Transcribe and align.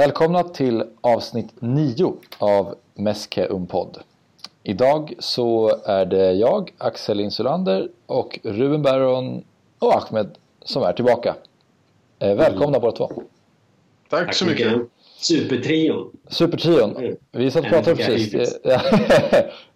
Välkomna 0.00 0.42
till 0.42 0.84
avsnitt 1.00 1.48
9 1.58 2.14
av 2.38 2.74
Meske 2.94 3.46
Umpodd. 3.50 3.98
Idag 4.62 5.14
så 5.18 5.76
är 5.84 6.06
det 6.06 6.32
jag, 6.32 6.70
Axel 6.78 7.20
Insulander 7.20 7.88
och 8.06 8.40
Ruben 8.42 8.82
Berron 8.82 9.44
och 9.78 9.94
Ahmed 9.94 10.28
som 10.64 10.82
är 10.82 10.92
tillbaka. 10.92 11.36
Eh, 12.18 12.34
välkomna 12.34 12.68
mm. 12.68 12.80
båda 12.80 12.96
två. 12.96 13.06
Tack, 14.08 14.26
Tack 14.26 14.34
så 14.34 14.46
mycket. 14.46 14.72
Supertrion. 15.18 16.10
Supertrion. 16.28 16.96
Mm. 16.96 17.16
Vi 17.32 17.50
satt 17.50 17.64
och 17.64 17.70
pratade 17.70 17.96
precis. 17.96 18.58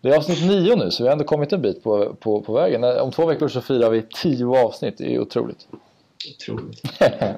det 0.00 0.08
är 0.08 0.16
avsnitt 0.16 0.48
9 0.48 0.76
nu 0.76 0.90
så 0.90 1.02
vi 1.02 1.08
har 1.08 1.12
ändå 1.12 1.24
kommit 1.24 1.52
en 1.52 1.62
bit 1.62 1.82
på, 1.82 2.14
på, 2.14 2.40
på 2.40 2.52
vägen. 2.52 2.84
Om 2.84 3.10
två 3.10 3.26
veckor 3.26 3.48
så 3.48 3.60
firar 3.60 3.90
vi 3.90 4.02
10 4.02 4.46
avsnitt. 4.46 4.98
Det 4.98 5.14
är 5.14 5.20
otroligt. 5.20 5.68
Otroligt. 6.30 6.82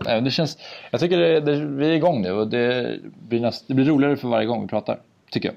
det 0.25 0.31
känns, 0.31 0.59
jag 0.91 1.01
tycker 1.01 1.19
det, 1.19 1.41
det, 1.41 1.57
vi 1.57 1.87
är 1.87 1.93
igång 1.93 2.23
nu 2.23 2.33
och 2.33 2.49
det 2.49 2.99
blir, 3.29 3.41
näst, 3.41 3.65
det 3.69 3.75
blir 3.75 3.85
roligare 3.85 4.17
för 4.17 4.29
varje 4.29 4.47
gång 4.47 4.63
vi 4.63 4.69
pratar. 4.69 5.01
Tycker 5.31 5.49
jag. 5.49 5.57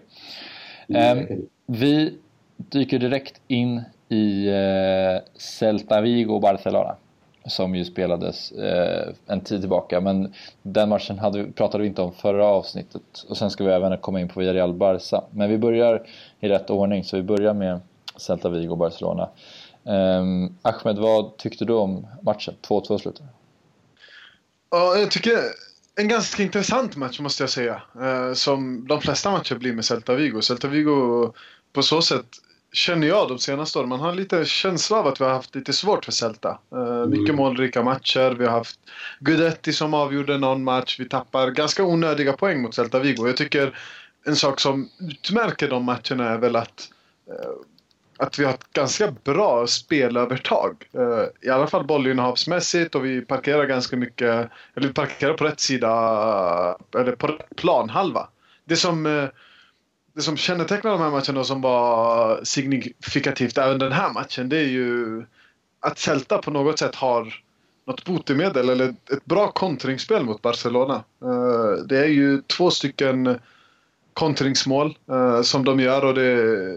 Mm. 1.17 1.41
vi 1.65 2.13
dyker 2.57 2.99
direkt 2.99 3.41
in 3.47 3.81
i 4.09 4.49
uh, 4.49 5.21
Celta 5.37 6.01
Vigo 6.01 6.39
Barcelona. 6.39 6.95
Som 7.45 7.75
ju 7.75 7.85
spelades 7.85 8.51
uh, 8.51 9.13
en 9.27 9.41
tid 9.41 9.59
tillbaka. 9.59 10.01
Men 10.01 10.33
den 10.61 10.89
matchen 10.89 11.19
hade, 11.19 11.43
pratade 11.51 11.81
vi 11.81 11.87
inte 11.87 12.01
om 12.01 12.11
förra 12.11 12.45
avsnittet. 12.45 13.25
Och 13.29 13.37
sen 13.37 13.49
ska 13.49 13.63
vi 13.63 13.71
även 13.71 13.97
komma 13.97 14.21
in 14.21 14.27
på 14.27 14.39
Villarreal 14.39 14.73
Barca. 14.73 15.23
Men 15.31 15.49
vi 15.49 15.57
börjar 15.57 16.07
i 16.39 16.47
rätt 16.49 16.69
ordning. 16.69 17.03
Så 17.03 17.17
vi 17.17 17.23
börjar 17.23 17.53
med 17.53 17.79
Celta 18.17 18.49
Vigo 18.49 18.71
och 18.71 18.77
Barcelona. 18.77 19.29
Um, 19.89 20.57
Ahmed, 20.61 20.97
vad 20.97 21.37
tyckte 21.37 21.65
du 21.65 21.73
om 21.73 22.07
matchen? 22.21 22.53
2-2 22.67 22.97
slutet. 22.97 23.23
Ja, 24.71 24.97
jag 24.97 25.11
tycker 25.11 25.39
en 25.95 26.07
ganska 26.07 26.43
intressant 26.43 26.95
match 26.95 27.19
måste 27.19 27.43
jag 27.43 27.49
säga. 27.49 27.81
Uh, 28.01 28.33
som 28.33 28.87
de 28.87 29.01
flesta 29.01 29.31
matcher 29.31 29.55
blir 29.55 29.73
med 29.73 29.85
Celta 29.85 30.15
Vigo. 30.15 30.41
Celta 30.41 30.67
Vigo 30.67 31.33
på 31.73 31.83
så 31.83 32.01
sätt 32.01 32.25
känner 32.71 33.07
jag 33.07 33.29
de 33.29 33.39
senaste 33.39 33.79
åren. 33.79 33.89
Man 33.89 33.99
har 33.99 34.15
lite 34.15 34.45
känsla 34.45 34.97
av 34.97 35.07
att 35.07 35.21
vi 35.21 35.25
har 35.25 35.31
haft 35.31 35.55
lite 35.55 35.73
svårt 35.73 36.05
för 36.05 36.11
Celta. 36.11 36.59
Uh, 36.75 36.81
mm. 36.81 37.09
Mycket 37.09 37.35
målrika 37.35 37.83
matcher. 37.83 38.31
Vi 38.31 38.45
har 38.45 38.51
haft 38.51 38.79
Gudetti 39.19 39.73
som 39.73 39.93
avgjorde 39.93 40.37
någon 40.37 40.63
match. 40.63 40.99
Vi 40.99 41.09
tappar 41.09 41.51
ganska 41.51 41.83
onödiga 41.83 42.33
poäng 42.33 42.61
mot 42.61 42.75
Celta 42.75 42.99
Vigo. 42.99 43.27
Jag 43.27 43.37
tycker 43.37 43.79
en 44.25 44.35
sak 44.35 44.59
som 44.59 44.89
utmärker 44.99 45.69
de 45.69 45.83
matcherna 45.83 46.29
är 46.29 46.37
väl 46.37 46.55
att 46.55 46.89
uh, 47.29 47.63
att 48.19 48.39
vi 48.39 48.45
har 48.45 48.53
ett 48.53 48.73
ganska 48.73 49.11
bra 49.23 49.67
spelövertag. 49.67 50.85
Eh, 50.93 51.47
I 51.47 51.49
alla 51.49 51.67
fall 51.67 51.85
bollinnehavsmässigt 51.85 52.95
och 52.95 53.05
vi 53.05 53.21
parkerar 53.21 53.65
ganska 53.65 53.97
mycket, 53.97 54.49
eller 54.75 54.87
vi 54.87 54.93
parkerar 54.93 55.33
på 55.33 55.43
rätt 55.43 55.59
sida, 55.59 55.89
eller 56.95 57.11
på 57.11 57.27
rätt 57.27 57.55
planhalva. 57.55 58.27
Det 58.65 58.75
som, 58.75 59.05
eh, 59.05 59.25
det 60.15 60.21
som 60.21 60.37
kännetecknar 60.37 60.91
de 60.91 61.01
här 61.01 61.09
matcherna 61.09 61.39
och 61.39 61.47
som 61.47 61.61
var 61.61 62.39
signifikativt 62.43 63.57
även 63.57 63.79
den 63.79 63.91
här 63.91 64.13
matchen, 64.13 64.49
det 64.49 64.57
är 64.57 64.67
ju 64.67 65.23
att 65.79 65.99
Celta 65.99 66.37
på 66.37 66.51
något 66.51 66.79
sätt 66.79 66.95
har 66.95 67.33
något 67.87 68.05
botemedel 68.05 68.69
eller 68.69 68.89
ett 68.89 69.25
bra 69.25 69.51
kontringsspel 69.51 70.25
mot 70.25 70.41
Barcelona. 70.41 71.03
Eh, 71.23 71.83
det 71.85 71.99
är 71.99 72.09
ju 72.09 72.41
två 72.41 72.71
stycken 72.71 73.39
kontringsmål 74.13 74.97
som 75.43 75.65
de 75.65 75.79
gör 75.79 76.05
och 76.05 76.13
det 76.13 76.75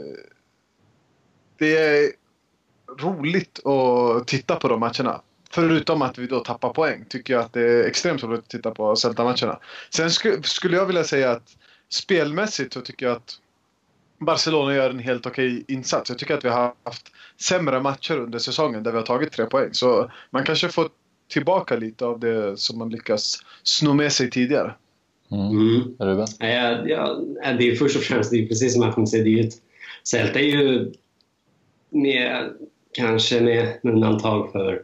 det 1.62 1.76
är 1.76 2.12
roligt 3.00 3.66
att 3.66 4.26
titta 4.26 4.56
på 4.56 4.68
de 4.68 4.80
matcherna. 4.80 5.20
Förutom 5.50 6.02
att 6.02 6.18
vi 6.18 6.26
då 6.26 6.40
tappar 6.40 6.70
poäng 6.70 7.04
tycker 7.08 7.34
jag 7.34 7.42
att 7.42 7.52
det 7.52 7.60
är 7.60 7.84
extremt 7.84 8.22
roligt 8.22 8.40
att 8.40 8.48
titta 8.48 8.70
på 8.70 8.96
Celta-matcherna. 8.96 9.58
Sen 9.90 10.10
sk 10.10 10.26
skulle 10.42 10.76
jag 10.76 10.86
vilja 10.86 11.04
säga 11.04 11.30
att 11.30 11.56
spelmässigt 11.88 12.72
så 12.72 12.80
tycker 12.80 13.06
jag 13.06 13.16
att 13.16 13.38
Barcelona 14.18 14.74
gör 14.74 14.90
en 14.90 14.98
helt 14.98 15.26
okej 15.26 15.64
insats. 15.68 16.10
Jag 16.10 16.18
tycker 16.18 16.34
att 16.34 16.44
vi 16.44 16.48
har 16.48 16.74
haft 16.84 17.12
sämre 17.40 17.80
matcher 17.80 18.18
under 18.18 18.38
säsongen 18.38 18.82
där 18.82 18.90
vi 18.90 18.98
har 18.98 19.06
tagit 19.06 19.32
tre 19.32 19.46
poäng. 19.46 19.68
Så 19.72 20.10
man 20.30 20.44
kanske 20.44 20.68
får 20.68 20.88
tillbaka 21.30 21.76
lite 21.76 22.04
av 22.04 22.20
det 22.20 22.56
som 22.56 22.78
man 22.78 22.90
lyckas 22.90 23.44
sno 23.62 23.94
med 23.94 24.12
sig 24.12 24.30
tidigare. 24.30 24.74
Mm. 25.32 25.50
Mm. 25.50 25.96
Ruben? 25.98 26.26
Ja, 26.38 26.86
ja, 26.86 27.20
det 27.58 27.70
är 27.70 27.76
först 27.76 27.96
och 27.96 28.02
främst, 28.02 28.30
det 28.30 28.36
är 28.36 28.46
precis 28.46 28.72
som 28.72 28.82
Ahmed 28.82 29.08
säger, 29.08 29.24
det 29.24 29.40
är 29.40 29.46
ett, 29.46 29.54
Celta 30.04 30.40
är 30.40 30.44
ju 30.44 30.92
med, 31.92 32.50
kanske 32.92 33.40
med 33.40 33.78
undantag 33.82 34.52
för 34.52 34.82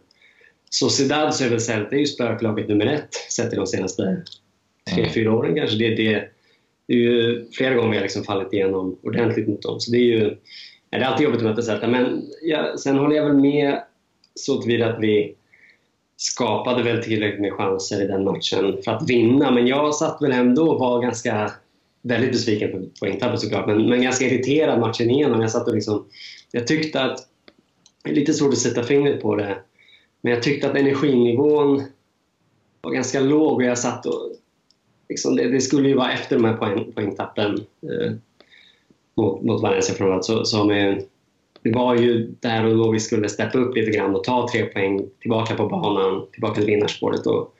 Sociedad 0.70 1.34
så 1.34 1.44
är 1.44 1.50
väl 1.50 1.60
Celta 1.60 1.96
ju 1.96 2.06
spöklaget 2.06 2.68
nummer 2.68 2.86
ett 2.86 3.14
sett 3.14 3.52
i 3.52 3.56
de 3.56 3.66
senaste 3.66 4.22
tre, 4.90 5.00
mm. 5.00 5.12
fyra 5.12 5.32
åren 5.32 5.54
kanske. 5.54 5.76
Det, 5.76 5.94
det, 5.94 6.28
det 6.86 6.94
är 6.94 6.98
ju 6.98 7.46
flera 7.52 7.74
gånger 7.74 7.94
har 7.94 8.02
liksom 8.02 8.24
fallit 8.24 8.52
igenom 8.52 8.98
ordentligt 9.02 9.48
mot 9.48 9.62
dem. 9.62 9.80
Så 9.80 9.90
det 9.90 9.98
är 9.98 10.02
ju 10.02 10.36
det 10.90 10.96
är 10.96 11.00
alltid 11.00 11.24
jobbigt 11.24 11.40
att 11.40 11.46
möta 11.46 11.62
Celta. 11.62 11.86
Men 11.86 12.22
ja, 12.42 12.76
sen 12.78 12.96
håller 12.96 13.16
jag 13.16 13.24
väl 13.24 13.36
med 13.36 13.82
så 14.34 14.62
tillvida 14.62 14.86
att 14.86 15.00
vi 15.00 15.34
skapade 16.16 16.82
väl 16.82 17.02
tillräckligt 17.02 17.40
med 17.40 17.52
chanser 17.52 18.04
i 18.04 18.06
den 18.06 18.24
matchen 18.24 18.82
för 18.84 18.92
att 18.92 19.10
vinna. 19.10 19.50
Men 19.50 19.66
jag 19.66 19.94
satt 19.94 20.22
väl 20.22 20.32
ändå 20.32 20.70
och 20.70 20.80
var 20.80 21.02
ganska 21.02 21.52
väldigt 22.02 22.32
besviken 22.32 22.72
på 22.72 22.86
poängtappet 23.00 23.40
såklart, 23.40 23.66
men, 23.66 23.88
men 23.88 24.02
ganska 24.02 24.24
irriterad 24.24 24.80
matchen 24.80 25.10
igenom. 25.10 25.40
Jag 25.40 25.50
satt 25.50 25.68
och 25.68 25.74
liksom 25.74 26.06
jag 26.52 26.66
tyckte 26.66 27.02
att, 27.02 27.28
det 28.04 28.10
är 28.10 28.14
lite 28.14 28.34
svårt 28.34 28.52
att 28.52 28.58
sätta 28.58 28.82
fingret 28.82 29.22
på 29.22 29.36
det, 29.36 29.58
men 30.20 30.32
jag 30.32 30.42
tyckte 30.42 30.70
att 30.70 30.76
energinivån 30.76 31.82
var 32.80 32.90
ganska 32.90 33.20
låg 33.20 33.52
och 33.52 33.64
jag 33.64 33.78
satt 33.78 34.06
och 34.06 34.32
liksom, 35.08 35.36
det, 35.36 35.48
det, 35.48 35.60
skulle 35.60 35.88
ju 35.88 35.94
vara 35.94 36.12
efter 36.12 36.36
de 36.36 36.44
här 36.44 36.56
poäng, 36.56 36.92
poängtappen 36.92 37.54
eh, 37.82 38.12
mot, 39.14 39.42
mot 39.42 39.62
Valencia 39.62 39.94
framförallt, 39.94 40.24
så, 40.24 40.44
så 40.44 40.64
med, 40.64 41.04
det 41.62 41.72
var 41.72 41.94
ju 41.94 42.34
där 42.40 42.64
och 42.64 42.76
då 42.76 42.90
vi 42.90 43.00
skulle 43.00 43.28
steppa 43.28 43.58
upp 43.58 43.76
lite 43.76 43.90
grann 43.90 44.14
och 44.14 44.24
ta 44.24 44.48
tre 44.52 44.64
poäng 44.64 45.06
tillbaka 45.20 45.54
på 45.54 45.68
banan, 45.68 46.26
tillbaka 46.32 46.54
till 46.54 46.66
vinnarspåret. 46.66 47.26
Och 47.26 47.54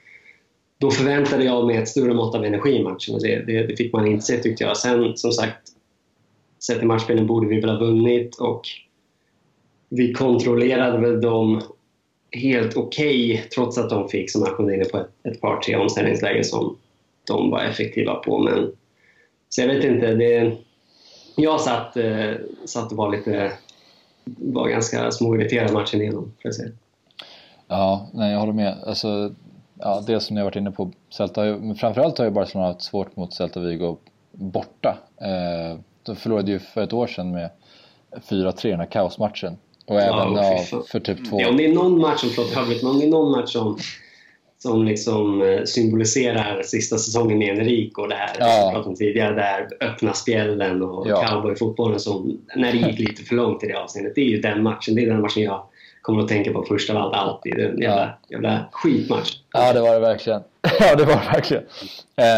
då 0.77 0.91
förväntade 0.91 1.43
jag 1.43 1.67
mig 1.67 1.77
ett 1.77 1.87
större 1.87 2.13
mått 2.13 2.35
av 2.35 2.45
energi 2.45 2.75
i 2.75 2.83
matchen 2.83 3.15
och 3.15 3.21
det, 3.21 3.43
det, 3.47 3.67
det 3.67 3.75
fick 3.75 3.93
man 3.93 4.07
inte 4.07 4.25
se 4.25 4.37
tyckte 4.37 4.63
jag. 4.63 4.77
Sen 4.77 5.17
som 5.17 5.31
sagt, 5.31 5.69
sett 6.59 6.83
i 6.83 6.85
matchspelen 6.85 7.27
borde 7.27 7.47
vi 7.47 7.59
väl 7.59 7.69
ha 7.69 7.79
vunnit 7.79 8.35
och 8.35 8.61
vi 9.89 10.13
kontrollerade 10.13 10.97
väl 10.97 11.21
dem 11.21 11.61
helt 12.31 12.77
okej 12.77 13.33
okay, 13.33 13.47
trots 13.49 13.77
att 13.77 13.89
de 13.89 14.09
fick, 14.09 14.31
som 14.31 14.43
Ahmed 14.43 14.75
inne 14.75 14.85
på, 14.85 14.97
ett, 14.97 15.09
ett 15.23 15.41
par 15.41 15.61
tre 15.61 15.75
omställningslägen 15.75 16.43
som 16.43 16.77
de 17.27 17.51
var 17.51 17.63
effektiva 17.63 18.15
på. 18.15 18.37
Men, 18.37 18.71
så 19.49 19.61
jag 19.61 19.67
vet 19.67 19.83
inte. 19.83 20.13
Det, 20.13 20.57
jag 21.35 21.61
satt, 21.61 21.97
eh, 21.97 22.31
satt 22.65 22.91
och 22.91 22.97
var 22.97 23.11
lite 23.11 23.51
var 24.25 24.69
ganska 24.69 25.11
småirriterad 25.11 25.73
matchen 25.73 26.01
igenom. 26.01 26.31
Ja, 27.67 28.09
nej, 28.13 28.31
jag 28.31 28.39
håller 28.39 28.53
med. 28.53 28.77
Alltså, 28.85 29.35
ja, 29.79 30.03
det 30.07 30.19
som 30.19 30.33
ni 30.33 30.41
har 30.41 30.45
varit 30.45 30.55
inne 30.55 30.71
på, 30.71 30.91
Celta, 31.09 31.43
men 31.43 31.75
framförallt 31.75 32.17
har 32.17 32.25
ju 32.25 32.31
Barcelona 32.31 32.67
haft 32.67 32.81
svårt 32.81 33.15
mot 33.15 33.33
Celta 33.33 33.59
Vigo 33.59 33.97
borta. 34.31 34.97
Eh, 35.17 35.79
de 36.09 36.15
förlorade 36.15 36.51
ju 36.51 36.59
för 36.59 36.83
ett 36.83 36.93
år 36.93 37.07
sedan 37.07 37.31
med 37.31 37.49
4-3 38.29 38.69
den 38.69 38.79
här 38.79 38.91
kaosmatchen. 38.91 39.57
Och 39.85 40.01
även 40.01 40.33
ja, 40.33 40.65
ja, 40.71 40.83
för 40.87 40.99
typ 40.99 41.29
två... 41.29 41.41
Ja, 41.41 41.49
om 41.49 41.57
det 41.57 41.65
är 41.65 41.73
någon 41.73 41.99
match 41.99 42.19
som, 42.19 42.29
förlåt, 42.29 42.83
om 42.83 42.99
det 42.99 43.05
är 43.05 43.09
någon 43.09 43.31
match 43.31 43.51
som, 43.51 43.77
som 44.57 44.85
liksom 44.85 45.41
eh, 45.41 45.63
symboliserar 45.63 46.63
sista 46.63 46.97
säsongen 46.97 47.37
med 47.37 47.49
Enrico 47.49 48.01
och 48.01 48.09
det 48.09 48.15
här 48.15 48.35
ja. 48.39 48.45
som 48.45 48.71
pratade 48.71 48.89
om 48.89 48.95
tidigare, 48.95 49.35
där 49.35 49.87
öppna 49.87 50.13
spjällen 50.13 50.81
och 50.81 51.07
ja. 51.07 51.27
cowboyfotbollen 51.27 51.99
som, 51.99 52.41
när 52.55 52.71
det 52.71 52.77
gick 52.77 52.99
lite 52.99 53.23
för 53.23 53.35
långt 53.35 53.63
i 53.63 53.67
det 53.67 53.73
avseendet. 53.73 54.15
Det 54.15 54.21
är 54.21 54.25
ju 54.25 54.41
den 54.41 54.63
matchen, 54.63 54.95
det 54.95 55.01
är 55.01 55.07
den 55.07 55.21
matchen 55.21 55.43
jag 55.43 55.63
kommer 56.01 56.23
att 56.23 56.27
tänka 56.27 56.53
på 56.53 56.63
först 56.63 56.89
av 56.89 56.97
allt 56.97 57.13
alltid. 57.13 57.53
En 57.53 57.81
jävla, 57.81 57.85
ja. 58.05 58.17
jävla 58.29 58.65
skitmatch. 58.71 59.37
Ja, 59.53 59.73
det 59.73 59.81
var 59.81 59.93
det 59.93 59.99
verkligen. 59.99 60.41
ja, 60.79 60.95
det 60.95 61.05
var 61.05 61.15
det 61.15 61.31
verkligen. 61.33 61.63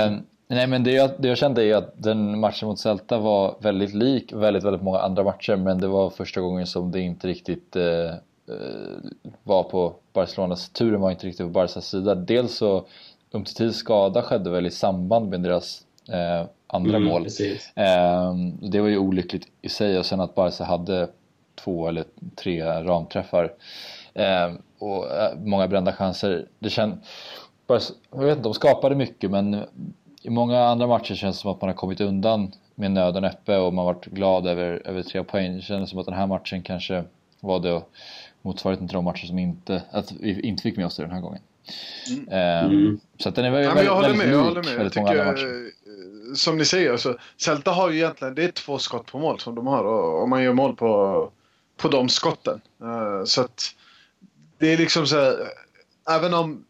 Um, 0.07 0.23
Nej 0.51 0.67
men 0.67 0.83
det 0.83 0.91
jag, 0.91 1.11
det 1.17 1.27
jag 1.27 1.37
kände 1.37 1.63
är 1.63 1.75
att 1.75 1.93
den 1.97 2.39
matchen 2.39 2.67
mot 2.67 2.79
Celta 2.79 3.17
var 3.17 3.55
väldigt 3.59 3.93
lik 3.93 4.33
väldigt, 4.33 4.63
väldigt 4.63 4.81
många 4.81 4.99
andra 4.99 5.23
matcher 5.23 5.55
men 5.55 5.77
det 5.77 5.87
var 5.87 6.09
första 6.09 6.41
gången 6.41 6.67
som 6.67 6.91
det 6.91 6.99
inte 6.99 7.27
riktigt 7.27 7.75
eh, 7.75 7.83
eh 7.83 8.15
var 9.43 9.63
på 9.63 9.95
Barcelonas, 10.13 10.69
turen 10.69 11.01
var 11.01 11.11
inte 11.11 11.27
riktigt 11.27 11.45
på 11.45 11.51
Barcas 11.51 11.87
sida. 11.87 12.15
Dels 12.15 12.57
så 12.57 12.85
Umtitis 13.31 13.75
skada 13.75 14.21
skedde 14.21 14.49
väl 14.49 14.65
i 14.65 14.71
samband 14.71 15.29
med 15.29 15.41
deras 15.41 15.85
eh, 16.09 16.47
andra 16.67 16.97
mm, 16.97 17.09
mål. 17.09 17.27
Eh, 17.75 18.33
det 18.61 18.81
var 18.81 18.87
ju 18.87 18.97
olyckligt 18.97 19.47
i 19.61 19.69
sig 19.69 19.99
och 19.99 20.05
sen 20.05 20.19
att 20.19 20.35
Barca 20.35 20.63
hade 20.63 21.07
två 21.55 21.87
eller 21.87 22.03
tre 22.35 22.63
ramträffar 22.63 23.53
eh, 24.13 24.51
och 24.79 25.05
många 25.43 25.67
brända 25.67 25.93
chanser. 25.93 26.45
Det 26.59 26.69
känd, 26.69 26.97
jag 28.11 28.25
vet 28.25 28.37
inte, 28.37 28.49
de 28.49 28.53
skapade 28.53 28.95
mycket 28.95 29.31
men 29.31 29.63
i 30.21 30.29
många 30.29 30.59
andra 30.59 30.87
matcher 30.87 31.15
känns 31.15 31.37
det 31.37 31.41
som 31.41 31.51
att 31.51 31.61
man 31.61 31.69
har 31.69 31.75
kommit 31.75 32.01
undan 32.01 32.51
med 32.75 32.91
nöden 32.91 33.25
öppe 33.25 33.57
och 33.57 33.73
man 33.73 33.85
varit 33.85 34.05
glad 34.05 34.47
över, 34.47 34.81
över 34.85 35.03
tre 35.03 35.23
poäng. 35.23 35.55
Det 35.55 35.61
kändes 35.61 35.89
som 35.89 35.99
att 35.99 36.05
den 36.05 36.15
här 36.15 36.27
matchen 36.27 36.61
kanske 36.61 37.03
var 37.39 37.59
det 37.59 37.81
motsvarigheten 38.41 38.87
till 38.87 38.95
de 38.95 39.05
matcher 39.05 39.25
som 39.25 39.39
inte, 39.39 39.83
att 39.91 40.11
vi 40.11 40.41
inte 40.41 40.63
fick 40.63 40.77
med 40.77 40.85
oss 40.85 40.95
det 40.95 41.03
den 41.03 41.11
här 41.11 41.21
gången. 41.21 41.41
Mm. 42.09 42.65
Mm. 42.65 42.99
Så 43.17 43.29
att 43.29 43.35
den 43.35 43.45
är 43.45 43.51
väldigt, 43.51 43.75
ja, 43.75 43.83
jag 43.83 43.95
håller 43.95 44.13
med, 44.13 44.29
jag 44.29 44.43
håller 44.43 44.63
med. 44.63 44.85
Jag 44.85 44.93
tycker, 44.93 46.35
som 46.35 46.57
ni 46.57 46.65
säger, 46.65 46.97
så 46.97 47.17
Celta 47.37 47.71
har 47.71 47.89
ju 47.89 47.97
egentligen 47.97 48.35
det 48.35 48.43
är 48.43 48.51
två 48.51 48.77
skott 48.77 49.05
på 49.05 49.19
mål 49.19 49.39
som 49.39 49.55
de 49.55 49.67
har 49.67 49.83
och, 49.83 50.21
och 50.21 50.29
man 50.29 50.43
gör 50.43 50.53
mål 50.53 50.75
på, 50.75 51.31
på 51.77 51.87
de 51.87 52.09
skotten. 52.09 52.61
Uh, 52.83 53.23
så 53.25 53.41
att 53.41 53.75
det 54.57 54.73
är 54.73 54.77
liksom 54.77 55.07
så 55.07 55.15
här, 55.15 55.35
även 56.09 56.33
om 56.33 56.65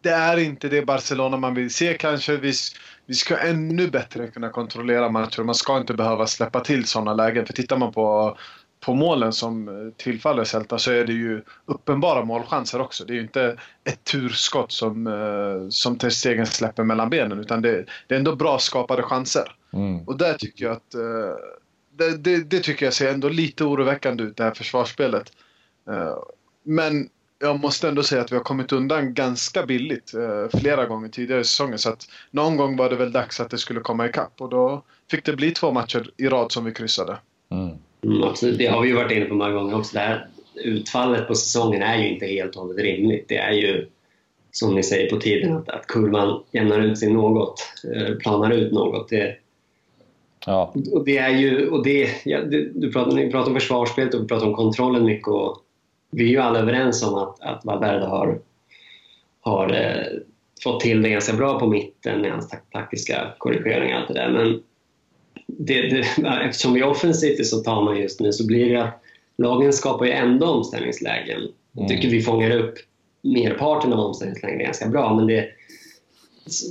det 0.00 0.10
är 0.10 0.36
inte 0.36 0.68
det 0.68 0.82
Barcelona 0.82 1.36
man 1.36 1.54
vill 1.54 1.74
se 1.74 1.94
kanske. 1.94 2.36
Vi, 2.36 2.52
vi 3.06 3.14
ska 3.14 3.36
ännu 3.36 3.90
bättre 3.90 4.28
kunna 4.28 4.48
kontrollera 4.48 5.08
matcher. 5.08 5.42
Man 5.42 5.54
ska 5.54 5.78
inte 5.78 5.94
behöva 5.94 6.26
släppa 6.26 6.60
till 6.60 6.84
sådana 6.84 7.14
lägen. 7.14 7.46
För 7.46 7.52
tittar 7.52 7.76
man 7.76 7.92
på, 7.92 8.36
på 8.80 8.94
målen 8.94 9.32
som 9.32 9.92
tillfaller 9.96 10.44
Celta 10.44 10.78
så 10.78 10.90
är 10.90 11.04
det 11.04 11.12
ju 11.12 11.42
uppenbara 11.66 12.24
målchanser 12.24 12.80
också. 12.80 13.04
Det 13.04 13.12
är 13.12 13.14
ju 13.14 13.22
inte 13.22 13.56
ett 13.84 14.04
turskott 14.04 14.72
som, 14.72 15.06
eh, 15.06 15.68
som 15.68 15.98
Ter 15.98 16.10
Stegen 16.10 16.46
släpper 16.46 16.84
mellan 16.84 17.10
benen 17.10 17.40
utan 17.40 17.62
det, 17.62 17.84
det 18.06 18.14
är 18.14 18.18
ändå 18.18 18.36
bra 18.36 18.58
skapade 18.58 19.02
chanser. 19.02 19.54
Mm. 19.72 20.08
Och 20.08 20.18
där 20.18 20.34
tycker 20.34 20.64
jag 20.64 20.72
att 20.72 20.94
eh, 20.94 21.00
det, 21.96 22.16
det, 22.16 22.50
det, 22.50 22.60
tycker 22.60 22.86
jag 22.86 22.94
ser 22.94 23.12
ändå 23.12 23.28
lite 23.28 23.64
oroväckande 23.64 24.24
ut 24.24 24.36
det 24.36 24.44
här 24.44 24.54
försvarsspelet. 24.54 25.32
Eh, 25.90 26.18
men 26.64 27.08
jag 27.44 27.60
måste 27.60 27.88
ändå 27.88 28.02
säga 28.02 28.22
att 28.22 28.32
vi 28.32 28.36
har 28.36 28.42
kommit 28.42 28.72
undan 28.72 29.14
ganska 29.14 29.66
billigt 29.66 30.14
eh, 30.14 30.60
flera 30.60 30.86
gånger 30.86 31.08
tidigare 31.08 31.40
i 31.40 31.44
säsongen. 31.44 31.78
Så 31.78 31.88
att 31.88 32.06
någon 32.30 32.56
gång 32.56 32.76
var 32.76 32.90
det 32.90 32.96
väl 32.96 33.12
dags 33.12 33.40
att 33.40 33.50
det 33.50 33.58
skulle 33.58 33.80
komma 33.80 34.06
ikapp 34.06 34.40
och 34.40 34.48
då 34.48 34.82
fick 35.10 35.24
det 35.24 35.36
bli 35.36 35.50
två 35.50 35.72
matcher 35.72 36.10
i 36.16 36.28
rad 36.28 36.52
som 36.52 36.64
vi 36.64 36.72
kryssade. 36.72 37.16
Mm. 37.50 37.70
Mm, 38.04 38.22
absolut, 38.22 38.58
det 38.58 38.66
har 38.66 38.82
vi 38.82 38.88
ju 38.88 38.94
varit 38.94 39.12
inne 39.12 39.24
på 39.24 39.34
många 39.34 39.50
gånger 39.50 39.78
också. 39.78 39.94
Det 39.94 40.00
här 40.00 40.28
utfallet 40.54 41.28
på 41.28 41.34
säsongen 41.34 41.82
är 41.82 41.98
ju 41.98 42.08
inte 42.08 42.26
helt 42.26 42.56
och 42.56 42.62
hållet 42.62 42.84
rimligt. 42.84 43.28
Det 43.28 43.36
är 43.36 43.52
ju 43.52 43.88
som 44.50 44.74
ni 44.74 44.82
säger 44.82 45.10
på 45.10 45.20
tiden 45.20 45.56
att, 45.56 45.68
att 45.68 45.86
kurvan 45.86 46.42
jämnar 46.52 46.80
ut 46.80 46.98
sig 46.98 47.12
något, 47.12 47.60
eh, 47.94 48.14
planar 48.14 48.50
ut 48.50 48.72
något. 48.72 49.08
Det, 49.08 49.36
ja. 50.46 50.74
Och 50.92 51.04
det 51.04 51.18
är 51.18 51.30
ju, 51.30 51.68
och 51.68 51.84
det, 51.84 52.10
ja, 52.24 52.40
det, 52.40 52.80
du 52.80 52.92
pratar, 52.92 53.12
ni 53.12 53.30
pratar 53.30 53.48
om 53.48 53.54
försvarsspelet 53.54 54.14
och 54.14 54.22
vi 54.22 54.26
pratar 54.26 54.46
om 54.46 54.54
kontrollen 54.54 55.04
mycket 55.04 55.28
och 55.28 55.63
vi 56.14 56.24
är 56.24 56.28
ju 56.28 56.38
alla 56.38 56.58
överens 56.58 57.02
om 57.02 57.14
att, 57.14 57.40
att 57.40 57.64
Valverde 57.64 58.06
har, 58.06 58.38
har 59.40 59.72
eh, 59.72 60.20
fått 60.62 60.80
till 60.80 61.02
det 61.02 61.08
ganska 61.08 61.32
bra 61.32 61.58
på 61.58 61.66
mitten 61.66 62.20
med 62.20 62.32
hans 62.32 62.54
taktiska 62.72 63.34
korrigeringar 63.38 63.94
och 63.94 64.00
allt 64.00 64.08
det 64.08 64.14
där. 64.14 64.30
Men 64.30 64.62
det, 65.46 65.82
det, 65.82 65.98
eftersom 66.44 66.72
vi 66.72 66.80
är 66.80 66.88
offensivt 66.88 67.46
så 67.46 67.58
tar 67.58 67.82
man 67.82 67.96
just 67.96 68.20
nu 68.20 68.32
så 68.32 68.46
blir 68.46 68.70
det 68.70 68.82
att 68.82 69.02
lagen 69.36 69.72
skapar 69.72 70.06
ju 70.06 70.12
ändå 70.12 70.46
omställningslägen. 70.46 71.40
Jag 71.72 71.88
tycker 71.88 72.08
vi 72.08 72.22
fångar 72.22 72.50
upp 72.50 72.74
merparten 73.22 73.92
av 73.92 74.00
omställningslägen 74.00 74.58
ganska 74.58 74.88
bra 74.88 75.14
men 75.14 75.26
det, 75.26 75.48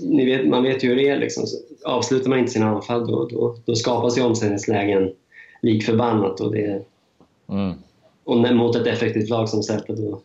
ni 0.04 0.26
vet, 0.26 0.48
man 0.48 0.64
vet 0.64 0.84
ju 0.84 0.90
hur 0.90 0.96
det 0.96 1.10
är. 1.10 1.18
Liksom. 1.18 1.46
Avslutar 1.86 2.30
man 2.30 2.40
inte 2.40 2.52
sina 2.52 2.70
anfall 2.70 3.08
då, 3.08 3.28
då, 3.28 3.56
då 3.66 3.76
skapas 3.76 4.18
ju 4.18 4.22
omställningslägen 4.22 5.14
lik 5.62 5.86
förbannat. 5.86 6.40
Och 6.40 6.52
det, 6.52 6.86
mm. 7.50 7.74
Och 8.24 8.38
när, 8.38 8.54
mot 8.54 8.76
ett 8.76 8.88
effektivt 8.88 9.30
lag 9.30 9.50
som 9.50 9.64
Celta 9.64 9.94
då, 9.94 10.22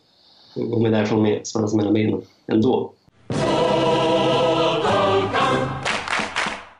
då 0.55 0.63
går 0.63 0.79
man 0.79 0.91
därifrån 0.91 1.21
med 1.21 1.47
svansen 1.47 1.77
mellan 1.77 1.93
benen 1.93 2.21
ändå. 2.47 2.93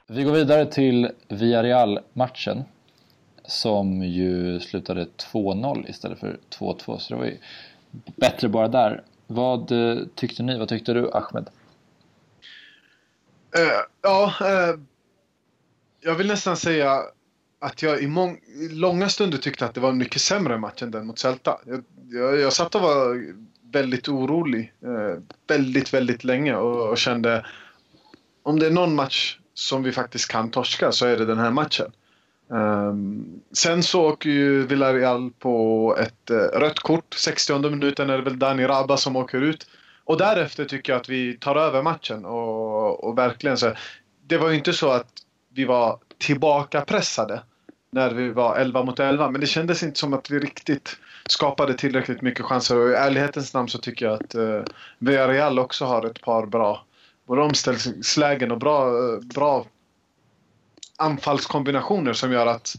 Vi 0.08 0.24
går 0.24 0.32
vidare 0.32 0.66
till 0.66 1.10
Villarreal-matchen 1.28 2.64
som 3.48 4.04
ju 4.04 4.60
slutade 4.60 5.08
2-0 5.34 5.90
istället 5.90 6.20
för 6.20 6.40
2-2 6.60 6.98
så 6.98 7.14
det 7.14 7.20
var 7.20 7.26
ju 7.26 7.38
bättre 8.16 8.50
bara 8.50 8.68
där. 8.68 9.04
Vad 9.28 9.72
eh, 9.72 9.98
tyckte 10.16 10.44
ni? 10.44 10.58
Vad 10.58 10.70
tyckte 10.70 10.94
du 10.94 11.12
Ahmed? 11.12 11.50
Uh, 13.58 13.82
ja, 14.02 14.34
uh, 14.42 14.80
jag 16.02 16.16
vill 16.16 16.28
nästan 16.28 16.58
säga 16.58 17.02
att 17.60 17.82
jag 17.82 18.02
i, 18.02 18.08
mång, 18.08 18.40
långa 18.72 19.10
stunder 19.10 19.38
tyckte 19.38 19.66
att 19.66 19.74
det 19.74 19.82
var 19.82 19.90
en 19.90 19.98
mycket 19.98 20.22
sämre 20.22 20.58
match 20.58 20.82
än 20.82 20.92
den 20.92 21.08
mot 21.08 21.20
Celta. 21.20 21.60
Jag, 21.66 21.84
jag, 22.10 22.40
jag 22.40 22.54
satt 22.54 22.76
och 22.76 22.82
var 22.82 23.34
väldigt 23.72 24.08
orolig 24.08 24.74
eh, 24.84 25.22
väldigt, 25.48 25.94
väldigt 25.94 26.24
länge 26.24 26.56
och, 26.56 26.90
och, 26.90 26.98
kände 26.98 27.46
om 28.44 28.60
det 28.60 28.66
är 28.66 28.72
någon 28.72 28.96
match 28.96 29.40
som 29.54 29.84
vi 29.84 29.92
faktiskt 29.92 30.32
kan 30.32 30.52
torska 30.52 30.92
så 30.92 31.06
är 31.06 31.18
det 31.18 31.26
den 31.26 31.38
här 31.38 31.52
matchen. 31.52 31.92
Um, 32.52 33.42
sen 33.52 33.84
så 33.84 34.06
åker 34.06 34.30
ju 34.30 34.68
Villarreal 34.68 35.32
på 35.40 35.96
ett 36.00 36.32
uh, 36.32 36.38
rött 36.38 36.80
kort. 36.80 37.14
60 37.14 37.70
minuten 37.70 38.10
är 38.10 38.18
det 38.18 38.24
väl 38.24 38.40
Dani 38.40 38.68
Rabba 38.68 38.98
som 38.98 39.16
åker 39.16 39.42
ut. 39.42 39.68
Och 40.04 40.18
därefter 40.18 40.66
tycker 40.66 40.94
jag 40.94 41.00
att 41.00 41.10
vi 41.10 41.38
tar 41.38 41.56
över 41.56 41.84
matchen 41.84 42.26
och, 42.26 43.04
och 43.04 43.18
verkligen 43.18 43.58
så. 43.58 43.74
Det 44.28 44.38
var 44.38 44.50
ju 44.50 44.56
inte 44.56 44.74
så 44.74 44.90
att 44.90 45.12
vi 45.54 45.66
var 45.66 46.00
tillbaka 46.18 46.82
pressade 46.82 47.42
när 47.92 48.12
vi 48.12 48.30
var 48.30 48.56
11 48.56 48.84
mot 48.84 49.00
11. 49.00 49.32
Men 49.32 49.42
det 49.42 49.48
kändes 49.48 49.84
inte 49.84 50.00
som 50.00 50.14
att 50.14 50.30
vi 50.30 50.40
riktigt 50.40 50.98
skapade 51.30 51.74
tillräckligt 51.74 52.22
mycket 52.22 52.46
chanser. 52.46 52.78
Och 52.78 52.90
i 52.90 52.94
ärlighetens 52.94 53.54
namn 53.54 53.70
så 53.70 53.78
tycker 53.78 54.06
jag 54.06 54.14
att 54.14 54.36
eh, 54.36 54.64
Villarreal 55.00 55.60
också 55.60 55.86
har 55.86 56.06
ett 56.06 56.22
par 56.22 56.46
bra 56.46 56.86
både 57.30 57.42
omställningslägen 57.42 58.52
och 58.52 58.58
bra, 58.60 58.88
eh, 58.88 59.20
bra 59.20 59.66
anfallskombinationer 60.98 62.14
som 62.14 62.32
gör 62.32 62.48
att, 62.48 62.76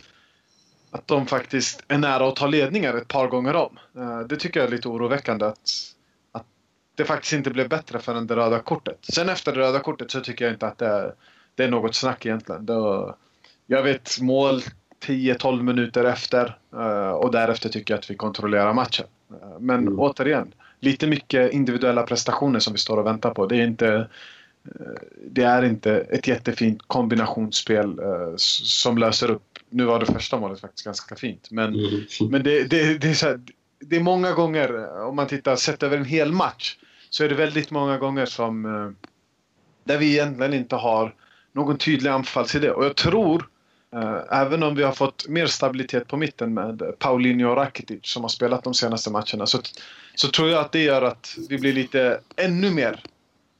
att 0.90 1.06
de 1.06 1.26
faktiskt 1.26 1.84
är 1.88 1.98
nära 1.98 2.28
att 2.28 2.36
ta 2.36 2.46
ledningar 2.46 2.94
ett 2.94 3.08
par 3.08 3.28
gånger 3.28 3.54
om. 3.54 3.78
Eh, 3.96 4.20
det 4.20 4.36
tycker 4.36 4.60
jag 4.60 4.66
är 4.66 4.70
lite 4.70 4.88
oroväckande 4.88 5.44
att, 5.44 5.70
att 6.32 6.46
det 6.94 7.04
faktiskt 7.04 7.32
inte 7.32 7.50
blev 7.50 7.68
bättre 7.68 7.98
förrän 7.98 8.26
det 8.26 8.36
röda 8.36 8.58
kortet. 8.58 8.98
Sen 9.02 9.28
efter 9.28 9.52
det 9.52 9.58
röda 9.58 9.78
kortet 9.78 10.10
så 10.10 10.20
tycker 10.20 10.44
jag 10.44 10.54
inte 10.54 10.66
att 10.66 10.78
det 10.78 10.86
är, 10.86 11.14
det 11.54 11.64
är 11.64 11.70
något 11.70 11.94
snack 11.94 12.26
egentligen. 12.26 12.66
Det, 12.66 13.14
jag 13.66 13.82
vet 13.82 14.20
mål 14.20 14.62
10-12 15.04 15.62
minuter 15.62 16.04
efter 16.04 16.56
eh, 16.72 17.10
och 17.10 17.32
därefter 17.32 17.68
tycker 17.68 17.94
jag 17.94 17.98
att 17.98 18.10
vi 18.10 18.14
kontrollerar 18.14 18.72
matchen. 18.72 19.06
Eh, 19.30 19.60
men 19.60 19.80
mm. 19.80 20.00
återigen, 20.00 20.54
lite 20.80 21.06
mycket 21.06 21.52
individuella 21.52 22.02
prestationer 22.02 22.58
som 22.58 22.72
vi 22.72 22.78
står 22.78 22.96
och 22.96 23.06
väntar 23.06 23.30
på. 23.30 23.46
Det 23.46 23.56
är 23.56 23.66
inte, 23.66 24.08
eh, 24.64 25.00
det 25.30 25.42
är 25.42 25.62
inte 25.64 25.92
ett 25.92 26.28
jättefint 26.28 26.82
kombinationsspel 26.86 28.00
som 28.36 28.98
löser 28.98 29.30
upp. 29.30 29.58
Nu 29.70 29.84
var 29.84 30.00
det 30.00 30.06
första 30.06 30.40
målet 30.40 30.60
faktiskt 30.60 30.84
ganska 30.84 31.16
fint. 31.16 31.50
Men, 31.50 31.74
mm. 31.74 32.00
men 32.30 32.42
det, 32.42 32.64
det, 32.64 32.98
det, 32.98 33.10
är 33.10 33.14
så 33.14 33.26
här, 33.26 33.40
det 33.80 33.96
är 33.96 34.00
många 34.00 34.32
gånger, 34.32 35.00
om 35.02 35.16
man 35.16 35.26
tittar 35.26 35.56
sett 35.56 35.82
över 35.82 35.96
en 35.96 36.04
hel 36.04 36.32
match, 36.32 36.76
så 37.10 37.24
är 37.24 37.28
det 37.28 37.34
väldigt 37.34 37.70
många 37.70 37.98
gånger 37.98 38.26
som 38.26 38.62
där 39.84 39.98
vi 39.98 40.12
egentligen 40.12 40.54
inte 40.54 40.76
har 40.76 41.14
någon 41.52 41.78
tydlig 41.78 42.10
anfallsidé. 42.10 42.70
Och 42.70 42.84
jag 42.84 42.96
tror 42.96 43.48
Eh, 43.96 44.40
även 44.40 44.62
om 44.62 44.74
vi 44.74 44.82
har 44.82 44.92
fått 44.92 45.28
mer 45.28 45.46
stabilitet 45.46 46.08
på 46.08 46.16
mitten 46.16 46.54
med 46.54 46.82
Paulinho 46.98 47.50
och 47.50 47.56
Rakitic 47.56 48.00
som 48.02 48.22
har 48.22 48.28
spelat 48.28 48.64
de 48.64 48.74
senaste 48.74 49.10
matcherna 49.10 49.46
så, 49.46 49.58
så 50.14 50.28
tror 50.28 50.48
jag 50.48 50.60
att 50.60 50.72
det 50.72 50.82
gör 50.82 51.02
att 51.02 51.36
vi 51.48 51.58
blir 51.58 51.72
lite 51.72 52.20
ännu 52.36 52.70
mer 52.70 53.00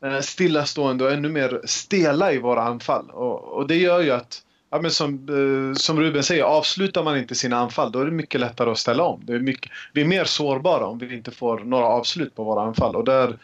eh, 0.05 0.21
stillastående 0.21 1.05
och 1.05 1.13
ännu 1.13 1.29
mer 1.29 1.61
stela 1.65 2.33
i 2.33 2.39
våra 2.39 2.63
anfall. 2.63 3.11
Och, 3.11 3.45
och 3.45 3.67
det 3.67 3.77
gör 3.77 4.01
ju 4.01 4.11
att, 4.11 4.43
ja, 4.71 4.81
men 4.81 4.91
som, 4.91 5.15
eh, 5.15 5.75
som 5.79 6.01
Ruben 6.01 6.23
säger, 6.23 6.43
avslutar 6.43 7.05
man 7.05 7.19
inte 7.19 7.35
sina 7.35 7.57
anfall 7.57 7.93
då 7.93 8.01
är 8.01 8.05
det 8.05 8.11
mycket 8.11 8.41
lättare 8.41 8.71
att 8.71 8.79
ställa 8.79 9.05
om. 9.05 9.23
Det 9.25 9.33
är 9.33 9.39
mycket, 9.39 9.73
vi 9.93 10.01
är 10.01 10.07
mer 10.07 10.25
sårbara 10.25 10.87
om 10.87 10.99
vi 10.99 11.15
inte 11.15 11.31
får 11.31 11.59
några 11.59 11.87
avslut 11.87 12.35
på 12.35 12.45
våra 12.45 12.63
anfall. 12.63 12.97
Och 12.97 13.05
där, 13.05 13.39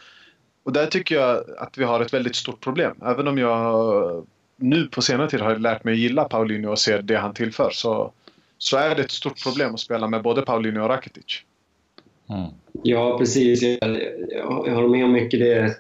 och 0.64 0.72
där 0.72 0.86
tycker 0.86 1.14
jag 1.14 1.44
att 1.58 1.78
vi 1.78 1.84
har 1.84 2.00
ett 2.00 2.14
väldigt 2.14 2.36
stort 2.36 2.60
problem. 2.60 2.96
Även 3.02 3.28
om 3.28 3.38
jag 3.38 4.26
nu 4.56 4.86
på 4.86 5.02
senare 5.02 5.30
tid 5.30 5.40
har 5.40 5.50
jag 5.50 5.60
lärt 5.60 5.84
mig 5.84 5.92
att 5.92 5.98
gilla 5.98 6.25
Paulinho 6.25 6.70
och 6.70 6.78
se 6.78 7.00
det 7.00 7.16
han 7.16 7.34
tillför 7.34 7.70
så, 7.70 8.12
så 8.58 8.76
är 8.76 8.94
det 8.94 9.02
ett 9.02 9.10
stort 9.10 9.42
problem 9.42 9.75
att 9.75 9.80
spela 9.80 10.08
med 10.08 10.22
både 10.22 10.42
Paulinho 10.42 10.82
och 10.82 10.88
Rakitic. 10.88 11.42
Mm. 12.28 12.50
Ja, 12.82 13.18
precis. 13.18 13.62
Jag, 13.62 13.78
jag, 13.80 14.64
jag 14.66 14.75
håller 14.75 14.88
med 14.88 15.04
om 15.04 15.12
mycket 15.12 15.40
det. 15.40 15.76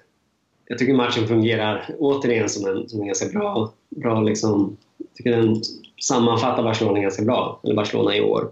Jag 0.68 0.78
tycker 0.78 0.94
matchen 0.94 1.28
fungerar 1.28 1.90
återigen 1.98 2.48
som 2.48 2.66
en, 2.66 2.88
som 2.88 3.00
en 3.00 3.06
ganska 3.06 3.38
bra... 3.38 3.72
bra 3.88 4.20
liksom, 4.20 4.76
jag 4.98 5.08
tycker 5.14 5.30
den 5.30 5.62
sammanfattar 6.02 6.62
Barcelona 6.62 7.00
ganska 7.00 7.22
bra, 7.22 7.60
eller 7.64 7.74
Barcelona 7.74 8.16
i 8.16 8.20
år. 8.20 8.50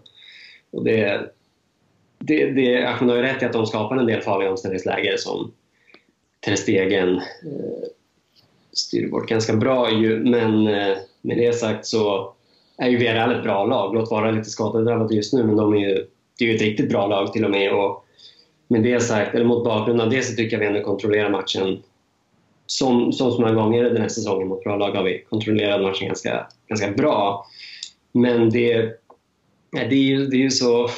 Och 0.71 0.85
det, 0.85 1.31
det, 2.19 2.50
det, 2.50 2.85
Ahmed 2.87 3.11
har 3.11 3.16
ju 3.16 3.23
rätt 3.23 3.43
i 3.43 3.45
att 3.45 3.52
de 3.52 3.66
skapar 3.66 3.97
en 3.97 4.07
del 4.07 4.21
farliga 4.21 4.50
omställningslägen 4.50 5.19
som 5.19 5.52
Ter 6.40 6.57
Stegen 6.57 7.16
eh, 7.16 7.88
styr 8.75 9.11
bort 9.11 9.28
ganska 9.28 9.57
bra 9.57 9.93
ju, 9.93 10.19
men 10.19 10.66
eh, 10.66 10.97
med 11.23 11.37
det 11.37 11.52
sagt 11.52 11.87
så 11.87 12.35
är 12.78 12.88
ju 12.88 12.97
Villarreal 12.97 13.35
ett 13.35 13.43
bra 13.43 13.66
lag. 13.66 13.95
Låt 13.95 14.11
vara 14.11 14.31
lite 14.31 14.50
skadedrabbade 14.50 15.14
just 15.14 15.33
nu, 15.33 15.45
men 15.45 15.57
de 15.57 15.75
är 15.75 15.78
ju, 15.78 16.07
det 16.38 16.45
är 16.45 16.49
ju 16.49 16.54
ett 16.54 16.62
riktigt 16.62 16.88
bra 16.88 17.07
lag 17.07 17.33
till 17.33 17.45
och 17.45 17.50
med. 17.50 17.73
Och 17.73 18.04
med 18.69 18.83
det 18.83 19.00
sagt, 19.00 19.35
eller 19.35 19.45
mot 19.45 19.64
bakgrund 19.64 20.00
av 20.00 20.11
det 20.11 20.23
så 20.23 20.37
tycker 20.37 20.52
jag 20.52 20.61
vi 20.61 20.66
ändå 20.66 20.83
kontrollerar 20.83 21.31
matchen 21.31 21.83
som, 22.66 23.12
som 23.12 23.33
så 23.33 23.40
många 23.40 23.54
gånger 23.54 23.85
den 23.85 24.02
här 24.02 24.09
säsongen 24.09 24.49
mot 24.49 24.64
bra 24.64 24.76
lag 24.76 24.93
har 24.93 25.02
vi 25.02 25.25
kontrollerat 25.31 25.83
matchen 25.83 26.07
ganska, 26.07 26.47
ganska 26.69 26.90
bra. 26.90 27.47
Men 28.12 28.50
det, 28.50 29.00
det, 29.71 29.95
är 29.95 30.02
ju, 30.02 30.26
det 30.26 30.37
är 30.37 30.40
ju 30.40 30.50
så, 30.50 30.88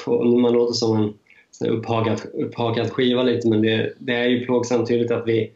man 0.41 0.53
låter 0.53 0.73
som 0.73 1.15
en 1.61 1.69
upphakad, 1.69 2.21
upphakad 2.35 2.91
skiva 2.91 3.23
lite 3.23 3.49
men 3.49 3.63
det, 3.63 3.93
det 3.99 4.13
är 4.13 4.27
ju 4.27 4.45
plågsamt 4.47 4.89
tydligt 4.89 5.11
att 5.11 5.27
vi 5.27 5.51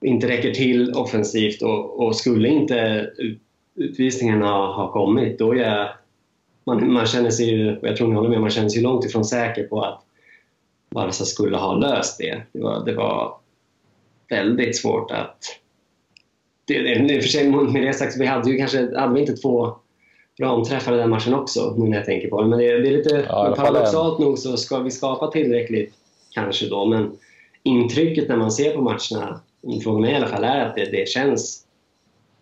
inte 0.00 0.28
räcker 0.28 0.50
till 0.50 0.92
offensivt 0.92 1.62
och, 1.62 2.00
och 2.00 2.16
skulle 2.16 2.48
inte 2.48 3.10
utvisningen 3.74 4.42
ha, 4.42 4.74
ha 4.76 4.92
kommit 4.92 5.38
då 5.38 5.54
är 5.54 5.96
man, 6.64 6.92
man 6.92 7.06
känner 7.06 7.30
sig 7.30 7.50
ju, 7.50 7.76
och 7.76 7.88
jag 7.88 7.96
tror 7.96 8.08
ni 8.08 8.14
håller 8.14 8.28
med, 8.28 8.40
man 8.40 8.50
känner 8.50 8.68
sig 8.68 8.82
långt 8.82 9.04
ifrån 9.04 9.24
säker 9.24 9.64
på 9.64 9.82
att 9.82 10.04
Barca 10.90 11.12
skulle 11.12 11.56
ha 11.56 11.74
löst 11.74 12.18
det. 12.18 12.42
Det 12.52 12.60
var, 12.60 12.84
det 12.84 12.94
var 12.94 13.36
väldigt 14.28 14.76
svårt 14.76 15.10
att... 15.10 15.38
Det, 16.66 16.82
det, 16.82 17.22
för 17.22 17.28
sig, 17.28 17.50
med 17.50 17.82
det 17.82 17.94
sagt, 17.94 18.16
vi 18.16 18.26
hade 18.26 18.50
ju 18.50 18.58
kanske, 18.58 18.98
hade 18.98 19.14
vi 19.14 19.20
inte 19.20 19.32
två 19.32 19.76
ramträffar 20.40 20.94
i 20.94 20.96
den 20.96 21.10
matchen 21.10 21.34
också, 21.34 21.74
nu 21.78 21.88
när 21.88 21.96
jag 21.96 22.06
tänker 22.06 22.28
på 22.28 22.42
det. 22.42 22.48
Men 22.48 22.58
det, 22.58 22.78
det 22.78 22.88
är 22.88 22.96
lite 22.96 23.26
ja, 23.28 23.54
paradoxalt 23.56 24.18
nog 24.18 24.38
så 24.38 24.56
ska 24.56 24.78
vi 24.78 24.90
skapa 24.90 25.30
tillräckligt, 25.30 25.94
kanske 26.34 26.68
då, 26.68 26.84
men 26.84 27.18
intrycket 27.62 28.28
när 28.28 28.36
man 28.36 28.52
ser 28.52 28.76
på 28.76 28.82
matcherna, 28.82 29.40
från 29.82 30.00
mig 30.00 30.12
i 30.12 30.16
alla 30.16 30.28
fall, 30.28 30.44
är 30.44 30.64
att 30.64 30.74
det, 30.74 30.84
det 30.84 31.08
känns 31.08 31.66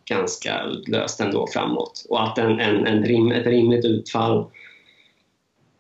ganska 0.05 0.65
löst 0.87 1.21
ändå 1.21 1.47
framåt. 1.47 2.07
Och 2.09 2.23
att 2.23 2.39
en, 2.39 2.61
en, 2.61 2.87
en 2.87 3.05
rim, 3.05 3.33
ett 3.33 3.47
rimligt 3.47 3.85
utfall 3.85 4.45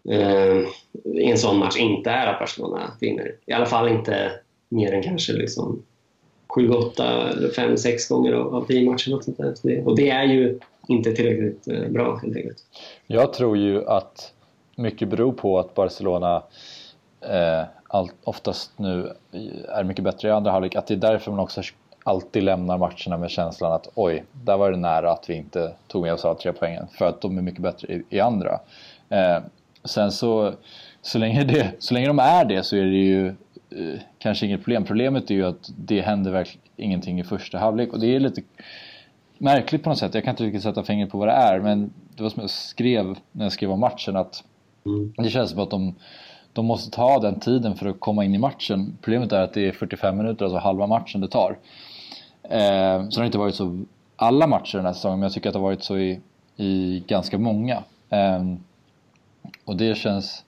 eh, 0.08 0.58
i 1.04 1.30
en 1.30 1.38
sån 1.38 1.58
match 1.58 1.76
inte 1.76 2.10
är 2.10 2.26
att 2.26 2.38
Barcelona 2.38 2.92
vinner. 3.00 3.34
I 3.46 3.52
alla 3.52 3.66
fall 3.66 3.88
inte 3.88 4.32
mer 4.68 4.92
än 4.92 5.02
kanske 5.02 5.32
liksom 5.32 5.82
7, 6.48 6.70
8, 6.70 7.32
5, 7.56 7.76
6 7.76 8.08
gånger 8.08 8.32
av, 8.32 8.66
10 8.66 8.90
matcher. 8.90 9.14
Och, 9.14 9.24
sånt 9.24 9.38
där. 9.38 9.88
Och 9.88 9.96
det 9.96 10.10
är 10.10 10.24
ju 10.24 10.58
inte 10.88 11.12
tillräckligt 11.12 11.68
eh, 11.68 11.88
bra 11.88 12.16
helt 12.16 12.36
enkelt. 12.36 12.58
Jag 13.06 13.32
tror 13.32 13.56
ju 13.56 13.86
att 13.86 14.32
mycket 14.76 15.08
beror 15.08 15.32
på 15.32 15.58
att 15.58 15.74
Barcelona 15.74 16.42
eh, 17.20 17.64
allt, 17.92 18.14
oftast 18.24 18.78
nu 18.78 19.12
är 19.68 19.84
mycket 19.84 20.04
bättre 20.04 20.28
i 20.28 20.30
andra 20.30 20.50
halvlek. 20.50 20.74
Att 20.74 20.86
det 20.86 20.94
är 20.94 20.98
därför 20.98 21.30
man 21.30 21.40
också 21.40 21.62
alltid 22.04 22.42
lämnar 22.42 22.78
matcherna 22.78 23.18
med 23.18 23.30
känslan 23.30 23.72
att 23.72 23.88
oj, 23.94 24.24
där 24.32 24.56
var 24.56 24.70
det 24.70 24.76
nära 24.76 25.12
att 25.12 25.30
vi 25.30 25.34
inte 25.34 25.72
tog 25.86 26.02
med 26.02 26.12
oss 26.12 26.24
alla 26.24 26.34
tre 26.34 26.52
poängen. 26.52 26.86
För 26.92 27.04
att 27.04 27.20
de 27.20 27.38
är 27.38 27.42
mycket 27.42 27.62
bättre 27.62 27.94
i, 27.94 28.02
i 28.10 28.20
andra. 28.20 28.60
Eh, 29.08 29.38
sen 29.84 30.12
så, 30.12 30.54
så 31.02 31.18
länge, 31.18 31.44
det, 31.44 31.72
så 31.78 31.94
länge 31.94 32.06
de 32.06 32.18
är 32.18 32.44
det 32.44 32.62
så 32.62 32.76
är 32.76 32.84
det 32.84 32.88
ju 32.88 33.26
eh, 33.70 34.00
kanske 34.18 34.46
inget 34.46 34.64
problem. 34.64 34.84
Problemet 34.84 35.30
är 35.30 35.34
ju 35.34 35.46
att 35.46 35.70
det 35.76 36.00
händer 36.00 36.30
verkligen 36.30 36.66
ingenting 36.76 37.20
i 37.20 37.24
första 37.24 37.58
halvlek 37.58 37.92
och 37.92 38.00
det 38.00 38.16
är 38.16 38.20
lite 38.20 38.42
märkligt 39.38 39.82
på 39.82 39.88
något 39.88 39.98
sätt. 39.98 40.14
Jag 40.14 40.24
kan 40.24 40.32
inte 40.32 40.44
riktigt 40.44 40.62
sätta 40.62 40.82
fingret 40.82 41.10
på 41.10 41.18
vad 41.18 41.28
det 41.28 41.32
är 41.32 41.60
men 41.60 41.92
det 42.16 42.22
var 42.22 42.30
som 42.30 42.40
jag 42.40 42.50
skrev 42.50 43.16
när 43.32 43.44
jag 43.44 43.52
skrev 43.52 43.72
om 43.72 43.80
matchen 43.80 44.16
att 44.16 44.44
mm. 44.86 45.12
det 45.16 45.30
känns 45.30 45.50
som 45.50 45.60
att 45.60 45.70
de 45.70 45.94
de 46.52 46.66
måste 46.66 46.90
ta 46.90 47.18
den 47.18 47.40
tiden 47.40 47.76
för 47.76 47.86
att 47.86 48.00
komma 48.00 48.24
in 48.24 48.34
i 48.34 48.38
matchen. 48.38 48.98
Problemet 49.02 49.32
är 49.32 49.42
att 49.42 49.54
det 49.54 49.68
är 49.68 49.72
45 49.72 50.16
minuter, 50.16 50.44
alltså 50.44 50.58
halva 50.58 50.86
matchen 50.86 51.20
det 51.20 51.28
tar. 51.28 51.58
Eh, 52.42 53.08
så 53.08 53.10
det 53.10 53.20
har 53.20 53.24
inte 53.24 53.38
varit 53.38 53.54
så 53.54 53.84
alla 54.16 54.46
matcher 54.46 54.76
den 54.76 54.86
här 54.86 54.92
säsongen, 54.92 55.18
men 55.18 55.26
jag 55.26 55.32
tycker 55.32 55.48
att 55.48 55.52
det 55.52 55.58
har 55.58 55.66
varit 55.66 55.84
så 55.84 55.98
i, 55.98 56.20
i 56.56 57.04
ganska 57.06 57.38
många. 57.38 57.82
Eh, 58.10 58.42
och 59.64 59.76
det 59.76 59.94
känns, 59.94 60.44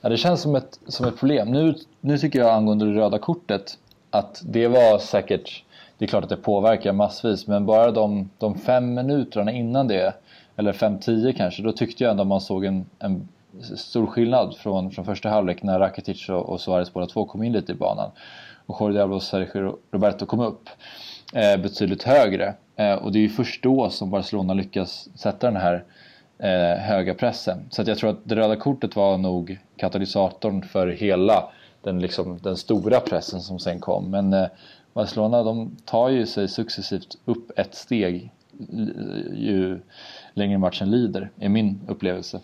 ja, 0.00 0.08
det 0.08 0.16
känns 0.16 0.42
som, 0.42 0.54
ett, 0.54 0.78
som 0.86 1.06
ett 1.06 1.18
problem. 1.18 1.52
Nu, 1.52 1.74
nu 2.00 2.18
tycker 2.18 2.38
jag 2.38 2.54
angående 2.54 2.84
det 2.84 3.00
röda 3.00 3.18
kortet 3.18 3.78
att 4.10 4.42
det 4.44 4.68
var 4.68 4.98
säkert, 4.98 5.64
det 5.98 6.04
är 6.04 6.08
klart 6.08 6.24
att 6.24 6.30
det 6.30 6.36
påverkar 6.36 6.92
massvis, 6.92 7.46
men 7.46 7.66
bara 7.66 7.90
de, 7.90 8.30
de 8.38 8.58
fem 8.58 8.94
minuterna 8.94 9.52
innan 9.52 9.88
det, 9.88 10.14
eller 10.56 10.72
fem 10.72 10.98
tio 10.98 11.32
kanske, 11.32 11.62
då 11.62 11.72
tyckte 11.72 12.04
jag 12.04 12.10
ändå 12.10 12.24
man 12.24 12.40
såg 12.40 12.64
en, 12.64 12.86
en 12.98 13.28
stor 13.76 14.06
skillnad 14.06 14.56
från, 14.56 14.90
från 14.90 15.04
första 15.04 15.28
halvlek 15.28 15.62
när 15.62 15.78
Rakitic 15.78 16.28
och, 16.28 16.48
och 16.48 16.60
Suarez 16.60 16.92
båda 16.92 17.06
två 17.06 17.24
kom 17.24 17.42
in 17.42 17.52
lite 17.52 17.72
i 17.72 17.74
banan. 17.74 18.10
Och 18.66 18.80
Jordi 18.80 18.98
Alba 18.98 19.14
och 19.14 19.22
Sergio 19.22 19.78
Roberto 19.90 20.26
kom 20.26 20.40
upp 20.40 20.68
eh, 21.34 21.62
betydligt 21.62 22.02
högre. 22.02 22.54
Eh, 22.76 22.94
och 22.94 23.12
det 23.12 23.18
är 23.18 23.20
ju 23.20 23.28
först 23.28 23.62
då 23.62 23.90
som 23.90 24.10
Barcelona 24.10 24.54
lyckas 24.54 25.08
sätta 25.14 25.46
den 25.46 25.56
här 25.56 25.84
eh, 26.38 26.80
höga 26.80 27.14
pressen. 27.14 27.66
Så 27.70 27.82
att 27.82 27.88
jag 27.88 27.98
tror 27.98 28.10
att 28.10 28.20
det 28.24 28.36
röda 28.36 28.56
kortet 28.56 28.96
var 28.96 29.18
nog 29.18 29.58
katalysatorn 29.76 30.62
för 30.62 30.86
hela 30.86 31.48
den, 31.82 31.98
liksom, 31.98 32.38
den 32.42 32.56
stora 32.56 33.00
pressen 33.00 33.40
som 33.40 33.58
sen 33.58 33.80
kom. 33.80 34.10
Men 34.10 34.32
eh, 34.32 34.46
Barcelona 34.92 35.42
de 35.42 35.76
tar 35.84 36.08
ju 36.08 36.26
sig 36.26 36.48
successivt 36.48 37.18
upp 37.24 37.58
ett 37.58 37.74
steg 37.74 38.30
ju 39.34 39.80
längre 40.34 40.58
matchen 40.58 40.90
lider, 40.90 41.30
är 41.38 41.48
min 41.48 41.80
upplevelse. 41.88 42.40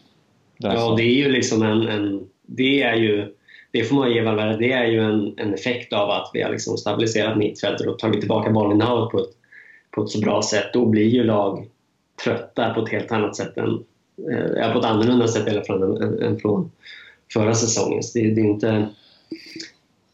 Ja, 0.73 0.95
det 0.97 1.03
är 1.03 1.15
ju 1.15 1.29
liksom 1.29 1.63
en, 1.63 1.89
en, 1.89 2.29
det 2.47 2.83
är 2.83 2.95
ju 2.95 3.35
det 3.75 3.85
får 3.85 3.97
man 3.97 4.13
ge 4.13 4.23
Valverde, 4.23 4.57
det 4.57 4.73
är 4.73 4.85
ju 4.85 5.01
en, 5.01 5.35
en 5.37 5.55
effekt 5.55 5.93
av 5.93 6.11
att 6.11 6.31
vi 6.33 6.43
har 6.43 6.51
liksom 6.51 6.77
stabiliserat 6.77 7.39
mittfältet 7.39 7.87
och 7.87 7.99
tagit 7.99 8.21
tillbaka 8.21 8.51
bollinnehavet 8.51 9.11
på 9.11 9.19
ett, 9.19 9.31
på 9.91 10.03
ett 10.03 10.11
så 10.11 10.21
bra 10.21 10.43
sätt. 10.43 10.73
Då 10.73 10.87
blir 10.87 11.09
ju 11.09 11.25
lag 11.25 11.67
trötta 12.25 12.75
på 12.75 12.81
ett 12.81 12.89
helt 12.89 13.13
annat 13.13 13.37
sätt 13.37 13.57
än, 13.57 13.85
eh, 14.31 14.73
på 14.73 14.79
ett 14.79 14.85
annorlunda 14.85 15.29
sätt 15.29 15.49
i 15.49 15.51
alla 15.51 15.65
fall 15.65 16.03
än, 16.03 16.23
än 16.23 16.39
från 16.39 16.71
förra 17.33 17.55
säsongen. 17.55 18.03
Så 18.03 18.19
det, 18.19 18.35
det, 18.35 18.41
är 18.41 18.45
inte, 18.45 18.89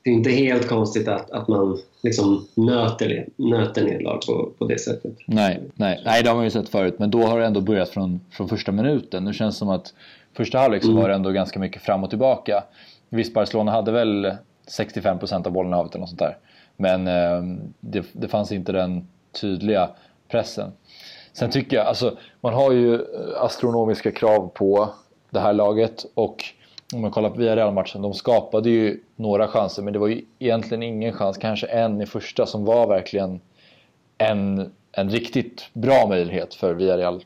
det 0.04 0.10
är 0.10 0.14
inte 0.14 0.30
helt 0.30 0.68
konstigt 0.68 1.08
att, 1.08 1.30
att 1.30 1.48
man 1.48 1.78
liksom 2.02 2.46
nöter, 2.54 3.26
nöter 3.36 3.84
nederlag 3.84 4.20
på, 4.26 4.52
på 4.58 4.66
det 4.66 4.78
sättet. 4.78 5.14
Nej, 5.26 5.60
nej, 5.74 6.02
nej, 6.04 6.22
det 6.22 6.28
har 6.28 6.36
man 6.36 6.44
ju 6.44 6.50
sett 6.50 6.68
förut, 6.68 6.94
men 6.98 7.10
då 7.10 7.22
har 7.22 7.40
det 7.40 7.46
ändå 7.46 7.60
börjat 7.60 7.88
från, 7.88 8.20
från 8.30 8.48
första 8.48 8.72
minuten. 8.72 9.24
Nu 9.24 9.32
känns 9.32 9.54
det 9.54 9.58
som 9.58 9.68
att 9.68 9.94
första 10.32 10.58
halvlek 10.58 10.82
så 10.82 10.90
mm. 10.90 11.02
var 11.02 11.08
det 11.08 11.14
ändå 11.14 11.30
ganska 11.30 11.58
mycket 11.58 11.82
fram 11.82 12.04
och 12.04 12.10
tillbaka. 12.10 12.64
Visst, 13.08 13.34
Barcelona 13.34 13.72
hade 13.72 13.92
väl 13.92 14.36
65% 14.68 15.46
av 15.46 15.52
bollen 15.52 15.72
havet 15.72 15.94
eller 15.94 16.00
något 16.00 16.08
sånt 16.08 16.18
där. 16.18 16.38
Men 16.76 17.08
eh, 17.08 17.42
det, 17.80 18.06
det 18.12 18.28
fanns 18.28 18.52
inte 18.52 18.72
den 18.72 19.08
tydliga 19.40 19.90
pressen. 20.28 20.72
Sen 21.32 21.50
tycker 21.50 21.76
jag, 21.76 21.86
alltså 21.86 22.16
man 22.40 22.54
har 22.54 22.72
ju 22.72 22.94
eh, 22.94 23.00
astronomiska 23.42 24.12
krav 24.12 24.50
på 24.54 24.94
det 25.30 25.40
här 25.40 25.52
laget 25.52 26.06
och 26.14 26.44
om 26.94 27.00
man 27.00 27.10
kollar 27.10 27.30
på 27.30 27.36
Villarreal-matchen, 27.36 28.02
de 28.02 28.14
skapade 28.14 28.70
ju 28.70 29.00
några 29.16 29.48
chanser 29.48 29.82
men 29.82 29.92
det 29.92 29.98
var 29.98 30.08
ju 30.08 30.24
egentligen 30.38 30.82
ingen 30.82 31.12
chans, 31.12 31.38
kanske 31.38 31.66
en 31.66 32.00
i 32.00 32.06
första 32.06 32.46
som 32.46 32.64
var 32.64 32.86
verkligen 32.86 33.40
en, 34.18 34.72
en 34.92 35.10
riktigt 35.10 35.68
bra 35.72 36.06
möjlighet 36.08 36.54
för 36.54 36.74
Villarreal. 36.74 37.24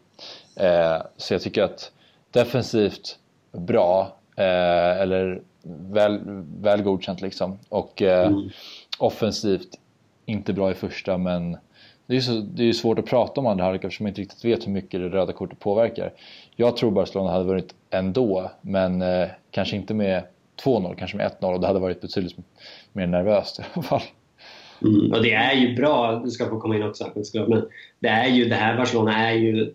Eh, 0.56 1.02
så 1.16 1.34
jag 1.34 1.42
tycker 1.42 1.62
att 1.62 1.92
defensivt 2.35 3.19
bra, 3.53 4.17
eh, 4.37 5.00
eller 5.00 5.43
väl, 5.91 6.21
väl 6.61 6.83
godkänt 6.83 7.21
liksom. 7.21 7.59
Och 7.69 8.03
eh, 8.03 8.26
mm. 8.26 8.50
offensivt 8.99 9.69
inte 10.26 10.53
bra 10.53 10.71
i 10.71 10.75
första 10.75 11.19
men 11.19 11.57
det 12.07 12.17
är, 12.17 12.21
så, 12.21 12.33
det 12.33 12.69
är 12.69 12.73
svårt 12.73 12.99
att 12.99 13.07
prata 13.07 13.41
om 13.41 13.47
andra 13.47 13.64
halvlek 13.64 13.85
eftersom 13.85 14.05
man 14.05 14.09
inte 14.09 14.21
riktigt 14.21 14.45
vet 14.45 14.67
hur 14.67 14.73
mycket 14.73 15.00
det 15.00 15.09
röda 15.09 15.33
kortet 15.33 15.61
påverkar. 15.61 16.12
Jag 16.57 16.76
tror 16.76 16.91
Barcelona 16.91 17.31
hade 17.31 17.45
vunnit 17.45 17.75
ändå 17.91 18.50
men 18.61 19.03
eh, 19.03 19.29
kanske 19.50 19.76
inte 19.76 19.95
med 19.95 20.23
2-0, 20.64 20.95
kanske 20.95 21.17
med 21.17 21.31
1-0 21.41 21.55
och 21.55 21.61
det 21.61 21.67
hade 21.67 21.79
varit 21.79 22.00
betydligt 22.00 22.37
mer 22.93 23.07
nervöst 23.07 23.59
i 23.59 23.62
alla 23.73 23.83
fall. 23.83 24.03
Mm, 24.83 25.12
och 25.12 25.23
det 25.23 25.33
är 25.33 25.55
ju 25.55 25.76
bra, 25.76 26.21
du 26.25 26.31
ska 26.31 26.49
få 26.49 26.61
komma 26.61 26.76
in 26.76 26.83
också 26.83 27.11
men 27.49 27.69
det 28.00 28.09
är 28.09 28.29
ju, 28.29 28.49
det 28.49 28.55
här 28.55 28.76
Barcelona 28.76 29.31
är 29.31 29.33
ju 29.33 29.75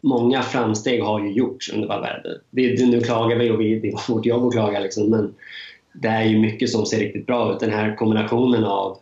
många 0.00 0.42
framsteg 0.42 1.02
har 1.02 1.20
ju 1.20 1.32
gjorts 1.32 1.72
under 1.72 1.88
Valverde. 1.88 2.40
Det, 2.50 2.86
nu 2.86 3.00
klagar 3.00 3.36
vi 3.36 3.50
och 3.50 3.60
vi, 3.60 3.78
det 3.78 3.88
är 3.88 4.12
vårt 4.12 4.26
jobb 4.26 4.46
att 4.46 4.52
klaga 4.52 4.80
liksom, 4.80 5.10
men 5.10 5.34
det 5.92 6.08
är 6.08 6.24
ju 6.24 6.38
mycket 6.38 6.70
som 6.70 6.86
ser 6.86 6.98
riktigt 6.98 7.26
bra 7.26 7.52
ut. 7.52 7.60
Den 7.60 7.70
här 7.70 7.96
kombinationen 7.96 8.64
av 8.64 8.98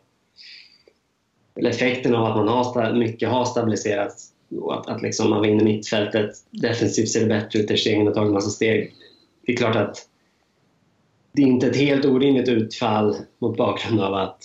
eller 1.59 1.71
effekten 1.71 2.15
av 2.15 2.25
att 2.25 2.37
man 2.37 2.49
har, 2.49 2.95
mycket 2.95 3.29
har 3.29 3.45
stabiliserats 3.45 4.33
och 4.61 4.75
att, 4.75 4.89
att 4.89 5.03
liksom 5.03 5.31
man 5.31 5.43
vinner 5.43 5.65
mittfältet. 5.65 6.31
Defensivt 6.51 7.09
ser 7.09 7.21
det 7.21 7.27
bättre 7.27 7.59
ut, 7.59 7.69
Ter 7.69 8.05
har 8.05 8.13
tagit 8.13 8.29
en 8.29 8.35
massa 8.35 8.51
steg. 8.51 8.93
Det 9.47 9.53
är 9.53 9.57
klart 9.57 9.77
att 9.77 10.09
det 11.33 11.43
är 11.43 11.47
inte 11.47 11.67
ett 11.67 11.77
helt 11.77 12.05
orimligt 12.05 12.49
utfall 12.49 13.17
mot 13.39 13.57
bakgrund 13.57 14.01
av 14.01 14.15
att 14.15 14.39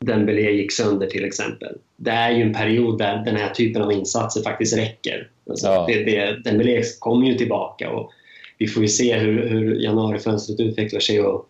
Dembélé 0.00 0.50
gick 0.50 0.72
sönder 0.72 1.06
till 1.06 1.24
exempel. 1.24 1.78
Det 1.96 2.10
är 2.10 2.30
ju 2.30 2.42
en 2.42 2.54
period 2.54 2.98
där 2.98 3.24
den 3.24 3.36
här 3.36 3.50
typen 3.50 3.82
av 3.82 3.92
insatser 3.92 4.42
faktiskt 4.42 4.76
räcker. 4.76 5.30
Alltså, 5.50 5.66
ja. 5.66 5.84
det, 5.88 6.04
det, 6.04 6.42
Dembélé 6.44 6.82
kommer 6.98 7.26
ju 7.26 7.34
tillbaka 7.34 7.90
och 7.90 8.12
vi 8.58 8.66
får 8.66 8.82
ju 8.82 8.88
se 8.88 9.18
hur, 9.18 9.48
hur 9.48 9.74
januarifönstret 9.74 10.60
utvecklar 10.60 11.00
sig. 11.00 11.20
Och 11.20 11.48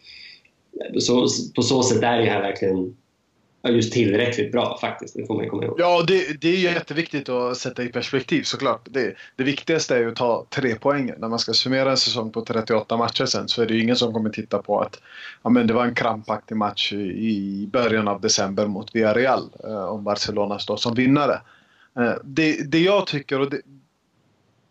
så, 0.99 1.29
på 1.55 1.63
så 1.63 1.83
sätt 1.83 2.03
är 2.03 2.19
det 2.19 2.25
här 2.25 2.43
verkligen 2.43 2.97
just 3.73 3.93
tillräckligt 3.93 4.53
bra 4.53 4.79
faktiskt. 4.81 5.15
Det 5.17 5.27
får 5.27 5.35
man 5.35 5.49
komma 5.49 5.65
ihåg. 5.65 5.75
Ja, 5.79 6.05
det, 6.07 6.41
det 6.41 6.49
är 6.49 6.73
jätteviktigt 6.75 7.29
att 7.29 7.57
sätta 7.57 7.83
i 7.83 7.89
perspektiv 7.89 8.43
såklart. 8.43 8.89
Det, 8.91 9.15
det 9.37 9.45
viktigaste 9.45 9.97
är 9.97 9.99
ju 9.99 10.09
att 10.09 10.17
ta 10.17 10.47
tre 10.51 10.75
poäng. 10.75 11.13
När 11.19 11.29
man 11.29 11.39
ska 11.39 11.53
summera 11.53 11.91
en 11.91 11.97
säsong 11.97 12.33
på 12.33 12.41
38 12.41 12.97
matcher 12.97 13.27
sen 13.27 13.49
så 13.49 13.63
är 13.63 13.67
det 13.67 13.75
ju 13.75 13.83
ingen 13.83 13.97
som 13.97 14.13
kommer 14.13 14.31
titta 14.31 14.63
på 14.63 14.81
att 14.81 15.01
ja, 15.43 15.51
men 15.51 15.67
det 15.67 15.75
var 15.75 15.85
en 15.85 15.95
krampaktig 15.95 16.57
match 16.57 16.93
i 16.93 17.69
början 17.73 18.09
av 18.09 18.21
december 18.21 18.67
mot 18.67 18.95
Villarreal 18.95 19.43
eh, 19.65 19.85
om 19.85 20.05
Barcelona 20.05 20.59
står 20.59 20.77
som 20.77 20.95
vinnare. 20.95 21.41
Eh, 21.99 22.15
det, 22.25 22.71
det 22.71 22.81
jag 22.81 23.07
tycker 23.07 23.41
och 23.41 23.51
det, 23.51 23.61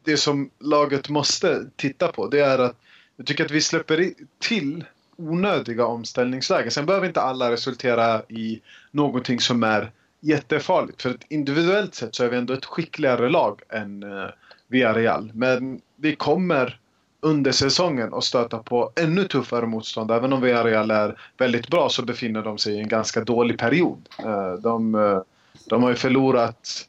det 0.03 0.17
som 0.17 0.49
laget 0.59 1.09
måste 1.09 1.65
titta 1.75 2.07
på 2.07 2.27
det 2.27 2.39
är 2.39 2.59
att 2.59 2.75
jag 3.17 3.25
tycker 3.25 3.45
att 3.45 3.51
vi 3.51 3.61
släpper 3.61 4.13
till 4.39 4.85
onödiga 5.17 5.85
omställningslägen. 5.85 6.71
Sen 6.71 6.85
behöver 6.85 7.07
inte 7.07 7.21
alla 7.21 7.51
resultera 7.51 8.21
i 8.29 8.61
någonting 8.91 9.39
som 9.39 9.63
är 9.63 9.91
jättefarligt. 10.19 11.01
För 11.01 11.17
individuellt 11.29 11.95
sett 11.95 12.15
så 12.15 12.23
är 12.23 12.29
vi 12.29 12.37
ändå 12.37 12.53
ett 12.53 12.65
skickligare 12.65 13.29
lag 13.29 13.61
än 13.69 14.03
uh, 14.03 14.29
Villarreal. 14.67 15.31
Men 15.33 15.81
vi 15.95 16.15
kommer 16.15 16.79
under 17.19 17.51
säsongen 17.51 18.13
att 18.13 18.23
stöta 18.23 18.57
på 18.57 18.91
ännu 18.95 19.23
tuffare 19.23 19.65
motstånd. 19.65 20.11
Även 20.11 20.33
om 20.33 20.41
Villarreal 20.41 20.91
är 20.91 21.21
väldigt 21.37 21.67
bra 21.67 21.89
så 21.89 22.01
befinner 22.01 22.41
de 22.41 22.57
sig 22.57 22.73
i 22.73 22.79
en 22.79 22.87
ganska 22.87 23.23
dålig 23.23 23.59
period. 23.59 24.09
Uh, 24.25 24.53
de, 24.53 24.95
uh, 24.95 25.21
de 25.65 25.83
har 25.83 25.89
ju 25.89 25.95
förlorat, 25.95 26.87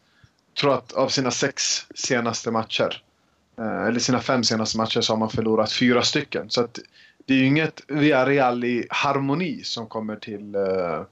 tror 0.54 0.74
att 0.74 0.92
av 0.92 1.08
sina 1.08 1.30
sex 1.30 1.86
senaste 1.94 2.50
matcher 2.50 3.02
eh, 3.58 3.86
eller 3.86 4.00
sina 4.00 4.20
fem 4.20 4.44
senaste 4.44 4.78
matcher 4.78 5.00
så 5.00 5.12
har 5.12 5.18
man 5.18 5.30
förlorat 5.30 5.72
fyra 5.72 6.02
stycken. 6.02 6.50
Så 6.50 6.60
att 6.60 6.78
det 7.26 7.34
är 7.34 7.38
ju 7.38 7.46
inget 7.46 7.82
Villarreal 7.88 8.64
i 8.64 8.86
harmoni 8.90 9.64
som 9.64 9.86
kommer 9.86 10.16
till, 10.16 10.54
eh, 10.54 11.02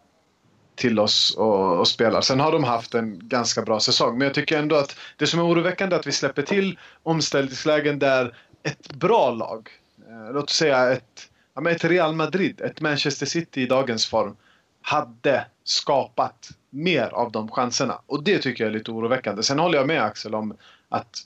till 0.75 0.99
oss 0.99 1.34
och, 1.37 1.78
och 1.78 1.88
spelar. 1.88 2.20
Sen 2.20 2.40
har 2.40 2.52
de 2.52 2.64
haft 2.64 2.94
en 2.94 3.28
ganska 3.28 3.62
bra 3.62 3.80
säsong. 3.80 4.18
Men 4.18 4.26
jag 4.26 4.34
tycker 4.34 4.58
ändå 4.58 4.76
att 4.76 4.96
det 5.16 5.26
som 5.26 5.40
är 5.40 5.46
oroväckande 5.46 5.96
är 5.96 6.00
att 6.00 6.06
vi 6.06 6.12
släpper 6.12 6.42
till 6.42 6.78
omställningslägen 7.02 7.99
där 7.99 8.37
ett 8.62 8.92
bra 8.92 9.30
lag, 9.30 9.68
eh, 10.08 10.32
låt 10.32 10.44
oss 10.44 10.56
säga 10.56 10.92
ett, 10.92 11.30
ja, 11.54 11.70
ett 11.70 11.84
Real 11.84 12.14
Madrid, 12.14 12.61
ett 12.61 12.80
Manchester 12.80 13.26
City 13.26 13.62
i 13.62 13.66
dagens 13.66 14.06
form, 14.06 14.37
hade 14.82 15.46
skapat 15.64 16.50
mer 16.70 17.08
av 17.08 17.32
de 17.32 17.48
chanserna. 17.48 18.00
Och 18.06 18.22
det 18.22 18.38
tycker 18.38 18.64
jag 18.64 18.72
är 18.72 18.78
lite 18.78 18.90
oroväckande. 18.90 19.42
Sen 19.42 19.58
håller 19.58 19.78
jag 19.78 19.86
med 19.86 20.02
Axel 20.02 20.34
om 20.34 20.56
att 20.88 21.24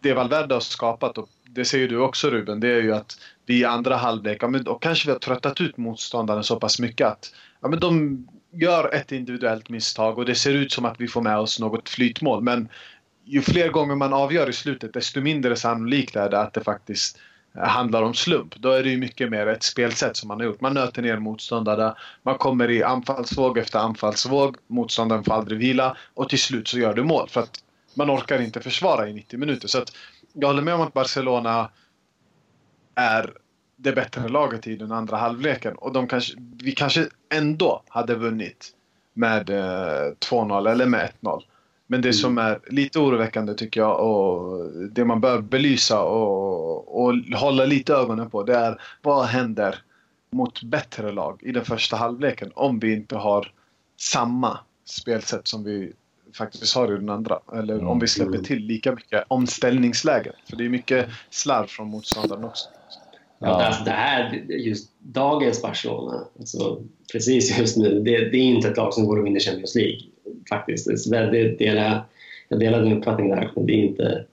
det 0.00 0.14
Valverde 0.14 0.54
har 0.54 0.60
skapat, 0.60 1.18
och 1.18 1.28
det 1.44 1.64
säger 1.64 1.88
du 1.88 1.98
också 1.98 2.30
Ruben, 2.30 2.60
det 2.60 2.68
är 2.68 2.82
ju 2.82 2.94
att 2.94 3.18
vi 3.46 3.60
i 3.60 3.64
andra 3.64 3.96
halvlek, 3.96 4.42
ja, 4.42 4.48
men 4.48 4.64
då 4.64 4.74
kanske 4.74 5.08
vi 5.08 5.12
har 5.12 5.18
tröttat 5.18 5.60
ut 5.60 5.76
motståndaren 5.76 6.44
så 6.44 6.56
pass 6.56 6.80
mycket 6.80 7.06
att 7.06 7.32
ja, 7.60 7.68
men 7.68 7.80
de 7.80 8.26
gör 8.52 8.94
ett 8.94 9.12
individuellt 9.12 9.68
misstag 9.68 10.18
och 10.18 10.24
det 10.24 10.34
ser 10.34 10.54
ut 10.54 10.72
som 10.72 10.84
att 10.84 11.00
vi 11.00 11.08
får 11.08 11.22
med 11.22 11.38
oss 11.38 11.60
något 11.60 11.88
flytmål. 11.88 12.42
Men 12.42 12.68
ju 13.24 13.42
fler 13.42 13.68
gånger 13.68 13.94
man 13.94 14.12
avgör 14.12 14.48
i 14.48 14.52
slutet 14.52 14.92
desto 14.92 15.20
mindre 15.20 15.56
sannolikt 15.56 16.16
är 16.16 16.30
det 16.30 16.40
att 16.40 16.54
det 16.54 16.60
faktiskt 16.60 17.18
handlar 17.56 18.02
om 18.02 18.14
slump. 18.14 18.54
Då 18.56 18.70
är 18.70 18.82
det 18.82 18.88
ju 18.88 18.96
mycket 18.96 19.30
mer 19.30 19.46
ett 19.46 19.62
spelsätt 19.62 20.16
som 20.16 20.28
man 20.28 20.40
har 20.40 20.44
gjort. 20.46 20.60
Man 20.60 20.74
nöter 20.74 21.02
ner 21.02 21.18
motståndare, 21.18 21.94
man 22.22 22.38
kommer 22.38 22.70
i 22.70 22.82
anfallsvåg 22.82 23.58
efter 23.58 23.78
anfallsvåg, 23.78 24.56
motståndaren 24.66 25.24
får 25.24 25.34
aldrig 25.34 25.58
vila 25.58 25.96
och 26.14 26.28
till 26.28 26.38
slut 26.38 26.68
så 26.68 26.78
gör 26.78 26.94
du 26.94 27.02
mål. 27.02 27.28
För 27.28 27.40
att 27.40 27.62
man 27.94 28.10
orkar 28.10 28.42
inte 28.42 28.60
försvara 28.60 29.08
i 29.08 29.12
90 29.12 29.38
minuter. 29.38 29.68
Så 29.68 29.78
att 29.78 29.92
jag 30.32 30.48
håller 30.48 30.62
med 30.62 30.74
om 30.74 30.80
att 30.80 30.92
Barcelona 30.92 31.70
är 32.94 33.32
det 33.76 33.92
bättre 33.92 34.28
laget 34.28 34.66
i 34.66 34.76
den 34.76 34.92
andra 34.92 35.16
halvleken. 35.16 35.74
Och 35.76 35.92
de 35.92 36.08
kanske, 36.08 36.34
vi 36.62 36.72
kanske 36.72 37.08
ändå 37.34 37.82
hade 37.88 38.14
vunnit 38.14 38.70
med 39.14 39.50
eh, 39.50 40.12
2-0 40.30 40.70
eller 40.70 40.86
med 40.86 41.10
1-0. 41.20 41.42
Men 41.86 42.00
det 42.00 42.08
mm. 42.08 42.12
som 42.12 42.38
är 42.38 42.60
lite 42.70 42.98
oroväckande 42.98 43.54
tycker 43.54 43.80
jag 43.80 44.00
och 44.00 44.70
det 44.90 45.04
man 45.04 45.20
bör 45.20 45.40
belysa 45.40 46.02
och, 46.02 47.04
och 47.04 47.14
hålla 47.34 47.64
lite 47.64 47.94
ögonen 47.94 48.30
på 48.30 48.42
det 48.42 48.56
är 48.56 48.80
vad 49.02 49.26
händer 49.26 49.78
mot 50.30 50.62
bättre 50.62 51.12
lag 51.12 51.42
i 51.42 51.52
den 51.52 51.64
första 51.64 51.96
halvleken 51.96 52.50
om 52.54 52.78
vi 52.78 52.92
inte 52.92 53.16
har 53.16 53.52
samma 53.96 54.58
spelsätt 54.84 55.48
som 55.48 55.64
vi 55.64 55.92
faktiskt 56.34 56.74
har 56.74 56.92
i 56.92 56.96
den 56.96 57.10
andra. 57.10 57.38
Eller 57.52 57.74
mm. 57.74 57.88
om 57.88 57.98
vi 57.98 58.06
släpper 58.06 58.32
mm. 58.32 58.44
till 58.44 58.58
lika 58.58 58.92
mycket 58.92 59.24
omställningslägen. 59.28 60.32
För 60.50 60.56
det 60.56 60.64
är 60.64 60.68
mycket 60.68 61.06
slarv 61.30 61.66
från 61.66 61.88
motståndaren 61.88 62.44
också. 62.44 62.68
Ja. 63.38 63.46
Alltså 63.46 63.84
det 63.84 63.90
här, 63.90 64.32
just 64.48 64.90
dagens 64.98 65.62
Barcelona, 65.62 66.24
alltså 66.38 66.82
precis 67.12 67.58
just 67.58 67.76
nu, 67.76 68.00
det, 68.00 68.30
det, 68.30 68.36
är 68.36 68.42
inte 68.42 68.68
ett 68.68 68.76
lag 68.76 68.94
som 68.94 69.06
går 69.06 69.18
och 69.18 69.26
vinner 69.26 69.40
Champions 69.40 69.74
League. 69.74 70.00
Faktiskt. 70.50 71.10
Det, 71.10 71.58
delar, 71.58 72.04
jag 72.48 72.60
delar 72.60 72.82
din 72.82 72.98
uppfattning 72.98 73.28
där, 73.28 73.50
det 73.56 73.72
är 73.72 73.76
inte 73.76 74.24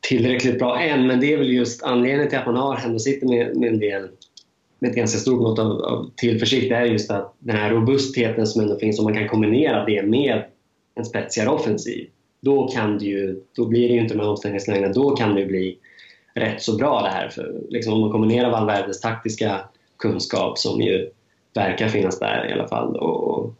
tillräckligt 0.00 0.58
bra 0.58 0.80
än. 0.80 1.06
Men 1.06 1.20
det 1.20 1.32
är 1.32 1.38
väl 1.38 1.52
just 1.52 1.82
anledningen 1.82 2.28
till 2.28 2.38
att 2.38 2.46
man 2.46 2.56
har 2.56 2.80
ändå 2.84 2.98
sitter 2.98 3.26
med, 3.26 3.56
med 3.56 3.68
en 3.68 3.78
del 3.78 4.08
med 4.78 4.90
ett 4.90 4.96
ganska 4.96 5.18
stort 5.18 5.40
mått 5.40 5.58
av, 5.58 5.70
av 5.70 6.10
tillförsikt, 6.16 6.68
det 6.68 6.74
är 6.74 6.84
just 6.84 7.10
att 7.10 7.34
den 7.38 7.56
här 7.56 7.70
robustheten 7.70 8.46
som 8.46 8.62
ändå 8.62 8.78
finns, 8.78 8.98
om 8.98 9.04
man 9.04 9.14
kan 9.14 9.28
kombinera 9.28 9.84
det 9.84 10.02
med 10.02 10.42
en 10.94 11.04
spetsigare 11.04 11.48
offensiv, 11.48 12.08
då, 12.40 12.68
kan 12.68 12.98
det 12.98 13.04
ju, 13.04 13.40
då 13.56 13.64
blir 13.64 13.88
det 13.88 13.94
ju 13.94 14.00
inte 14.00 14.14
de 14.14 14.20
här 14.20 14.28
omställningslägena, 14.28 14.92
då 14.92 15.16
kan 15.16 15.34
det 15.34 15.46
bli 15.46 15.78
rätt 16.34 16.62
så 16.62 16.76
bra 16.76 17.02
det 17.02 17.08
här. 17.08 17.28
För, 17.28 17.60
liksom, 17.68 17.92
om 17.92 18.00
man 18.00 18.10
kombinerar 18.10 18.50
Valverdes 18.50 19.00
taktiska 19.00 19.60
kunskap 19.98 20.58
som 20.58 20.80
ju 20.80 21.10
verkar 21.54 21.88
finnas 21.88 22.18
där 22.18 22.50
i 22.50 22.52
alla 22.52 22.68
fall 22.68 22.96
och, 22.96 23.54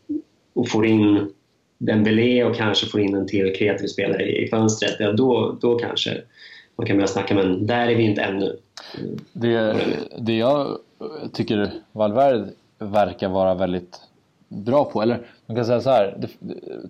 och 0.59 0.69
får 0.69 0.87
in 0.87 1.33
Dembélé 1.79 2.45
och 2.45 2.57
kanske 2.57 2.87
får 2.87 3.01
in 3.01 3.15
en 3.15 3.27
till 3.27 3.55
kreativ 3.59 3.87
spelare 3.87 4.23
i 4.23 4.49
fönstret, 4.49 4.97
ja, 4.99 5.13
då, 5.13 5.57
då 5.61 5.79
kanske 5.79 6.23
man 6.77 6.87
kan 6.87 6.97
börja 6.97 7.07
snacka 7.07 7.35
men 7.35 7.67
där 7.67 7.89
är 7.89 7.95
vi 7.95 8.03
inte 8.03 8.23
ännu. 8.23 8.57
Det, 9.33 9.77
det 10.19 10.37
jag 10.37 10.79
tycker 11.33 11.71
Valverde 11.93 12.49
verkar 12.79 13.29
vara 13.29 13.55
väldigt 13.55 14.01
bra 14.49 14.85
på, 14.85 15.03
eller 15.03 15.21
man 15.47 15.57
kan 15.57 15.65
säga 15.65 15.81
så 15.81 15.91
här, 15.91 16.17
det, 16.19 16.29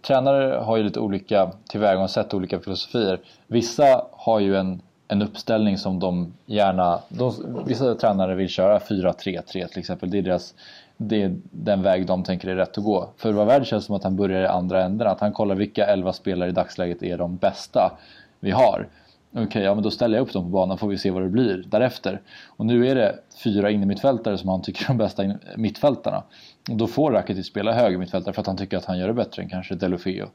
tränare 0.02 0.54
har 0.54 0.76
ju 0.76 0.83
lite 0.83 1.00
olika 1.00 1.52
tillvägagångssätt, 1.68 2.35
olika 2.35 2.61
filosofier. 2.61 3.20
Vissa 3.46 4.07
har 4.12 4.40
ju 4.40 4.57
en 4.57 4.81
en 5.09 5.22
uppställning 5.22 5.78
som 5.78 5.98
de 5.98 6.33
gärna... 6.46 7.00
De, 7.09 7.35
vissa 7.66 7.94
tränare 7.94 8.35
vill 8.35 8.48
köra 8.48 8.78
4-3-3 8.78 9.42
till 9.44 9.78
exempel. 9.78 10.11
Det 10.11 10.18
är, 10.18 10.22
deras, 10.22 10.54
det 11.00 11.22
är 11.22 11.37
den 11.50 11.82
väg 11.82 12.06
de 12.06 12.24
tänker 12.24 12.48
är 12.48 12.56
rätt 12.56 12.78
att 12.78 12.84
gå. 12.84 13.11
För 13.16 13.32
vad 13.32 13.46
värd 13.46 13.66
känns 13.66 13.84
som 13.84 13.94
att 13.94 14.04
han 14.04 14.16
börjar 14.16 14.42
i 14.42 14.46
andra 14.46 14.84
änden. 14.84 15.06
Att 15.06 15.20
han 15.20 15.32
kollar 15.32 15.54
vilka 15.54 15.87
11 15.87 16.12
spelare 16.12 16.48
i 16.48 16.52
dagsläget 16.52 17.02
är 17.02 17.18
de 17.18 17.37
bästa 17.37 17.98
vi 18.40 18.50
har. 18.50 18.88
Okej, 19.32 19.46
okay, 19.46 19.62
ja 19.62 19.74
men 19.74 19.82
då 19.82 19.90
ställer 19.90 20.16
jag 20.16 20.22
upp 20.22 20.32
dem 20.32 20.44
på 20.44 20.48
banan 20.48 20.78
får 20.78 20.88
vi 20.88 20.98
se 20.98 21.11
vad 21.11 21.22
det 21.22 21.28
blir 21.28 21.64
därefter. 21.66 22.20
Och 22.46 22.66
nu 22.66 22.88
är 22.88 22.94
det 22.94 23.18
fyra 23.44 23.70
innermittfältare 23.70 24.38
som 24.38 24.48
han 24.48 24.62
tycker 24.62 24.84
är 24.84 24.88
de 24.88 24.98
bästa 24.98 25.34
mittfältarna. 25.56 26.22
Och 26.70 26.76
då 26.76 26.87
får 26.87 27.12
Rakitic 27.12 27.46
spela 27.46 27.72
högermittfältare 27.72 28.34
för 28.34 28.40
att 28.40 28.46
han 28.46 28.56
tycker 28.56 28.76
att 28.76 28.84
han 28.84 28.98
gör 28.98 29.06
det 29.06 29.14
bättre 29.14 29.42
än 29.42 29.48
kanske 29.48 29.74
Delofeo. 29.74 30.26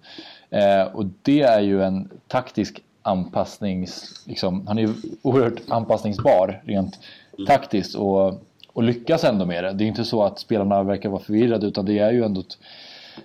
Eh, 0.49 0.84
och 0.84 1.06
det 1.21 1.41
är 1.41 1.62
ju 1.62 1.84
en 1.84 2.10
taktisk 2.28 2.82
anpassnings... 3.02 4.23
Liksom, 4.28 4.67
han 4.67 4.78
är 4.78 4.82
ju 4.82 4.93
oerhört 5.21 5.62
anpassningsbar 5.69 6.62
rent 6.65 6.99
taktiskt 7.47 7.95
och, 7.95 8.41
och 8.74 8.84
lyckas 8.84 9.24
ändå 9.24 9.46
med 9.46 9.64
det. 9.64 9.74
Det 9.74 9.84
är 9.84 9.88
inte 9.88 10.06
så 10.06 10.24
att 10.24 10.40
spelarna 10.40 10.84
verkar 10.84 11.10
vara 11.10 11.22
förvirrade 11.22 11.68
utan 11.68 11.86
det 11.86 12.00
är 12.00 12.12
ju 12.12 12.24
ändå 12.24 12.42
ett 12.42 12.58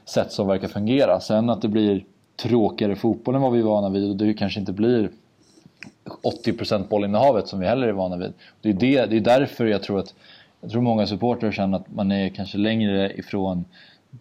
sätt 0.05 0.33
som 0.33 0.47
verkar 0.47 0.69
fungera. 0.69 1.21
Sen 1.21 1.51
att 1.51 1.63
det 1.63 1.69
blir 1.69 2.05
tråkigare 2.37 2.97
fotboll 2.97 3.35
än 3.35 3.43
vad 3.43 3.53
vi 3.53 3.59
är 3.59 3.65
vana 3.65 3.89
vid 3.89 4.11
och 4.11 4.17
det 4.17 4.35
kanske 4.35 4.61
inte 4.61 4.73
blir 4.73 5.11
80% 6.45 6.89
bollinnehavet 6.89 7.49
som 7.49 7.61
vi 7.61 7.67
heller 7.67 7.89
är 7.89 7.93
vana 7.93 8.17
vid. 8.17 8.33
Det 8.61 8.69
är, 8.69 8.73
det, 8.73 9.07
det 9.07 9.17
är 9.17 9.21
därför 9.21 9.67
jag 9.67 9.83
tror 9.83 9.99
att 9.99 10.15
jag 10.61 10.71
tror 10.71 10.83
många 10.83 11.07
supportrar 11.07 11.53
känner 11.53 11.79
att 11.79 11.95
man 11.95 12.13
är 12.13 12.29
kanske 12.29 12.59
längre 12.59 13.13
ifrån 13.13 13.65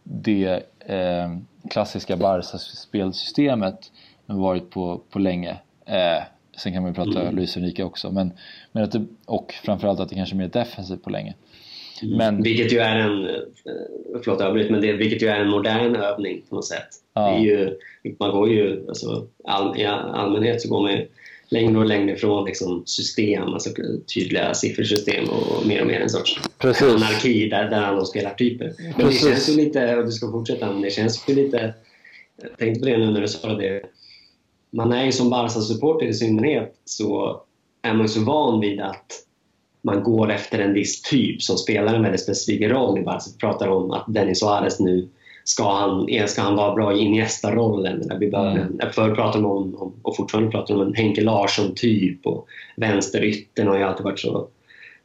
det 0.04 0.64
eh, 0.80 1.38
klassiska 1.70 2.18
Barca-spelsystemet 2.18 3.92
än 4.28 4.40
varit 4.40 4.70
på, 4.70 5.02
på 5.10 5.20
länge. 5.20 5.58
Eh, 5.86 6.24
sen 6.58 6.74
kan 6.74 6.82
man 6.82 6.92
ju 6.92 6.96
prata 6.96 7.22
mm. 7.22 7.36
Luis 7.36 7.58
Enrique 7.58 7.84
också. 7.84 8.12
Men, 8.12 8.32
men 8.72 8.84
att 8.84 8.92
det, 8.92 9.06
och 9.26 9.54
framförallt 9.64 10.00
att 10.00 10.10
det 10.10 10.16
kanske 10.16 10.36
är 10.36 10.38
mer 10.38 10.48
defensivt 10.48 11.04
på 11.04 11.10
länge. 11.10 11.36
Mm. 12.02 12.18
Men, 12.18 12.44
vilket 12.44 12.74
ju 12.74 12.80
är 12.80 12.96
en, 12.96 13.26
eh, 13.26 13.36
förlåt 14.24 14.42
avbryt, 14.42 14.72
men 14.72 14.82
det, 14.82 14.94
vilket 14.94 15.22
ju 15.22 15.28
är 15.28 15.40
en 15.40 15.50
modern 15.50 15.96
övning 15.96 16.42
på 16.50 16.56
något 16.56 16.66
sätt. 16.66 16.88
Ja. 17.14 17.32
Det 17.32 17.38
är 17.38 17.40
ju, 17.42 17.78
man 18.20 18.32
går 18.32 18.50
ju, 18.50 18.88
alltså, 18.88 19.28
all, 19.44 19.80
i 19.80 19.86
allmänhet 19.86 20.62
så 20.62 20.70
går 20.70 20.82
man 20.82 20.92
ju 20.92 21.08
längre 21.50 21.78
och 21.78 21.86
längre 21.86 22.16
ifrån 22.16 22.46
liksom, 22.46 22.84
system, 22.86 23.44
alltså 23.44 23.70
tydliga 24.14 24.54
siffersystem 24.54 25.30
och 25.30 25.68
mer 25.68 25.82
och 25.82 25.88
mer 25.88 26.00
en 26.00 26.10
sorts 26.10 26.40
Precis. 26.58 26.84
anarki 26.84 27.50
där, 27.50 27.70
där 27.70 27.82
alla 27.82 28.06
spelar 28.06 28.34
typer. 28.34 28.74
Men 28.78 28.94
Precis. 28.94 29.24
det 29.24 29.30
känns 29.30 29.50
ju 29.50 29.54
lite, 29.54 29.96
och 29.96 30.06
du 30.06 30.12
ska 30.12 30.32
fortsätta, 30.32 30.72
men 30.72 30.82
det 30.82 30.90
känns 30.90 31.30
ju 31.30 31.36
lite, 31.36 31.74
jag 32.42 32.58
tänkte 32.58 32.80
på 32.80 32.86
det 32.86 32.98
nu 32.98 33.12
när 33.12 33.22
du 33.22 33.28
sa 33.28 33.54
det, 33.54 33.82
man 34.72 34.92
är 34.94 35.06
ju 35.06 35.12
som 35.12 35.30
Barca-supporter 35.30 36.06
i 36.06 36.14
synnerhet 36.14 36.76
så 36.86 37.42
är 37.82 37.94
man 37.94 38.10
så 38.10 38.24
van 38.24 38.60
vid 38.60 38.82
att 38.82 39.24
man 39.82 40.04
går 40.04 40.32
efter 40.32 40.60
en 40.60 40.74
viss 40.74 41.02
typ 41.02 41.42
som 41.42 41.58
spelar 41.58 41.94
en 41.94 42.04
väldigt 42.04 42.22
specifik 42.22 42.62
roll 42.62 43.00
i 43.00 43.04
Barca. 43.04 43.26
Vi 43.34 43.38
pratar 43.38 43.68
om 43.68 43.92
att 43.92 44.06
Denis 44.08 44.40
Suarez 44.40 44.80
nu 44.80 45.08
ska 45.44 45.72
han, 45.72 46.08
ska 46.28 46.42
han 46.42 46.56
vara 46.56 46.76
bra 46.76 46.98
i 46.98 47.00
Iniesta-rollen? 47.00 48.12
Vi 48.20 48.26
mm. 48.26 48.80
Förr 48.92 49.16
pratade 49.16 49.44
man 49.44 49.52
om, 49.52 49.76
om, 49.76 49.94
och 50.02 50.16
fortfarande 50.16 50.52
pratar 50.52 50.76
om 50.76 50.82
en 50.82 50.94
Henke 50.94 51.22
Larsson-typ 51.22 52.26
och 52.26 52.48
vänsteryttern 52.76 53.68
har 53.68 53.78
ju 53.78 53.84
alltid 53.84 54.04
varit 54.04 54.20
så 54.20 54.48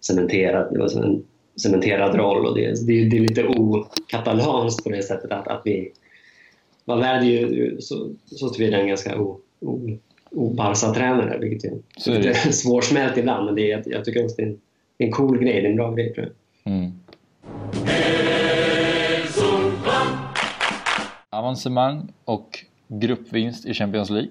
cementerad, 0.01 0.73
det 0.73 0.79
var 0.79 1.05
en 1.05 1.25
cementerad 1.57 2.15
roll 2.15 2.47
och 2.47 2.55
det, 2.55 2.87
det, 2.87 3.05
det 3.05 3.17
är 3.17 3.21
lite 3.21 3.47
okatalanskt 3.47 4.85
på 4.85 4.91
det 4.91 5.03
sättet 5.03 5.33
att, 5.33 5.49
att 5.49 5.63
vi 5.65 5.93
Valverde 6.85 7.27
är 7.27 7.49
ju 7.49 7.81
så, 7.81 8.11
så 8.27 8.49
tillvida 8.49 8.81
en 8.81 8.89
ganska 8.89 9.21
o, 9.21 9.41
Barca-tränare, 10.31 11.39
vilket 11.39 11.73
är 11.73 11.77
lite 12.19 12.35
svårsmält 12.53 13.17
ibland. 13.17 13.47
Men 13.47 13.55
det 13.55 13.73
är, 13.73 13.83
jag 13.87 14.05
tycker 14.05 14.25
också 14.25 14.37
det 14.37 14.43
är 14.43 14.47
en, 14.47 14.61
en 14.99 15.13
cool 15.13 15.39
grej, 15.39 15.61
det 15.61 15.67
är 15.67 15.71
en 15.71 15.77
bra 15.77 15.95
grej 15.95 16.15
tror 16.15 16.27
jag. 16.27 16.73
Mm. 16.73 16.93
Avancemang 21.31 22.13
och 22.25 22.65
gruppvinst 22.89 23.67
i 23.67 23.75
Champions 23.75 24.11
League. 24.11 24.31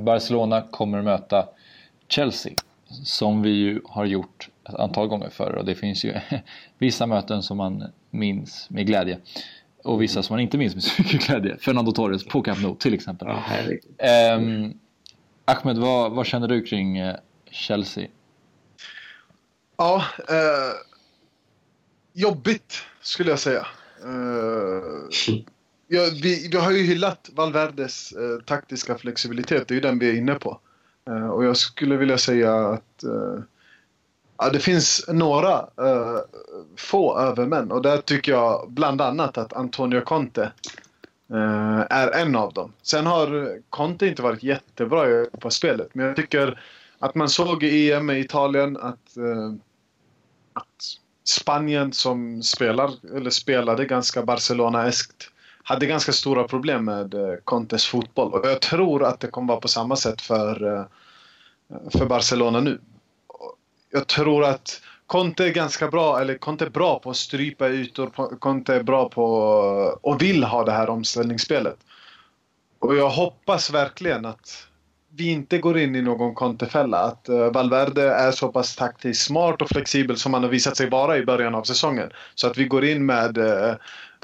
Barcelona 0.00 0.62
kommer 0.70 1.02
möta 1.02 1.48
Chelsea 2.08 2.52
som 3.04 3.42
vi 3.42 3.50
ju 3.50 3.80
har 3.84 4.04
gjort 4.04 4.48
ett 4.68 4.74
antal 4.74 5.08
gånger 5.08 5.30
förr 5.30 5.52
och 5.52 5.64
det 5.64 5.74
finns 5.74 6.04
ju 6.04 6.14
vissa 6.78 7.06
möten 7.06 7.42
som 7.42 7.56
man 7.56 7.84
minns 8.10 8.70
med 8.70 8.86
glädje 8.86 9.18
och 9.86 10.02
vissa 10.02 10.22
som 10.22 10.34
man 10.34 10.40
inte 10.40 10.58
minns 10.58 10.74
med 10.74 10.84
så 10.84 11.02
mycket 11.02 11.26
glädje. 11.26 11.56
Fernando 11.56 11.92
Torres 11.92 12.24
på 12.24 12.42
Camp 12.42 12.62
Nou 12.62 12.76
till 12.76 12.94
exempel. 12.94 13.28
Ja, 13.28 14.36
um, 14.36 14.78
Ahmed, 15.44 15.78
vad, 15.78 16.12
vad, 16.12 16.26
känner 16.26 16.48
du 16.48 16.62
kring 16.62 17.02
uh, 17.02 17.14
Chelsea? 17.50 18.08
Ja, 19.76 20.04
eh, 20.28 20.72
jobbigt 22.12 22.82
skulle 23.00 23.30
jag 23.30 23.38
säga. 23.38 23.66
Eh, 24.02 25.18
ja, 25.88 26.02
vi, 26.22 26.48
vi 26.52 26.56
har 26.56 26.70
ju 26.70 26.82
hyllat 26.82 27.30
Valverdes 27.32 28.12
eh, 28.12 28.44
taktiska 28.44 28.98
flexibilitet, 28.98 29.68
det 29.68 29.72
är 29.72 29.76
ju 29.76 29.80
den 29.80 29.98
vi 29.98 30.08
är 30.08 30.14
inne 30.14 30.34
på. 30.34 30.60
Eh, 31.08 31.28
och 31.28 31.44
jag 31.44 31.56
skulle 31.56 31.96
vilja 31.96 32.18
säga 32.18 32.66
att 32.66 33.04
eh, 33.04 33.42
ja, 34.38 34.50
det 34.50 34.60
finns 34.60 35.04
några 35.08 35.60
uh, 35.60 36.18
få 36.76 37.18
övermän 37.18 37.72
och 37.72 37.82
där 37.82 37.98
tycker 37.98 38.32
jag 38.32 38.70
bland 38.70 39.00
annat 39.00 39.38
att 39.38 39.52
Antonio 39.52 40.00
Conte 40.00 40.52
eh, 41.30 41.80
är 41.90 42.10
en 42.10 42.36
av 42.36 42.52
dem. 42.52 42.72
Sen 42.82 43.06
har 43.06 43.58
Conte 43.70 44.06
inte 44.06 44.22
varit 44.22 44.42
jättebra 44.42 45.26
på 45.40 45.50
spelet 45.50 45.94
men 45.94 46.06
jag 46.06 46.16
tycker 46.16 46.60
att 46.98 47.14
man 47.14 47.28
såg 47.28 47.62
i 47.62 47.92
EM 47.92 48.10
i 48.10 48.20
Italien 48.20 48.76
att, 48.76 49.16
eh, 49.16 49.52
att 50.52 50.84
Spanien 51.24 51.92
som 51.92 52.42
spelar, 52.42 52.90
eller 53.16 53.30
spelade 53.30 53.84
ganska 53.84 54.22
Barcelona-eskt 54.22 55.30
hade 55.62 55.86
ganska 55.86 56.12
stora 56.12 56.44
problem 56.44 56.84
med 56.84 57.14
Contes 57.44 57.86
fotboll. 57.86 58.32
Och 58.32 58.46
jag 58.46 58.60
tror 58.60 59.04
att 59.04 59.20
det 59.20 59.26
kommer 59.26 59.48
vara 59.48 59.60
på 59.60 59.68
samma 59.68 59.96
sätt 59.96 60.20
för, 60.20 60.88
för 61.90 62.06
Barcelona 62.06 62.60
nu. 62.60 62.78
Jag 63.90 64.06
tror 64.06 64.44
att 64.44 64.80
Conte 65.06 65.44
är 65.44 65.52
ganska 65.52 65.88
bra, 65.88 66.20
eller 66.20 66.38
Conte 66.38 66.64
är 66.64 66.70
bra 66.70 66.98
på 66.98 67.10
att 67.10 67.16
strypa 67.16 67.68
ytor. 67.68 68.36
Conte 68.38 68.74
är 68.74 68.82
bra 68.82 69.08
på 69.08 69.24
och 70.02 70.22
vill 70.22 70.44
ha 70.44 70.64
det 70.64 70.72
här 70.72 70.88
omställningsspelet. 70.88 71.76
Och 72.78 72.96
jag 72.96 73.08
hoppas 73.08 73.70
verkligen 73.70 74.26
att 74.26 74.66
vi 75.16 75.30
inte 75.30 75.58
går 75.58 75.78
in 75.78 75.96
i 75.96 76.02
någon 76.02 76.34
Conte-fälla. 76.34 76.98
Att 76.98 77.28
eh, 77.28 77.52
Valverde 77.52 78.10
är 78.10 78.32
så 78.32 78.48
pass 78.48 78.76
taktiskt 78.76 79.26
smart 79.26 79.62
och 79.62 79.68
flexibel 79.68 80.16
som 80.16 80.34
han 80.34 80.42
har 80.42 80.50
visat 80.50 80.76
sig 80.76 80.90
vara 80.90 81.18
i 81.18 81.24
början 81.24 81.54
av 81.54 81.62
säsongen. 81.62 82.10
Så 82.34 82.46
att 82.46 82.58
vi 82.58 82.64
går 82.64 82.84
in 82.84 83.06
med 83.06 83.38
eh, 83.38 83.74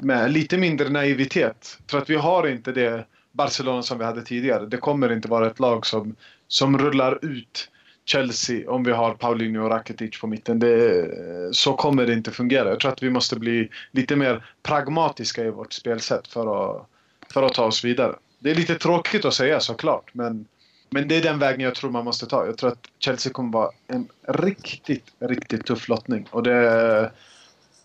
med 0.01 0.31
lite 0.31 0.57
mindre 0.57 0.89
naivitet. 0.89 1.79
För 1.89 1.97
att 1.97 2.09
vi 2.09 2.15
har 2.15 2.47
inte 2.47 2.71
det 2.71 3.05
Barcelona 3.31 3.83
som 3.83 3.97
vi 3.97 4.05
hade 4.05 4.21
tidigare. 4.21 4.65
Det 4.65 4.77
kommer 4.77 5.13
inte 5.13 5.27
vara 5.27 5.47
ett 5.47 5.59
lag 5.59 5.85
som, 5.85 6.15
som 6.47 6.77
rullar 6.77 7.25
ut 7.25 7.69
Chelsea 8.05 8.71
om 8.71 8.83
vi 8.83 8.91
har 8.91 9.13
Paulinho 9.13 9.63
och 9.63 9.69
Rakitic 9.69 10.19
på 10.21 10.27
mitten. 10.27 10.59
Det, 10.59 11.09
så 11.55 11.73
kommer 11.73 12.05
det 12.05 12.13
inte 12.13 12.31
fungera. 12.31 12.69
Jag 12.69 12.79
tror 12.79 12.91
att 12.91 13.03
vi 13.03 13.09
måste 13.09 13.39
bli 13.39 13.69
lite 13.91 14.15
mer 14.15 14.45
pragmatiska 14.63 15.43
i 15.43 15.49
vårt 15.49 15.73
spelsätt 15.73 16.27
för 16.27 16.71
att, 16.75 16.87
för 17.33 17.43
att 17.43 17.53
ta 17.53 17.65
oss 17.65 17.85
vidare. 17.85 18.15
Det 18.39 18.51
är 18.51 18.55
lite 18.55 18.75
tråkigt 18.75 19.25
att 19.25 19.33
säga 19.33 19.59
såklart, 19.59 20.13
men, 20.13 20.45
men 20.89 21.07
det 21.07 21.15
är 21.15 21.21
den 21.21 21.39
vägen 21.39 21.61
jag 21.61 21.75
tror 21.75 21.91
man 21.91 22.05
måste 22.05 22.25
ta. 22.25 22.45
Jag 22.45 22.57
tror 22.57 22.71
att 22.71 22.87
Chelsea 22.99 23.33
kommer 23.33 23.53
vara 23.53 23.71
en 23.87 24.07
riktigt, 24.27 25.05
riktigt 25.19 25.65
tuff 25.65 25.89
lottning. 25.89 26.27
Och 26.31 26.43
det 26.43 27.11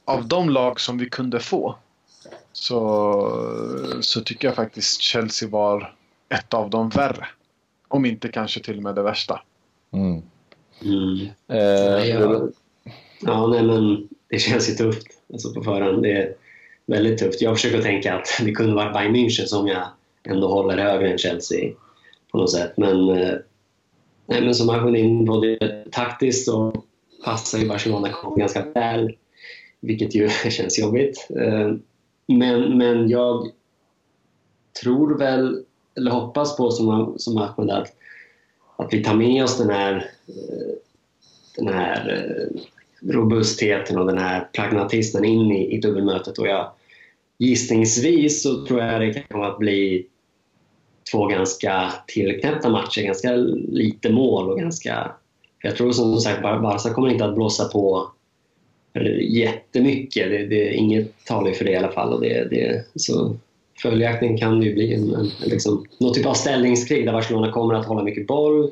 av 0.04 0.28
de 0.28 0.50
lag 0.50 0.80
som 0.80 0.98
vi 0.98 1.08
kunde 1.08 1.40
få 1.40 1.76
så, 2.52 4.00
så 4.00 4.20
tycker 4.20 4.48
jag 4.48 4.54
faktiskt 4.54 5.00
Chelsea 5.00 5.48
var 5.48 5.94
ett 6.28 6.54
av 6.54 6.70
de 6.70 6.88
värre. 6.88 7.28
Om 7.88 8.04
inte 8.04 8.28
kanske 8.28 8.60
till 8.60 8.76
och 8.76 8.82
med 8.82 8.94
det 8.94 9.02
värsta. 9.02 9.42
Mm. 9.92 10.22
Mm. 10.84 11.28
Eh, 11.48 12.08
ja, 12.08 12.48
ja, 13.20 13.46
nej 13.46 13.62
men 13.62 14.08
det 14.28 14.38
känns 14.38 14.70
ju 14.70 14.74
tufft 14.74 15.06
alltså 15.32 15.54
på 15.54 15.62
förhand. 15.62 16.02
Det 16.02 16.12
är 16.12 16.34
väldigt 16.86 17.18
tufft. 17.18 17.42
Jag 17.42 17.56
försöker 17.56 17.82
tänka 17.82 18.14
att 18.14 18.26
det 18.44 18.52
kunde 18.52 18.74
varit 18.74 18.92
Bayern 18.92 19.16
München 19.16 19.46
som 19.46 19.68
jag 19.68 19.88
ändå 20.24 20.48
håller 20.48 20.78
högre 20.78 21.10
än 21.10 21.18
Chelsea 21.18 21.74
på 22.32 22.38
något 22.38 22.52
sätt. 22.52 22.72
Men, 22.76 23.08
eh, 23.08 23.34
nej, 24.26 24.42
men 24.42 24.54
som 24.54 24.68
han 24.68 24.96
in 24.96 25.24
både 25.24 25.58
taktiskt 25.92 26.44
så 26.44 26.82
passar 27.24 27.58
ju 27.58 27.68
Barcelona 27.68 28.08
ganska 28.36 28.64
väl, 28.64 29.12
vilket 29.80 30.14
ju 30.14 30.28
känns 30.50 30.78
jobbigt. 30.78 31.28
Eh, 31.30 31.72
men, 32.26 32.78
men 32.78 33.10
jag 33.10 33.50
tror 34.82 35.18
väl, 35.18 35.64
eller 35.96 36.10
hoppas 36.10 36.56
på 36.56 36.70
som, 36.70 37.14
som 37.18 37.38
Ahmed 37.38 37.70
att, 37.70 37.94
att 38.78 38.92
vi 38.92 39.04
tar 39.04 39.14
med 39.14 39.44
oss 39.44 39.58
den 39.58 39.70
här, 39.70 40.10
eh, 40.28 40.74
den 41.56 41.68
här 41.68 42.08
eh, 42.12 42.60
robustheten 43.12 43.98
och 43.98 44.06
den 44.06 44.18
här 44.18 44.48
pragmatismen 44.52 45.24
in 45.24 45.52
i, 45.52 45.74
i 45.74 45.80
dubbelmötet. 45.80 46.38
Och 46.38 46.48
jag, 46.48 46.70
gissningsvis 47.38 48.42
så 48.42 48.66
tror 48.66 48.80
jag 48.80 49.00
det 49.00 49.12
kan 49.12 49.44
att 49.44 49.58
bli 49.58 50.06
två 51.12 51.26
ganska 51.26 51.92
tillknäppta 52.06 52.68
matcher, 52.68 53.02
ganska 53.02 53.32
lite 53.68 54.12
mål 54.12 54.50
och 54.50 54.58
ganska... 54.58 55.12
Jag 55.62 55.76
tror 55.76 55.92
som 55.92 56.20
sagt 56.20 56.42
Barca 56.42 56.94
kommer 56.94 57.08
inte 57.08 57.24
att 57.24 57.34
blåsa 57.34 57.68
på 57.68 58.10
jättemycket. 59.20 60.30
Det, 60.30 60.46
det, 60.46 60.74
inget 60.74 61.24
talar 61.24 61.52
för 61.52 61.64
det 61.64 61.70
i 61.70 61.76
alla 61.76 61.92
fall. 61.92 62.12
Och 62.12 62.20
det, 62.20 62.48
det, 62.50 62.84
så 62.94 63.36
följaktligen 63.82 64.38
kan 64.38 64.60
det 64.60 64.66
ju 64.66 64.74
bli 64.74 64.94
en, 64.94 65.14
en, 65.14 65.30
liksom, 65.44 65.86
någon 65.98 66.14
typ 66.14 66.26
av 66.26 66.34
ställningskrig 66.34 67.06
där 67.06 67.12
Barcelona 67.12 67.52
kommer 67.52 67.74
att 67.74 67.86
hålla 67.86 68.02
mycket 68.02 68.26
boll. 68.26 68.70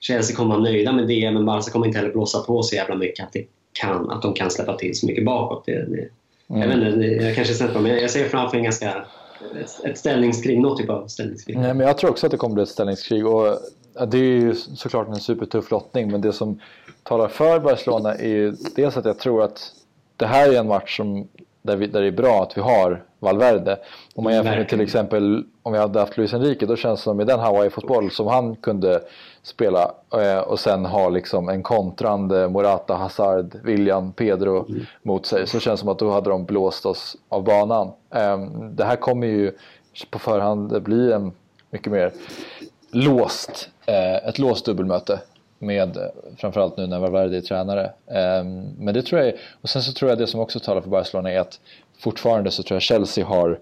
Chelsea 0.00 0.36
kommer 0.36 0.54
att 0.54 0.60
vara 0.60 0.70
nöjda 0.70 0.92
med 0.92 1.08
det, 1.08 1.30
men 1.30 1.46
Barca 1.46 1.70
kommer 1.70 1.86
inte 1.86 1.98
heller 1.98 2.12
blåsa 2.12 2.42
på 2.42 2.62
så 2.62 2.74
jävla 2.74 2.94
mycket 2.94 3.26
att, 3.26 3.32
det 3.32 3.44
kan, 3.72 4.10
att 4.10 4.22
de 4.22 4.34
kan 4.34 4.50
släppa 4.50 4.76
till 4.76 4.94
så 4.94 5.06
mycket 5.06 5.24
bakåt. 5.24 5.62
Det, 5.66 5.72
det, 5.72 6.08
mm. 6.50 6.62
Jag 6.62 6.68
vet 6.68 6.94
inte, 6.94 7.06
jag 7.06 7.34
kanske 7.34 7.54
sätter 7.54 7.80
men 7.80 7.98
jag 7.98 8.10
ser 8.10 8.28
framför 8.28 8.56
mig 8.56 8.64
ganska 8.64 9.04
ett 9.84 9.98
ställningskrig, 9.98 10.60
något 10.60 10.78
typ 10.78 10.90
av 10.90 11.06
ställningskrig. 11.06 11.58
Nej, 11.58 11.74
men 11.74 11.86
jag 11.86 11.98
tror 11.98 12.10
också 12.10 12.26
att 12.26 12.32
det 12.32 12.38
kommer 12.38 12.54
bli 12.54 12.62
ett 12.62 12.68
ställningskrig. 12.68 13.26
Och 13.26 13.58
det 14.08 14.18
är 14.18 14.22
ju 14.22 14.54
såklart 14.54 15.08
en 15.08 15.16
supertuff 15.16 15.70
lottning, 15.70 16.10
men 16.10 16.20
det 16.20 16.32
som 16.32 16.60
talar 17.02 17.28
för 17.28 17.60
Barcelona 17.60 18.14
är 18.14 18.28
ju 18.28 18.54
dels 18.76 18.96
att 18.96 19.04
jag 19.04 19.18
tror 19.18 19.42
att 19.42 19.72
det 20.16 20.26
här 20.26 20.52
är 20.52 20.58
en 20.58 20.68
match 20.68 20.96
som, 20.96 21.28
där, 21.62 21.76
vi, 21.76 21.86
där 21.86 22.00
det 22.00 22.06
är 22.06 22.12
bra 22.12 22.42
att 22.42 22.56
vi 22.56 22.60
har 22.60 23.02
Valverde. 23.18 23.78
Om 24.14 24.24
man 24.24 24.32
jämför 24.32 24.56
med 24.56 24.68
till 24.68 24.80
exempel 24.80 25.44
om 25.62 25.72
vi 25.72 25.78
hade 25.78 26.00
haft 26.00 26.16
Luis 26.16 26.34
Enrique 26.34 26.66
då 26.66 26.76
känns 26.76 27.00
det 27.00 27.04
som 27.04 27.20
i 27.20 27.24
den 27.24 27.40
Hawaii-fotboll 27.40 28.10
som 28.10 28.26
han 28.26 28.56
kunde 28.56 29.02
spela 29.42 29.92
eh, 30.14 30.38
och 30.38 30.60
sen 30.60 30.86
ha 30.86 31.08
liksom 31.08 31.48
en 31.48 31.62
kontrande 31.62 32.48
Morata, 32.48 32.94
Hazard, 32.94 33.54
William, 33.64 34.12
Pedro 34.12 34.66
mm. 34.68 34.86
mot 35.02 35.26
sig 35.26 35.46
så 35.46 35.60
känns 35.60 35.80
det 35.80 35.82
som 35.82 35.88
att 35.88 35.98
då 35.98 36.10
hade 36.10 36.30
de 36.30 36.44
blåst 36.44 36.86
oss 36.86 37.16
av 37.28 37.44
banan. 37.44 37.92
Eh, 38.14 38.38
det 38.72 38.84
här 38.84 38.96
kommer 38.96 39.26
ju 39.26 39.52
på 40.10 40.18
förhand 40.18 40.82
bli 40.82 41.12
en 41.12 41.32
mycket 41.70 41.92
mer 41.92 42.12
låst, 42.90 43.68
eh, 43.86 44.28
ett 44.28 44.38
låst 44.38 44.66
dubbelmöte 44.66 45.20
med 45.60 46.10
framförallt 46.36 46.76
nu 46.76 46.86
när 46.86 46.98
Valverde 46.98 47.36
är 47.36 47.40
tränare. 47.40 47.92
Ehm, 48.06 48.68
men 48.78 48.94
det 48.94 49.02
tror 49.02 49.20
jag, 49.20 49.34
och 49.60 49.68
sen 49.68 49.82
så 49.82 49.92
tror 49.92 50.10
jag 50.10 50.18
det 50.18 50.26
som 50.26 50.40
också 50.40 50.60
talar 50.60 50.80
för 50.80 50.90
Barcelona 50.90 51.30
är 51.30 51.40
att 51.40 51.60
fortfarande 51.98 52.50
så 52.50 52.62
tror 52.62 52.76
jag 52.76 52.82
Chelsea 52.82 53.26
har 53.26 53.58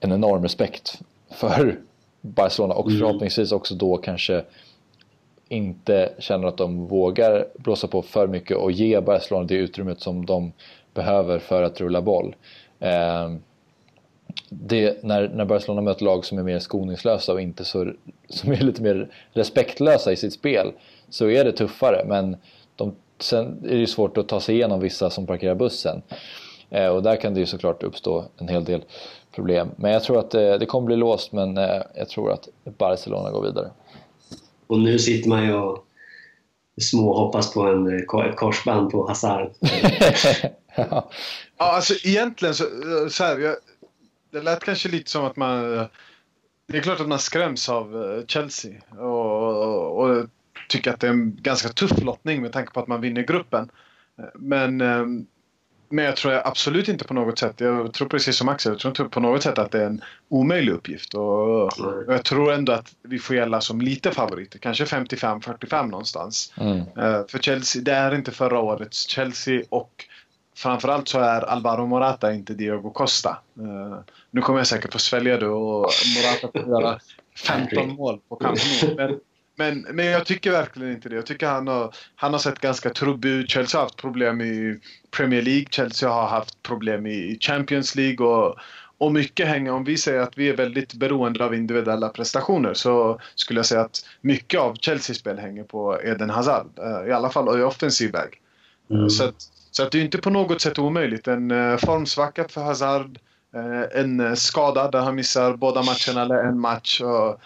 en 0.00 0.12
enorm 0.12 0.42
respekt 0.42 1.00
för 1.30 1.78
Barcelona 2.20 2.74
och 2.74 2.86
mm. 2.86 2.98
förhoppningsvis 2.98 3.52
också 3.52 3.74
då 3.74 3.96
kanske 3.96 4.44
inte 5.48 6.12
känner 6.18 6.48
att 6.48 6.56
de 6.56 6.86
vågar 6.86 7.46
blåsa 7.56 7.88
på 7.88 8.02
för 8.02 8.26
mycket 8.26 8.56
och 8.56 8.72
ge 8.72 9.00
Barcelona 9.00 9.46
det 9.46 9.54
utrymmet 9.54 10.00
som 10.00 10.26
de 10.26 10.52
behöver 10.94 11.38
för 11.38 11.62
att 11.62 11.80
rulla 11.80 12.02
boll. 12.02 12.34
Ehm, 12.80 13.42
det, 14.48 15.02
när, 15.02 15.28
när 15.28 15.44
Barcelona 15.44 15.80
möter 15.80 16.04
lag 16.04 16.24
som 16.24 16.38
är 16.38 16.42
mer 16.42 16.58
skoningslösa 16.58 17.32
och 17.32 17.40
inte 17.40 17.64
så, 17.64 17.92
som 18.28 18.52
är 18.52 18.56
lite 18.56 18.82
mer 18.82 19.08
respektlösa 19.32 20.12
i 20.12 20.16
sitt 20.16 20.32
spel 20.32 20.72
så 21.10 21.28
är 21.30 21.44
det 21.44 21.52
tuffare. 21.52 22.04
Men 22.08 22.36
de, 22.76 22.94
sen 23.18 23.64
är 23.68 23.76
det 23.76 23.86
svårt 23.86 24.18
att 24.18 24.28
ta 24.28 24.40
sig 24.40 24.54
igenom 24.54 24.80
vissa 24.80 25.10
som 25.10 25.26
parkerar 25.26 25.54
bussen. 25.54 26.02
Eh, 26.70 26.86
och 26.86 27.02
där 27.02 27.16
kan 27.16 27.34
det 27.34 27.40
ju 27.40 27.46
såklart 27.46 27.82
uppstå 27.82 28.24
en 28.38 28.48
hel 28.48 28.64
del 28.64 28.84
problem. 29.34 29.70
Men 29.76 29.92
jag 29.92 30.02
tror 30.02 30.18
att 30.18 30.30
det, 30.30 30.58
det 30.58 30.66
kommer 30.66 30.86
bli 30.86 30.96
låst 30.96 31.32
men 31.32 31.58
eh, 31.58 31.82
jag 31.94 32.08
tror 32.08 32.32
att 32.32 32.48
Barcelona 32.78 33.30
går 33.30 33.42
vidare. 33.42 33.70
Och 34.66 34.78
nu 34.78 34.98
sitter 34.98 35.28
man 35.28 35.44
ju 35.44 35.54
och 35.54 35.86
småhoppas 36.80 37.54
på 37.54 37.62
en, 37.62 37.98
ett 37.98 38.36
korsband 38.36 38.90
på 38.90 39.08
Hazard. 39.08 39.50
ja. 40.74 40.86
ja, 40.86 41.10
alltså 41.58 41.94
egentligen 42.04 42.54
så, 42.54 42.64
så 43.10 43.24
här, 43.24 43.38
jag, 43.38 43.56
det 44.30 44.42
lät 44.42 44.64
kanske 44.64 44.88
lite 44.88 45.10
som 45.10 45.24
att 45.24 45.36
man... 45.36 45.86
Det 46.66 46.78
är 46.78 46.82
klart 46.82 47.00
att 47.00 47.08
man 47.08 47.18
skräms 47.18 47.68
av 47.68 48.04
eh, 48.04 48.26
Chelsea 48.26 48.72
och, 48.98 49.64
och, 49.64 49.98
och 49.98 50.26
tycker 50.70 50.92
att 50.92 51.00
det 51.00 51.06
är 51.06 51.10
en 51.10 51.36
ganska 51.42 51.68
tuff 51.68 52.02
lottning 52.02 52.42
med 52.42 52.52
tanke 52.52 52.72
på 52.72 52.80
att 52.80 52.88
man 52.88 53.00
vinner 53.00 53.22
gruppen. 53.22 53.70
Men 54.34 54.80
eh, 54.80 55.04
men 55.92 56.04
jag 56.04 56.16
tror 56.16 56.32
absolut 56.44 56.88
inte 56.88 57.04
på 57.04 57.14
något 57.14 57.38
sätt, 57.38 57.60
jag 57.60 57.92
tror 57.92 58.08
precis 58.08 58.36
som 58.36 58.48
Axel, 58.48 58.72
jag 58.72 58.80
tror 58.80 58.90
inte 58.90 59.04
på 59.04 59.20
något 59.20 59.42
sätt 59.42 59.58
att 59.58 59.70
det 59.70 59.82
är 59.82 59.86
en 59.86 60.02
omöjlig 60.28 60.72
uppgift. 60.72 61.14
Och, 61.14 61.70
jag 62.06 62.24
tror 62.24 62.52
ändå 62.52 62.72
att 62.72 62.94
vi 63.02 63.18
får 63.18 63.36
gälla 63.36 63.60
som 63.60 63.80
lite 63.80 64.10
favoriter, 64.10 64.58
kanske 64.58 64.84
55-45 64.84 65.90
någonstans. 65.90 66.52
Mm. 66.56 66.78
Uh, 66.78 67.26
för 67.28 67.38
Chelsea, 67.38 67.82
det 67.82 67.92
är 67.92 68.14
inte 68.14 68.30
förra 68.30 68.60
årets 68.60 69.08
Chelsea 69.08 69.62
och 69.68 70.04
framförallt 70.56 71.08
så 71.08 71.20
är 71.20 71.40
Alvaro 71.40 71.86
Morata 71.86 72.32
inte 72.32 72.54
Diego 72.54 72.90
Costa. 72.90 73.38
Uh, 73.60 73.98
nu 74.30 74.40
kommer 74.40 74.60
jag 74.60 74.66
säkert 74.66 74.92
få 74.92 74.98
svälja 74.98 75.36
det 75.36 75.48
och 75.48 75.90
Morata 76.16 76.60
får 76.60 76.68
göra 76.68 76.98
15 77.36 77.88
mål 77.88 78.20
på. 78.28 78.54
Men, 78.96 79.20
men, 79.60 79.86
men 79.90 80.06
jag 80.06 80.26
tycker 80.26 80.50
verkligen 80.50 80.92
inte 80.92 81.08
det. 81.08 81.14
Jag 81.14 81.26
tycker 81.26 81.46
han 81.46 81.68
har, 81.68 81.94
han 82.16 82.32
har 82.32 82.38
sett 82.38 82.58
ganska 82.58 82.90
trubbig 82.90 83.30
ut. 83.30 83.50
Chelsea 83.50 83.80
har 83.80 83.84
haft 83.84 83.96
problem 83.96 84.40
i 84.40 84.80
Premier 85.10 85.42
League. 85.42 85.66
Chelsea 85.70 86.10
har 86.10 86.26
haft 86.26 86.62
problem 86.62 87.06
i 87.06 87.38
Champions 87.40 87.94
League. 87.94 88.26
Och, 88.26 88.56
och 88.98 89.12
mycket 89.12 89.48
hänger, 89.48 89.72
om 89.72 89.84
vi 89.84 89.96
säger 89.96 90.20
att 90.20 90.38
vi 90.38 90.48
är 90.48 90.56
väldigt 90.56 90.94
beroende 90.94 91.44
av 91.44 91.54
individuella 91.54 92.08
prestationer 92.08 92.74
så 92.74 93.20
skulle 93.34 93.58
jag 93.58 93.66
säga 93.66 93.80
att 93.80 94.06
mycket 94.20 94.60
av 94.60 94.76
Chelseas 94.76 95.18
spel 95.18 95.38
hänger 95.38 95.64
på 95.64 96.00
Eden 96.02 96.30
Hazard. 96.30 96.66
Eh, 96.78 97.08
I 97.08 97.12
alla 97.12 97.30
fall 97.30 97.60
i 97.60 97.62
offensiv 97.62 98.12
väg. 98.12 98.40
Mm. 98.90 99.10
Så, 99.10 99.24
att, 99.24 99.34
så 99.70 99.82
att 99.82 99.92
det 99.92 99.98
är 99.98 100.02
inte 100.02 100.18
på 100.18 100.30
något 100.30 100.60
sätt 100.60 100.78
omöjligt. 100.78 101.28
En 101.28 101.50
uh, 101.50 101.76
formsvacka 101.76 102.48
för 102.48 102.62
Hazard. 102.62 103.18
Uh, 103.56 104.00
en 104.00 104.36
skada 104.36 104.90
där 104.90 105.00
han 105.00 105.14
missar 105.14 105.56
båda 105.56 105.82
matcherna 105.82 106.22
eller 106.22 106.44
en 106.44 106.60
match. 106.60 107.00
Och, 107.00 107.40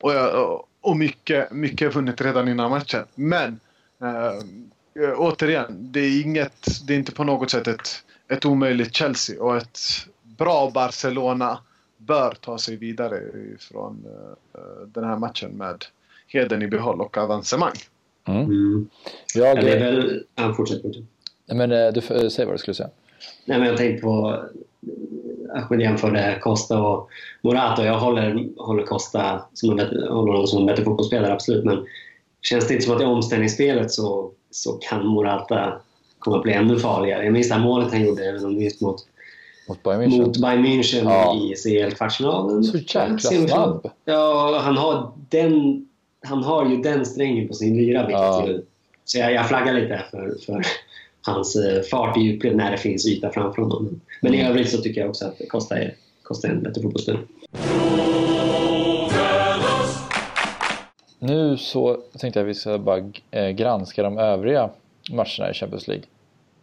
och, 0.00 0.12
och 0.12 0.68
mycket, 0.96 1.52
mycket 1.52 1.88
är 1.88 1.92
vunnet 1.92 2.20
redan 2.20 2.48
innan 2.48 2.70
matchen. 2.70 3.04
Men 3.14 3.60
äh, 4.00 5.12
återigen, 5.16 5.92
det 5.92 6.00
är, 6.00 6.22
inget, 6.22 6.86
det 6.86 6.94
är 6.94 6.98
inte 6.98 7.12
på 7.12 7.24
något 7.24 7.50
sätt 7.50 7.66
ett, 7.66 8.04
ett 8.28 8.44
omöjligt 8.44 8.94
Chelsea 8.94 9.42
och 9.42 9.56
ett 9.56 9.78
bra 10.22 10.70
Barcelona 10.74 11.58
bör 11.96 12.34
ta 12.40 12.58
sig 12.58 12.76
vidare 12.76 13.20
från 13.58 14.04
äh, 14.54 14.86
den 14.86 15.04
här 15.04 15.18
matchen 15.18 15.50
med 15.50 15.84
heden 16.26 16.62
i 16.62 16.66
behåll 16.66 17.00
och 17.00 17.18
avancemang. 17.18 17.74
Mm. 18.24 18.44
Mm. 18.44 18.88
Jag, 19.34 19.56
det 19.56 19.72
är 19.72 19.78
väl... 19.78 20.24
Ja, 20.34 20.54
fortsätt. 20.54 20.82
Men 21.46 21.92
du, 21.94 22.30
säg 22.30 22.44
vad 22.44 22.54
du 22.54 22.58
skulle 22.58 22.74
säga. 22.74 22.90
Nej, 23.44 23.58
men 23.58 23.68
jag 23.68 23.76
tänkte 23.76 24.02
på 24.02 24.44
Ahmed 25.54 25.80
jämförde 25.80 26.38
Costa 26.40 26.82
och 26.82 27.08
Morata. 27.42 27.84
Jag 27.84 27.98
håller, 27.98 28.48
håller 28.56 28.82
Costa 28.82 29.42
som 29.52 29.70
en, 29.70 29.78
håller 30.08 30.32
honom 30.32 30.46
som 30.46 30.58
en 30.58 30.66
bättre 30.66 30.84
fotbollsspelare, 30.84 31.32
absolut. 31.32 31.64
Men 31.64 31.86
känns 32.42 32.68
det 32.68 32.74
inte 32.74 32.86
som 32.86 32.96
att 32.96 33.02
i 33.02 33.04
omställningsspelet 33.04 33.90
så, 33.90 34.30
så 34.50 34.72
kan 34.72 35.06
Morata 35.06 35.80
komma 36.18 36.36
att 36.36 36.42
bli 36.42 36.52
ännu 36.52 36.78
farligare? 36.78 37.24
Jag 37.24 37.32
minns 37.32 37.48
det 37.48 37.54
här 37.54 37.62
målet 37.62 37.92
han 37.92 38.06
gjorde 38.06 38.28
även 38.28 38.44
om 38.44 38.58
det 38.58 38.80
mot, 38.80 38.96
mot 39.68 39.82
Bayern 39.82 40.02
München, 40.02 40.26
mot 40.26 40.38
Bayern 40.38 40.66
München 40.66 41.04
ja. 41.04 41.36
i 41.36 41.54
CL-kvartsfinalen. 41.54 42.64
Så 42.64 42.78
jäkla 42.78 43.18
snabb! 43.18 43.90
Ja, 44.04 44.60
han 44.64 44.76
har, 44.76 45.12
den, 45.28 45.86
han 46.24 46.42
har 46.42 46.66
ju 46.66 46.76
den 46.76 47.06
strängen 47.06 47.48
på 47.48 47.54
sin 47.54 47.76
lyra. 47.76 48.10
Ja. 48.10 48.48
Så 49.04 49.18
jag, 49.18 49.32
jag 49.32 49.48
flaggar 49.48 49.74
lite 49.74 50.04
för, 50.10 50.34
för 50.46 50.62
hans 51.22 51.56
eh, 51.56 51.82
fart 51.82 52.16
i 52.16 52.20
djupled 52.20 52.56
när 52.56 52.70
det 52.70 52.78
finns 52.78 53.06
yta 53.06 53.30
framför 53.30 53.62
honom. 53.62 54.00
Men 54.20 54.34
i 54.34 54.38
mm. 54.38 54.50
övrigt 54.50 54.70
så 54.70 54.78
tycker 54.78 55.00
jag 55.00 55.10
också 55.10 55.24
att 55.24 55.40
Costa 55.48 55.78
är, 55.78 55.94
Costa 56.22 56.48
är 56.48 56.52
en 56.52 56.62
bättre 56.62 56.82
fotbollsspelare. 56.82 57.22
Nu 61.18 61.56
så 61.56 61.94
tänkte 62.18 62.40
jag 62.40 62.44
att 62.44 62.50
vi 62.50 62.54
ska 62.54 62.78
bara 62.78 63.12
eh, 63.30 63.50
granska 63.50 64.02
de 64.02 64.18
övriga 64.18 64.70
matcherna 65.10 65.50
i 65.50 65.54
Champions 65.54 65.88
League. 65.88 66.04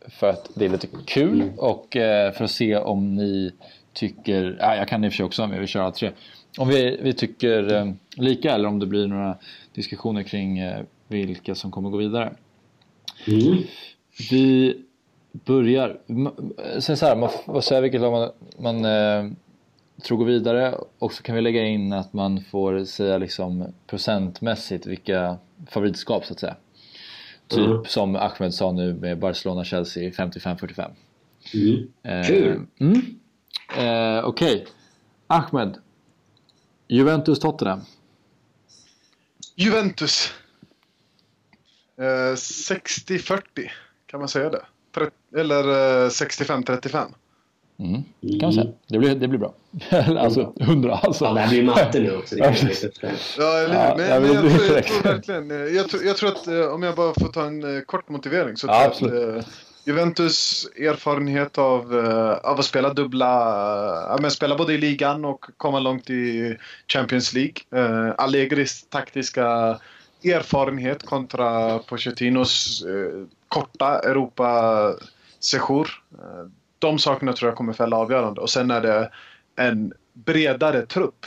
För 0.07 0.29
att 0.29 0.49
det 0.55 0.65
är 0.65 0.69
lite 0.69 0.87
kul 1.05 1.41
mm. 1.41 1.59
och 1.59 1.95
eh, 1.95 2.33
för 2.33 2.43
att 2.43 2.51
se 2.51 2.77
om 2.77 3.15
ni 3.15 3.51
tycker, 3.93 4.57
ja, 4.59 4.75
jag 4.75 4.87
kan 4.87 5.03
i 5.03 5.07
och 5.07 5.11
för 5.11 5.17
sig 5.17 5.25
också 5.25 5.47
med, 5.47 5.59
vi 5.59 5.67
kör 5.67 5.81
alla 5.81 5.91
tre. 5.91 6.11
Om 6.57 6.67
vi, 6.67 6.99
vi 7.01 7.13
tycker 7.13 7.93
lika 8.17 8.51
eller 8.51 8.69
om 8.69 8.79
det 8.79 8.85
blir 8.85 9.07
några 9.07 9.37
diskussioner 9.73 10.23
kring 10.23 10.59
vilka 11.07 11.55
som 11.55 11.71
kommer 11.71 11.89
gå 11.89 11.97
vidare. 11.97 12.33
Mm. 13.27 13.63
Vi 14.31 14.77
börjar, 15.31 15.99
sen 16.79 16.97
så 16.97 17.05
här, 17.05 17.15
man 17.15 17.29
får 17.45 17.61
säga 17.61 17.81
vilket 17.81 18.01
lag 18.01 18.11
man, 18.11 18.31
man 18.57 18.85
eh, 18.85 19.31
tror 20.03 20.17
går 20.17 20.25
vidare 20.25 20.75
och 20.99 21.13
så 21.13 21.23
kan 21.23 21.35
vi 21.35 21.41
lägga 21.41 21.63
in 21.63 21.93
att 21.93 22.13
man 22.13 22.43
får 22.43 22.85
säga 22.85 23.17
liksom 23.17 23.73
procentmässigt 23.87 24.85
vilka 24.85 25.37
favoritskap 25.67 26.25
så 26.25 26.33
att 26.33 26.39
säga. 26.39 26.55
Typ 27.47 27.67
mm. 27.67 27.85
som 27.85 28.15
Ahmed 28.15 28.53
sa 28.53 28.71
nu 28.71 28.93
med 28.93 29.19
Barcelona-Chelsea 29.19 30.09
55-45. 30.09 30.91
Mm. 31.53 31.87
Eh, 32.03 32.27
Kul! 32.27 32.65
Mm. 32.79 33.19
Eh, 33.77 34.25
Okej, 34.25 34.55
okay. 34.55 34.65
Ahmed. 35.27 35.77
Juventus-Tottenham. 36.87 37.81
Juventus. 39.55 40.33
Eh, 41.97 42.35
60-40. 42.35 43.69
Kan 44.11 44.19
man 44.19 44.29
säga 44.29 44.49
det? 44.49 44.61
Eller 45.39 45.63
65-35? 46.09 46.95
Eh, 46.95 47.85
mm, 47.85 48.03
kan 48.39 48.47
man 48.47 48.53
säga. 48.53 48.67
Det 48.87 48.97
blir, 48.99 49.15
det 49.15 49.27
blir 49.27 49.39
bra. 49.39 49.53
alltså 50.19 50.53
100 50.59 50.95
alltså. 50.95 51.25
Ja, 51.25 51.33
det 51.33 51.39
här 51.39 51.49
blir 51.49 51.63
matte 51.63 51.99
nu 51.99 52.15
också. 52.15 52.35
Det 52.35 52.41
kan 52.41 52.53
ja, 53.37 53.57
eller, 53.57 53.97
men, 53.97 54.09
ja, 54.09 54.19
men, 54.19 54.33
jag, 54.33 54.41
tror, 54.41 54.75
jag, 54.75 54.85
tror, 54.85 55.03
verkligen... 55.03 55.51
Eh, 55.51 55.57
jag 55.57 55.89
tror, 55.89 56.03
jag 56.03 56.17
tror 56.17 56.29
att 56.29 56.47
eh, 56.47 56.73
om 56.73 56.83
jag 56.83 56.95
bara 56.95 57.13
får 57.13 57.27
ta 57.27 57.45
en 57.45 57.83
kort 57.85 58.09
motivering 58.09 58.57
så 58.57 58.67
ja, 58.67 58.93
tror 58.97 59.15
jag 59.15 59.37
att 59.37 59.47
Juventus 59.85 60.67
erfarenhet 60.77 61.57
av, 61.57 61.95
av 62.43 62.59
att 62.59 62.65
spela 62.65 62.93
dubbla, 62.93 63.27
ja, 64.21 64.29
spela 64.29 64.55
både 64.55 64.73
i 64.73 64.77
ligan 64.77 65.25
och 65.25 65.45
komma 65.57 65.79
långt 65.79 66.09
i 66.09 66.57
Champions 66.87 67.33
League. 67.33 68.13
Allegris 68.17 68.85
taktiska 68.89 69.79
erfarenhet 70.23 71.05
kontra 71.05 71.79
Pochettinos 71.79 72.83
eh, 72.85 73.25
korta 73.47 73.99
Europa-sejour. 73.99 75.89
Eh, 76.11 76.45
de 76.79 76.99
sakerna 76.99 77.33
tror 77.33 77.49
jag 77.49 77.57
kommer 77.57 77.73
fälla 77.73 77.97
avgörande. 77.97 78.41
Och 78.41 78.49
sen 78.49 78.71
är 78.71 78.81
det 78.81 79.11
en 79.55 79.93
bredare 80.13 80.85
trupp. 80.85 81.25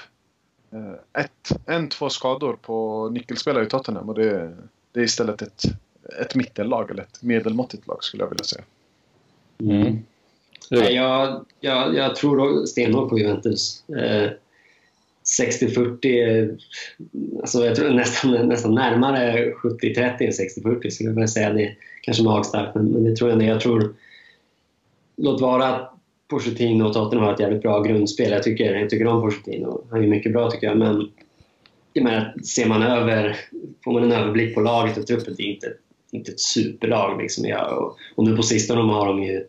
Eh, 0.73 1.23
ett, 1.23 1.53
en, 1.67 1.89
två 1.89 2.09
skador 2.09 2.59
på 2.63 3.09
nyckelspelare 3.09 3.65
i 3.65 3.69
Tottenham 3.69 4.09
och 4.09 4.15
det, 4.15 4.57
det 4.93 5.01
är 5.01 5.05
istället 5.05 5.43
ett, 5.43 5.65
ett 6.21 6.35
mittellag 6.35 6.91
eller 6.91 7.03
ett 7.03 7.23
medelmåttigt 7.23 7.87
lag 7.87 8.05
skulle 8.05 8.23
jag 8.23 8.31
vilja 8.31 8.45
säga. 8.45 8.65
Mm. 9.61 9.99
Nej, 10.71 10.95
jag, 10.95 11.45
jag, 11.61 11.95
jag 11.95 12.17
tror 12.17 12.67
stenhårt 12.67 13.11
på 13.11 13.19
Juventus. 13.19 13.89
Eh, 13.89 14.31
60-40, 15.41 16.59
alltså 17.41 17.65
jag 17.65 17.77
tror 17.77 17.91
nästan, 17.91 18.49
nästan 18.49 18.75
närmare 18.75 19.53
70-30 19.53 20.23
än 20.23 20.31
60-40 20.31 20.91
skulle 20.91 21.09
jag 21.09 21.15
vilja 21.15 21.29
säga. 21.29 21.53
Det 21.53 21.63
är 21.63 21.77
kanske 22.03 22.23
magstarkt, 22.23 22.75
men, 22.75 22.85
men 22.85 23.05
det 23.05 23.17
tror 23.17 23.31
jag. 23.31 23.43
Jag 23.43 23.61
tror, 23.61 23.95
låt 25.17 25.41
vara 25.41 25.67
att 25.67 25.95
Pochettino 26.29 26.85
och 26.85 26.93
Tottenham 26.93 27.27
har 27.27 27.35
ett 27.35 27.41
jävligt 27.41 27.63
bra 27.63 27.83
grundspel. 27.83 28.31
Jag 28.31 28.43
tycker, 28.43 28.75
jag 28.75 28.91
tycker 28.91 29.07
om 29.07 29.23
Pochettino. 29.23 29.85
Han 29.91 30.05
är 30.05 30.09
mycket 30.09 30.33
bra 30.33 30.51
tycker 30.51 30.67
jag, 30.67 30.79
men 30.79 31.11
jag 31.93 32.05
menar, 32.05 32.35
ser 32.45 32.67
man 32.67 32.83
över, 32.83 33.37
får 33.85 33.93
man 33.93 34.03
en 34.03 34.13
överblick 34.13 34.55
på 34.55 34.61
laget 34.61 34.99
och 34.99 35.07
truppen, 35.07 35.35
det 35.37 35.43
är 35.43 35.55
inte, 35.55 35.73
inte 36.11 36.33
ett 36.33 36.41
superlag. 36.41 37.23
Liksom. 37.23 37.45
Jag, 37.45 37.79
och, 37.79 37.97
och 38.15 38.25
nu 38.25 38.37
på 38.37 38.43
sistone 38.43 38.93
har 38.93 39.07
de 39.07 39.23
ju, 39.23 39.45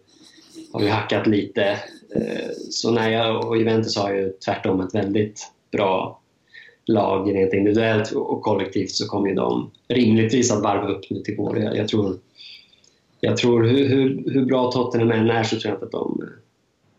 har 0.73 0.81
ju 0.81 0.87
hackat 0.87 1.27
lite. 1.27 1.63
Eh, 2.15 2.49
så 2.69 2.91
när 2.91 3.09
jag 3.09 3.47
och 3.47 3.57
Juventus 3.57 3.97
har 3.97 4.13
ju 4.13 4.33
tvärtom 4.45 4.79
ett 4.79 4.95
väldigt 4.95 5.47
bra 5.73 6.19
lag 6.85 7.35
rent 7.35 7.53
individuellt 7.53 8.11
och 8.11 8.41
kollektivt 8.41 8.91
så 8.91 9.07
kommer 9.07 9.29
ju 9.29 9.35
de 9.35 9.71
rimligtvis 9.87 10.51
att 10.51 10.63
varva 10.63 10.87
upp 10.87 11.09
nu 11.09 11.19
till 11.19 11.35
vår. 11.37 11.59
Jag, 11.59 11.77
jag, 11.77 11.87
tror, 11.87 12.17
jag 13.19 13.37
tror 13.37 13.63
hur, 13.63 13.89
hur, 13.89 14.23
hur 14.33 14.45
bra 14.45 14.71
Tottenham 14.71 15.11
än 15.11 15.29
är 15.29 15.43
så 15.43 15.59
tror 15.59 15.71
jag 15.71 15.75
inte 15.75 15.85
att 15.85 15.91
de 15.91 16.19
eh, 16.21 16.29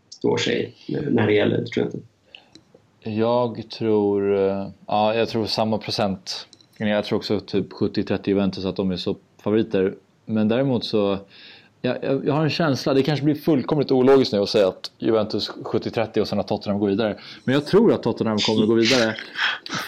står 0.09 0.37
sig 0.37 0.75
när 1.11 1.27
det 1.27 1.35
gäller. 1.35 1.59
Det 1.59 1.67
tror 1.67 1.87
jag, 1.87 1.95
inte. 1.95 3.21
jag 3.21 3.71
tror, 3.71 4.37
eh, 4.37 4.69
ja, 4.87 5.15
jag 5.15 5.29
tror 5.29 5.47
samma 5.47 5.79
procent. 5.79 6.47
Jag 6.79 7.05
tror 7.05 7.17
också 7.17 7.41
typ 7.41 7.73
70-30 7.73 8.29
Juventus 8.29 8.65
att 8.65 8.77
de 8.77 8.91
är 8.91 8.97
så 8.97 9.17
favoriter. 9.43 9.95
Men 10.27 10.49
däremot 10.49 10.85
så 10.85 11.19
jag, 11.85 12.27
jag, 12.27 12.35
har 12.35 12.45
en 12.45 12.51
känsla, 12.51 12.95
det 12.95 13.03
kanske 13.03 13.25
blir 13.25 13.35
fullkomligt 13.35 13.91
ologiskt 13.91 14.33
nu 14.33 14.39
att 14.39 14.49
säga 14.49 14.69
att 14.69 14.91
Juventus 14.99 15.51
70-30 15.51 16.21
och 16.21 16.29
sen 16.29 16.41
att 16.41 16.49
Tottenham 16.49 16.81
går 16.81 16.89
vidare. 16.89 17.17
Men 17.45 17.55
jag 17.55 17.67
tror 17.67 17.93
att 17.93 18.03
Tottenham 18.03 18.39
kommer 18.39 18.63
att 18.63 18.69
gå 18.69 18.75
vidare. 18.75 19.17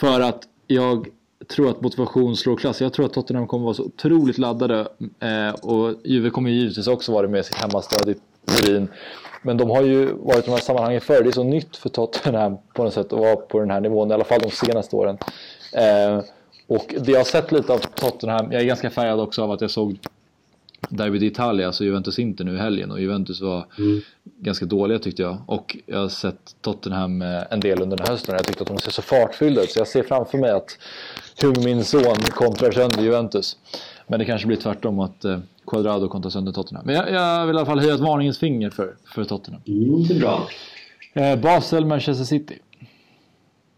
För 0.01 0.21
att 0.21 0.43
jag 0.67 1.09
tror 1.49 1.71
att 1.71 1.81
motivation 1.81 2.37
slår 2.37 2.57
klass. 2.57 2.81
Jag 2.81 2.93
tror 2.93 3.07
att 3.07 3.13
Tottenham 3.13 3.47
kommer 3.47 3.63
att 3.63 3.65
vara 3.65 3.75
så 3.75 3.83
otroligt 3.83 4.39
laddade. 4.39 4.81
Eh, 5.21 5.55
och 5.63 5.95
Juve 6.05 6.31
kommer 6.31 6.51
givetvis 6.51 6.87
också 6.87 7.13
vara 7.13 7.29
med 7.29 7.47
sitt 7.47 7.57
hemmastöd 7.57 8.09
i 8.09 8.15
Turin. 8.45 8.89
Men 9.43 9.57
de 9.57 9.71
har 9.71 9.83
ju 9.83 10.07
varit 10.07 10.39
i 10.39 10.47
de 10.47 10.51
här 10.51 10.59
sammanhangen 10.59 11.01
förr. 11.01 11.23
Det 11.23 11.29
är 11.29 11.33
så 11.33 11.45
nytt 11.45 11.77
för 11.77 11.89
Tottenham 11.89 12.57
på 12.75 12.85
något 12.85 12.95
sätt 12.95 13.13
att 13.13 13.21
vara 13.21 13.37
på 13.37 13.61
den 13.61 13.71
här 13.71 13.81
nivån. 13.81 14.11
I 14.11 14.15
alla 14.15 14.25
fall 14.25 14.41
de 14.41 14.51
senaste 14.51 14.97
åren. 14.97 15.19
Eh, 15.73 16.25
och 16.67 16.95
det 16.99 17.13
jag 17.13 17.19
har 17.19 17.25
sett 17.25 17.53
lite 17.53 17.73
av 17.73 17.79
Tottenham, 17.79 18.53
jag 18.53 18.63
är 18.63 18.67
ganska 18.67 18.91
färgad 18.91 19.21
också 19.21 19.43
av 19.43 19.51
att 19.51 19.61
jag 19.61 19.71
såg 19.71 19.99
Derby 20.89 21.19
d'Italia, 21.19 21.67
alltså 21.67 21.85
Juventus-Inter 21.85 22.45
nu 22.45 22.55
i 22.55 22.59
helgen 22.59 22.91
och 22.91 23.01
Juventus 23.01 23.41
var 23.41 23.67
Mm. 23.79 24.01
ganska 24.41 24.65
dåliga 24.67 24.99
tyckte 24.99 25.23
jag. 25.23 25.37
Och 25.47 25.77
jag 25.87 25.99
har 25.99 26.09
sett 26.09 26.57
Tottenham 26.61 27.23
eh, 27.23 27.43
en 27.51 27.61
del 27.61 27.83
under 27.83 27.97
den 27.97 28.07
här 28.07 28.13
hösten 28.13 28.35
och 28.35 28.39
jag 28.39 28.47
tyckte 28.47 28.63
att 28.63 28.69
de 28.69 28.79
ser 28.79 28.91
så 28.91 29.03
fartfyllda 29.03 29.63
ut 29.63 29.71
så 29.71 29.79
jag 29.81 29.89
ser 29.89 30.03
framför 30.03 30.39
mig 30.39 30.51
att 30.51 30.79
hur 31.43 31.65
min 31.65 31.85
son 31.85 32.17
kontrar 32.31 32.71
sönder 32.71 33.03
Juventus. 33.03 33.57
Men 34.07 34.19
det 34.19 34.25
kanske 34.25 34.47
blir 34.47 34.57
tvärtom 34.57 35.01
att 35.01 35.25
eh, 35.25 35.39
Quadrado 35.67 36.09
kontrar 36.09 36.31
sönder 36.31 36.53
Tottenham. 36.53 36.87
Men 36.87 36.95
jag, 36.95 37.11
jag 37.13 37.47
vill 37.47 37.57
i 37.57 37.59
alla 37.59 37.67
fall 37.67 37.81
höja 37.81 37.95
ett 37.95 38.01
varningens 38.01 38.39
finger 38.39 38.71
för, 38.71 38.95
för 39.15 39.25
Tottenham. 39.25 39.63
Mm, 39.67 40.03
det 40.09 40.15
är 40.15 40.21
bra. 40.21 40.49
Eh, 41.13 41.37
Basel, 41.39 41.85
Manchester 41.85 42.25
City. 42.25 42.59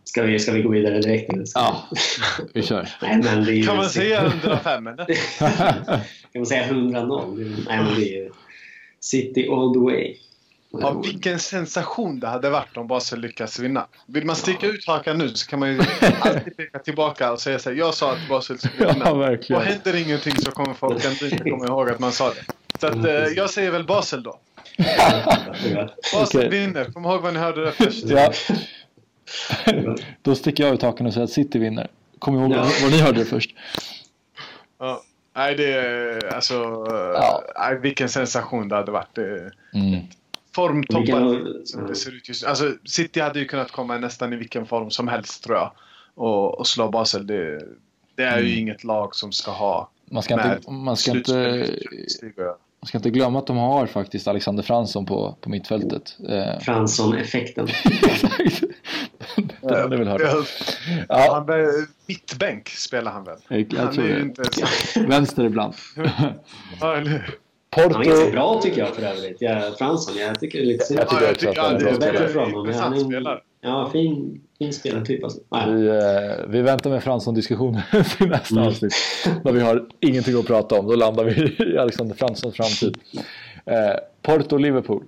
Ska 0.08 0.22
vi, 0.22 0.38
ska 0.38 0.52
vi 0.52 0.62
gå 0.62 0.68
vidare 0.70 1.00
direkt? 1.00 1.30
Ja, 1.54 1.84
vi 2.54 2.62
kör. 2.62 2.88
Nej, 3.02 3.20
men 3.24 3.44
det 3.44 3.52
är 3.52 3.62
Kan 3.66 3.76
man 3.76 3.88
säga 3.90 4.24
105 4.26 4.86
eller? 4.86 5.06
kan 6.32 6.40
man 6.40 6.46
säga 6.46 6.66
100-0? 6.66 7.36
Det 7.36 7.42
är- 7.42 7.64
Nej, 7.68 7.84
men 7.84 7.94
det 7.94 8.02
är 8.08 8.22
ju 8.22 8.30
City 9.00 9.48
all 9.50 9.72
the 9.74 9.80
way. 9.80 10.16
Ja, 10.70 10.90
vilken 11.04 11.38
sensation 11.38 12.20
det 12.20 12.26
hade 12.26 12.50
varit 12.50 12.76
om 12.76 12.86
Basel 12.86 13.20
lyckas 13.20 13.58
vinna. 13.58 13.86
Vill 14.06 14.24
man 14.24 14.36
sticka 14.36 14.66
ut 14.66 14.86
hakan 14.86 15.18
nu 15.18 15.28
så 15.28 15.46
kan 15.50 15.58
man 15.58 15.68
ju 15.72 15.80
alltid 16.20 16.56
peka 16.56 16.78
tillbaka 16.78 17.32
och 17.32 17.40
säga 17.40 17.58
så 17.58 17.70
här, 17.70 17.76
jag 17.76 17.94
sa 17.94 18.12
att 18.12 18.28
Basel 18.28 18.58
skulle 18.58 18.74
Ja, 18.78 18.92
vinna. 18.92 19.10
Och 19.12 19.20
verkligen. 19.20 19.62
händer 19.62 19.96
ingenting 19.96 20.36
så 20.36 20.50
kommer 20.50 20.74
folk 20.74 21.04
ändå 21.04 21.24
inte 21.34 21.50
komma 21.50 21.66
ihåg 21.66 21.90
att 21.90 21.98
man 21.98 22.12
sa 22.12 22.28
det. 22.28 22.52
Så 22.80 22.86
att, 22.86 23.04
eh, 23.04 23.12
jag 23.12 23.50
säger 23.50 23.70
väl 23.70 23.84
Basel 23.84 24.22
då. 24.22 24.38
Basel 26.14 26.40
Okej. 26.40 26.48
vinner. 26.50 26.84
Kom 26.84 27.04
ihåg 27.04 27.22
vad 27.22 27.32
ni 27.34 27.40
hörde 27.40 27.64
det 27.64 27.72
först. 27.72 28.04
Ja. 28.04 28.32
Då 30.22 30.34
sticker 30.34 30.64
jag 30.64 30.74
ut 30.74 30.82
hakan 30.82 31.06
och 31.06 31.12
säger 31.12 31.24
att 31.24 31.30
City 31.30 31.58
vinner. 31.58 31.88
Kom 32.18 32.34
ihåg 32.38 32.52
Ja. 32.52 32.70
vad 32.82 32.90
ni 32.90 32.98
hörde 33.00 33.18
det 33.18 33.24
först. 33.24 33.54
Ja. 34.78 35.02
Nej, 35.36 35.54
det 35.54 35.72
är 35.72 36.34
alltså... 36.34 36.54
Ja. 37.14 37.42
Nej, 37.58 37.78
vilken 37.78 38.08
sensation 38.08 38.68
det 38.68 38.76
hade 38.76 38.92
varit. 38.92 39.18
Mm. 39.18 40.00
formtoppar 40.54 41.00
Vilken- 41.00 41.66
som 41.66 41.86
det 41.86 41.94
ser 41.94 42.14
ut 42.16 42.28
just 42.28 42.42
nu. 42.42 42.48
Alltså, 42.48 42.72
City 42.84 43.20
hade 43.20 43.38
ju 43.38 43.44
kunnat 43.44 43.70
komma 43.72 43.98
nästan 43.98 44.32
i 44.32 44.36
vilken 44.36 44.66
form 44.66 44.90
som 44.90 45.08
helst 45.08 45.44
tror 45.44 45.56
jag. 45.56 45.72
Och, 46.14 46.58
och 46.58 46.66
slå 46.66 46.88
Basel. 46.88 47.26
Det, 47.26 47.62
det 48.14 48.22
är 48.22 48.38
ju 48.38 48.46
Mm. 48.48 48.58
inget 48.58 48.84
lag 48.84 49.14
som 49.14 49.32
ska 49.32 49.50
ha 49.50 49.90
Man 50.10 50.22
ska, 50.22 50.36
med 50.36 50.56
inte, 50.56 50.70
man, 50.70 50.96
ska 50.96 51.10
inte, 51.10 51.70
Man 52.80 52.86
ska 52.86 52.98
inte 52.98 53.10
glömma 53.10 53.38
att 53.38 53.46
de 53.46 53.56
har 53.56 53.86
faktiskt 53.86 54.28
Alexander 54.28 54.62
Fransson 54.62 55.06
på, 55.06 55.36
på 55.40 55.50
mittfältet. 55.50 56.16
Eh, 56.28 56.58
Fransson-effekten. 56.60 57.68
Den 59.62 59.90
väl 59.90 60.08
hörd. 60.08 60.20
Ja, 60.24 60.42
Ja, 61.08 61.34
Han 61.34 61.48
är 61.58 61.68
mittbänk 62.06 62.68
spelar 62.68 63.12
han 63.12 63.24
väl? 63.24 63.36
jag, 63.48 63.60
jag 63.60 63.78
Han 63.78 63.88
är 63.88 63.92
tror 63.92 64.06
ju 64.06 64.14
det. 64.14 64.20
inte... 64.20 64.42
Vänster 65.08 65.44
ibland. 65.44 65.74
Ja, 66.80 66.96
eller 66.96 67.10
hur? 67.10 67.38
Han 67.70 67.84
är 67.84 67.88
ganska 67.90 68.12
Porto. 68.24 68.30
bra 68.32 68.60
tycker 68.62 68.78
jag 68.78 68.88
för 68.94 69.02
övrigt. 69.02 69.36
Jag, 69.40 69.78
Fransson, 69.78 70.16
jag 70.16 70.40
tycker 70.40 70.58
det 70.58 70.64
är 70.64 70.66
lite 70.66 70.84
synd. 70.84 71.00
Jag 71.00 71.08
tycker 71.08 71.24
Ja, 71.24 71.30
också 71.30 71.48
att 71.48 71.56
ja, 71.56 71.68
det 71.70 71.74
är 71.74 71.78
det 71.78 71.90
en 71.90 71.98
bra 71.98 72.08
är 72.08 72.12
bättre 72.12 72.28
spelare. 72.28 72.32
för 72.32 72.40
honom. 72.40 72.66
men 72.66 72.74
Han 72.74 72.92
intressant 72.94 72.94
är 72.96 73.00
en, 73.00 73.04
spelare. 73.22 73.40
ja, 73.60 73.90
fin, 73.92 74.40
fin 74.58 74.72
spelartyp 74.72 75.24
alltså. 75.24 75.40
Vi, 75.50 75.86
eh, 75.88 76.46
vi 76.48 76.62
väntar 76.62 76.90
med 76.90 77.02
Fransson-diskussionen 77.02 77.82
till 78.18 78.28
nästa 78.28 78.54
Mm. 78.54 78.68
avsnitt. 78.68 78.92
När 79.44 79.52
vi 79.52 79.60
har 79.60 79.86
ingenting 80.00 80.38
att 80.38 80.46
prata 80.46 80.78
om. 80.80 80.86
Då 80.86 80.94
landar 80.96 81.24
vi 81.24 81.56
i 81.74 81.78
Alexander 81.78 82.14
Franssons 82.14 82.56
framtid. 82.56 82.98
Eh, 83.66 83.96
Porto-Liverpool. 84.22 85.04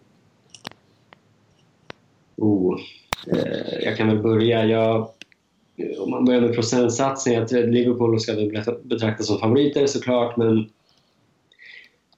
Oh. 2.36 2.80
Eh, 3.32 3.84
jag 3.84 3.96
kan 3.96 4.08
väl 4.08 4.18
börja. 4.18 4.64
Jag, 4.64 5.08
om 5.98 6.10
man 6.10 6.24
börjar 6.24 6.40
med 6.40 6.54
procentsatsen. 6.54 7.32
Jag 7.32 7.50
Liverpool 7.70 8.20
ska 8.20 8.34
väl 8.34 8.64
betraktas 8.82 9.26
som 9.26 9.38
favoriter 9.38 9.86
såklart, 9.86 10.36
men 10.36 10.70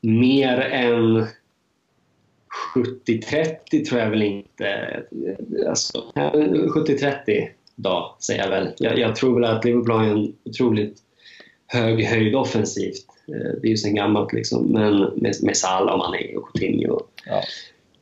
mer 0.01 0.59
än 0.61 1.27
70-30 2.75 3.85
tror 3.85 4.01
jag 4.01 4.11
väl 4.11 4.23
inte. 4.23 5.03
Alltså, 5.69 6.05
70-30 6.15 7.49
då, 7.75 8.17
säger 8.21 8.43
jag 8.43 8.51
väl. 8.51 8.69
Jag, 8.79 8.99
jag 8.99 9.17
tror 9.17 9.35
väl 9.41 9.51
att 9.51 9.65
Liverpool 9.65 9.91
har 9.91 10.05
en 10.05 10.35
otroligt 10.45 10.99
hög 11.67 12.05
höjd 12.05 12.35
offensivt. 12.35 13.07
Eh, 13.29 13.61
Det 13.61 13.67
är 13.67 13.71
ju 13.71 13.77
sen 13.77 13.95
gammalt 13.95 14.33
liksom, 14.33 14.67
men 14.67 14.99
med, 15.01 15.35
med 15.43 15.57
Salah 15.57 15.93
och 15.93 15.99
Mané 15.99 16.37
och 16.37 16.49
Coutinho 16.53 17.01
Ja. 17.27 17.43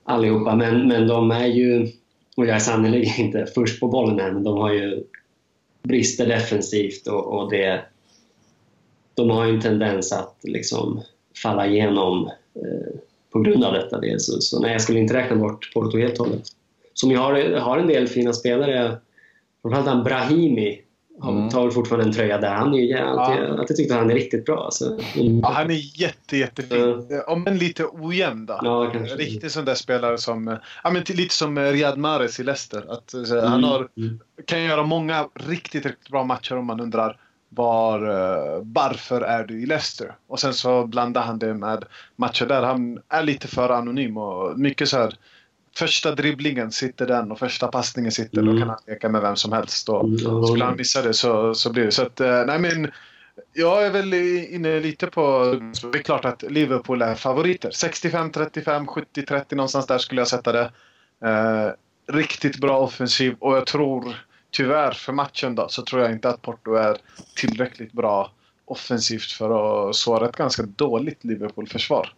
allihopa. 0.05 0.57
Men, 0.57 0.89
men 0.89 1.07
de 1.07 1.31
är 1.31 1.47
ju, 1.47 1.89
och 2.37 2.47
jag 2.47 2.57
är 2.57 2.59
sannerligen 2.59 3.27
inte 3.27 3.47
först 3.55 3.81
på 3.81 3.89
bollen 3.89 4.21
än, 4.21 4.35
men 4.35 4.45
de 4.45 4.59
har 4.59 4.73
ju 4.73 5.05
brister 5.83 6.27
defensivt 6.27 7.07
och, 7.07 7.27
och 7.39 7.51
det, 7.51 7.81
de 9.15 9.31
har 9.31 9.47
ju 9.47 9.55
en 9.55 9.61
tendens 9.61 10.13
att 10.13 10.37
liksom 10.43 11.03
falla 11.43 11.67
igenom 11.67 12.27
eh, 12.55 13.01
på 13.33 13.41
grund 13.41 13.65
av 13.65 13.73
detta. 13.73 14.01
Det. 14.01 14.21
Så, 14.23 14.41
så 14.41 14.61
nej, 14.61 14.73
jag 14.73 14.81
skulle 14.83 14.99
inte 14.99 15.15
räkna 15.15 15.37
bort 15.37 15.71
Porto 15.75 15.99
helt 15.99 16.21
och 16.21 16.27
hållet. 16.27 16.43
Som 16.95 17.11
ju 17.11 17.17
har, 17.17 17.59
har 17.59 17.79
en 17.79 17.87
del 17.87 18.09
fina 18.09 18.33
spelare. 18.33 18.97
Framförallt 19.63 19.89
han 19.89 20.05
Brahimi 20.05 20.81
Mm. 21.25 21.49
tar 21.49 21.63
väl 21.63 21.71
fortfarande 21.71 22.07
en 22.07 22.13
tröja 22.13 22.39
där. 22.39 22.55
Han 22.55 22.75
är 22.75 22.79
ju, 22.79 22.85
jag 22.89 23.01
alltid, 23.09 23.45
Ja. 23.45 23.59
alltid 23.59 23.77
tyckt 23.77 23.91
att 23.93 23.99
han 23.99 24.11
är 24.11 24.15
riktigt 24.15 24.45
bra. 24.45 24.65
Alltså. 24.65 24.85
Mm. 25.17 25.39
Ja, 25.41 25.49
han 25.49 25.71
är 25.71 26.01
jätte, 26.01 26.37
jättefin. 26.37 27.07
Om 27.27 27.47
än 27.47 27.59
lite 27.59 27.85
ojämn 27.93 28.47
då. 28.47 28.59
Ja, 28.63 28.91
kanske. 28.93 29.17
Riktigt 29.17 29.53
sån 29.53 29.65
där 29.65 29.75
spelare 29.75 30.19
som, 30.19 30.49
eh, 30.49 30.55
ja 30.85 30.91
men 30.91 31.03
lite 31.09 31.35
som 31.35 31.59
eh, 31.59 31.73
Riyad 31.73 31.99
Mahrez 31.99 32.41
i 32.41 32.45
Leicester. 32.45 32.85
Att, 32.93 33.15
eh, 33.15 33.45
Han 33.45 33.65
har, 33.65 33.89
Mm. 33.97 34.21
kan 34.45 34.63
göra 34.63 34.83
många 34.83 35.29
riktigt, 35.35 35.87
riktigt 35.87 36.09
bra 36.11 36.25
matcher 36.25 36.57
om 36.57 36.67
man 36.67 36.81
undrar 36.81 37.17
var, 37.53 38.03
eh, 38.03 38.63
varför 38.63 39.21
är 39.21 39.45
du 39.45 39.63
i 39.63 39.67
Leicester? 39.67 40.15
Och 40.27 40.41
sen 40.41 40.55
så 40.55 40.87
blandar 40.87 41.23
han 41.23 41.39
det 41.39 41.55
med 41.55 41.85
matcher 42.17 42.47
där 42.47 42.63
han 42.63 43.01
är 43.09 43.23
lite 43.23 43.49
för 43.49 43.69
anonym 43.69 44.17
och 44.17 44.59
mycket 44.59 44.89
så 44.89 44.97
här 44.99 45.15
Första 45.77 46.15
dribblingen 46.15 46.73
sitter 46.73 47.07
den 47.07 47.33
och 47.33 47.39
första 47.39 47.69
passningen 47.69 48.13
sitter. 48.13 48.43
Då 48.43 48.51
Mm. 48.51 48.59
kan 48.59 48.69
han 48.69 48.79
leka 48.87 49.09
med 49.09 49.23
vem 49.23 49.37
som 49.37 49.53
helst. 49.53 49.89
Och 49.89 50.05
Mm, 50.05 50.45
skulle 50.47 50.65
han 50.65 50.77
missa 50.77 51.03
det 51.03 51.15
så, 51.15 51.55
så 51.55 51.73
blir 51.73 51.85
det. 51.85 51.91
Så 51.93 52.03
att, 52.03 52.21
eh, 52.21 52.45
nej 52.47 52.59
men 52.59 52.91
jag 53.53 53.87
är 53.87 53.91
väl 53.91 54.15
inne 54.15 54.81
lite 54.81 55.07
på... 55.07 55.45
Det 55.93 55.99
är 55.99 56.03
klart 56.03 56.25
att 56.25 56.43
Liverpool 56.43 57.03
är 57.03 57.15
favoriter. 57.15 57.71
65-35, 57.71 58.87
70-30 58.87 59.55
någonstans 59.55 59.87
där 59.87 59.99
skulle 59.99 60.21
jag 60.21 60.29
sätta 60.29 60.53
det. 60.53 60.71
Eh, 61.25 61.69
riktigt 62.15 62.59
bra 62.61 62.79
offensiv 62.79 63.37
och 63.39 63.57
jag 63.57 63.67
tror 63.67 64.15
tyvärr 64.51 64.93
för 64.93 65.13
matchen 65.13 65.55
då 65.55 65.69
så 65.69 65.83
tror 65.83 66.03
jag 66.03 66.13
inte 66.13 66.29
att 66.29 66.43
Porto 66.43 66.75
är 66.75 66.97
tillräckligt 67.37 67.93
bra 67.93 68.31
offensivt 68.65 69.33
för 69.33 69.89
att 69.89 69.97
såra 69.97 70.29
ett 70.29 70.37
ganska 70.37 70.63
dåligt 70.63 71.25
Liverpool-försvar. 71.25 72.13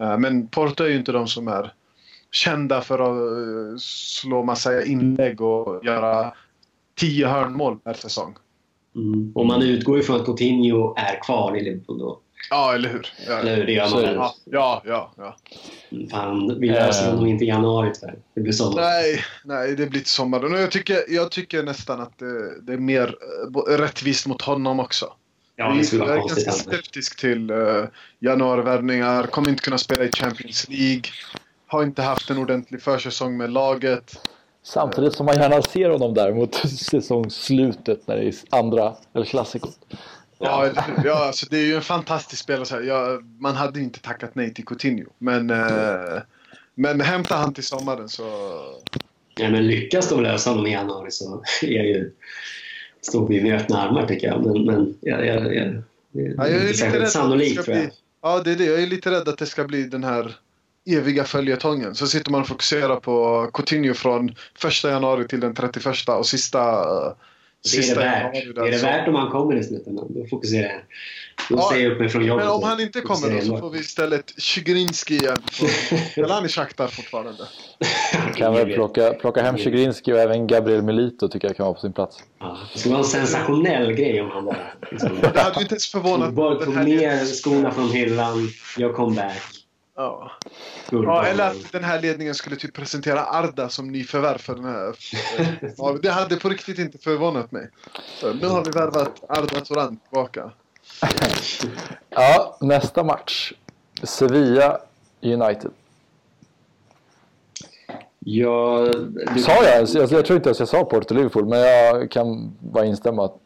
Eh, 0.00 0.18
men 0.18 0.48
Porto 0.48 0.84
är 0.84 0.88
ju 0.88 0.96
inte 0.96 1.12
de 1.12 1.28
som 1.28 1.48
är 1.48 1.72
kända 2.30 2.80
för 2.80 2.98
att 2.98 3.08
eh, 3.08 3.78
slå 3.80 4.42
massa 4.42 4.84
inlägg 4.84 5.40
och 5.40 5.84
göra 5.84 6.32
tio 6.94 7.26
hörnmål 7.26 7.78
per 7.78 7.94
säsong. 7.94 8.34
Mm. 8.96 9.32
Och 9.34 9.46
man 9.46 9.62
utgår 9.62 9.96
ju 9.96 10.02
från 10.02 10.20
att 10.20 10.26
Coutinho 10.26 10.94
är 10.96 11.22
kvar 11.22 11.56
i 11.56 11.64
Liverpool 11.64 11.98
då. 11.98 12.20
Ja, 12.50 12.74
eller 12.74 12.88
hur? 12.88 13.12
Ja, 13.26 13.32
Eller 13.32 13.56
hur? 13.56 13.66
Det 13.66 13.72
gör 13.72 13.90
man 13.90 14.00
är 14.04 14.06
väl? 14.06 14.14
ja, 14.44 14.82
ja. 14.86 15.12
ja. 15.16 15.36
Fan, 16.10 16.60
vi 16.60 16.68
löser 16.68 17.04
Eh. 17.04 17.10
honom 17.10 17.26
inte 17.26 17.44
i 17.44 17.48
januari 17.48 17.90
tyvärr. 17.94 18.14
Det 18.34 18.40
blir 18.40 18.52
sommar. 18.52 18.82
Nej, 18.82 19.24
nej, 19.44 19.76
det 19.76 19.86
blir 19.86 20.00
till 20.00 20.08
sommaren. 20.08 20.52
Och 20.54 20.60
jag 20.60 20.70
tycker, 20.70 20.98
jag 21.08 21.30
tycker 21.30 21.62
nästan 21.62 22.00
att 22.00 22.18
det, 22.18 22.60
det 22.60 22.72
är 22.72 22.78
mer 22.78 23.14
eh, 23.68 23.78
rättvist 23.78 24.26
mot 24.26 24.42
honom 24.42 24.80
också. 24.80 25.12
Ja, 25.56 25.68
det 25.78 25.84
skulle 25.84 26.02
jag 26.02 26.06
vara 26.08 26.16
är 26.16 26.20
konstigt 26.20 26.46
ganska 26.46 26.70
annars. 26.70 26.76
skeptisk 26.80 27.20
till 27.20 27.50
uh, 27.50 27.84
januarivärvningar, 28.18 29.26
kommer 29.26 29.48
inte 29.48 29.62
kunna 29.62 29.78
spela 29.78 30.04
i 30.04 30.10
Champions 30.12 30.68
League, 30.68 31.02
har 31.66 31.82
inte 31.82 32.02
haft 32.02 32.30
en 32.30 32.38
ordentlig 32.38 32.82
försäsong 32.82 33.36
med 33.36 33.50
laget. 33.50 34.20
Samtidigt 34.62 35.12
som 35.12 35.26
man 35.26 35.34
gärna 35.34 35.62
ser 35.62 35.90
honom 35.90 36.14
där 36.14 36.32
mot 36.34 36.54
säsongsslutet 36.78 38.06
när 38.06 38.16
det 38.16 38.22
är 38.28 38.34
andra 38.50 38.94
eller 39.14 39.24
klassikot. 39.26 39.78
Ja, 40.38 40.70
ja 41.04 41.26
alltså, 41.26 41.46
det 41.50 41.58
är 41.58 41.64
ju 41.66 41.74
en 41.74 41.82
fantastisk 41.82 42.42
spelare. 42.42 42.84
Ja, 42.84 43.20
man 43.38 43.56
hade 43.56 43.80
inte 43.80 44.00
tackat 44.00 44.34
nej 44.34 44.54
till 44.54 44.64
Coutinho. 44.64 45.06
Men, 45.18 45.50
eh, 45.50 46.22
men 46.74 47.00
hämta 47.00 47.36
han 47.36 47.54
till 47.54 47.64
sommaren 47.64 48.08
så... 48.08 48.24
Ja, 49.40 49.50
men 49.50 49.66
lyckas 49.66 50.08
de 50.08 50.22
lösa 50.22 50.50
honom 50.50 50.66
i 50.66 50.72
januari 50.72 51.10
så 51.10 51.42
är 51.62 51.66
ju, 51.84 52.12
står 53.00 53.28
vi 53.28 53.42
med 53.42 53.60
öppna 53.60 53.82
armar 53.88 54.06
tycker 54.06 54.26
jag. 54.26 54.46
Men, 54.46 54.64
men 54.64 54.94
jag, 55.00 55.26
jag, 55.26 55.82
Ja, 56.12 56.44
det 56.44 56.50
jag 56.50 56.62
är 56.62 56.68
lite 56.68 56.98
rädd 57.00 57.08
sannolikt 57.10 57.64
tror 57.64 57.76
jag. 57.76 57.84
bli- 57.86 57.94
Ja, 58.22 58.40
det 58.44 58.52
är 58.52 58.56
det. 58.56 58.64
Jag 58.64 58.82
är 58.82 58.86
lite 58.86 59.10
rädd 59.10 59.28
att 59.28 59.38
det 59.38 59.46
ska 59.46 59.64
bli 59.64 59.82
den 59.84 60.04
här 60.04 60.36
eviga 60.86 61.24
följetongen. 61.24 61.94
Så 61.94 62.06
sitter 62.06 62.30
man 62.30 62.40
och 62.40 62.48
fokuserar 62.48 62.96
på 62.96 63.46
Coutinho 63.54 63.94
från 63.94 64.28
1 64.28 64.84
januari 64.84 65.28
till 65.28 65.40
den 65.40 65.54
31 65.54 66.08
och 66.08 66.26
sista, 66.26 66.84
Det 67.62 67.78
är 67.78 67.94
det 67.94 68.00
värt. 68.00 68.32
Det 68.32 68.60
är 68.60 68.70
det 68.70 68.82
värt 68.82 69.08
om 69.08 69.14
han 69.14 69.30
kommer 69.30 69.56
i 69.56 69.64
slutändan. 69.64 70.06
Då 70.08 70.26
fokuserar 70.26 70.68
jag. 70.68 70.80
Då 71.48 71.56
ja, 71.56 71.70
ser 71.72 71.80
jag 71.80 71.92
upp 71.92 71.98
mig 71.98 72.08
från 72.08 72.24
jobbet. 72.24 72.44
Men 72.44 72.54
om 72.54 72.62
han 72.62 72.80
inte 72.80 73.00
kommer 73.00 73.30
då 73.30 73.40
så 73.40 73.58
får 73.58 73.70
vi 73.70 73.78
istället 73.78 74.34
Chigrinski 74.40 75.14
igen. 75.14 75.38
Eller 76.14 76.28
han 76.28 76.44
är 76.44 76.48
Shakhtar 76.48 76.88
fortfarande. 76.88 77.44
kan 78.36 78.54
väl 78.54 78.72
plocka, 78.72 79.12
plocka 79.12 79.42
hem 79.42 79.56
Chigrinski 79.56 80.12
och 80.12 80.18
även 80.18 80.46
Gabriel 80.46 80.82
Milito 80.82 81.28
tycker 81.28 81.48
jag 81.48 81.56
kan 81.56 81.64
vara 81.64 81.74
på 81.74 81.80
sin 81.80 81.92
plats. 81.92 82.18
Ja, 82.38 82.58
det 82.72 82.78
skulle 82.78 82.94
vara 82.94 83.04
en 83.04 83.10
sensationell 83.10 83.92
grej 83.92 84.20
om 84.20 84.30
han 84.30 84.44
bara... 84.44 84.56
Liksom, 84.90 85.18
det 85.20 85.40
hade 85.40 85.56
ju 85.56 85.62
inte 85.62 85.74
ens 85.74 85.90
förvånat. 85.90 86.64
Tog 86.64 86.76
ner 86.76 87.24
skorna 87.24 87.70
från 87.70 87.90
hyllan, 87.90 88.48
gör 88.78 88.92
comeback. 88.92 89.57
Ja. 89.98 90.30
ja, 90.90 91.26
eller 91.26 91.50
att 91.50 91.72
den 91.72 91.84
här 91.84 92.00
ledningen 92.00 92.34
skulle 92.34 92.56
typ 92.56 92.74
presentera 92.74 93.24
Arda 93.24 93.68
som 93.68 93.92
nyförvärv 93.92 94.38
för 94.38 94.54
den 94.54 94.64
här. 94.64 94.96
Ja, 95.76 95.96
det 96.02 96.10
hade 96.10 96.36
på 96.36 96.48
riktigt 96.48 96.78
inte 96.78 96.98
förvånat 96.98 97.52
mig. 97.52 97.70
Så 98.20 98.32
nu 98.32 98.46
har 98.46 98.64
vi 98.64 98.70
värvat 98.70 99.24
Arda 99.28 99.60
Turan 99.60 99.96
tillbaka. 99.96 100.50
ja, 102.10 102.56
nästa 102.60 103.04
match. 103.04 103.52
Sevilla 104.02 104.78
United. 105.22 105.70
Ja, 108.18 108.88
du... 109.34 109.40
Sa 109.40 109.64
jag 109.64 109.88
jag, 109.88 110.12
jag 110.12 110.24
tror 110.26 110.36
inte 110.36 110.48
ens 110.48 110.58
jag 110.58 110.68
sa 110.68 110.84
Porto 110.84 111.14
Liverpool, 111.14 111.46
men 111.46 111.60
jag 111.60 112.10
kan 112.10 112.56
bara 112.60 112.84
instämma 112.84 113.24
att 113.24 113.36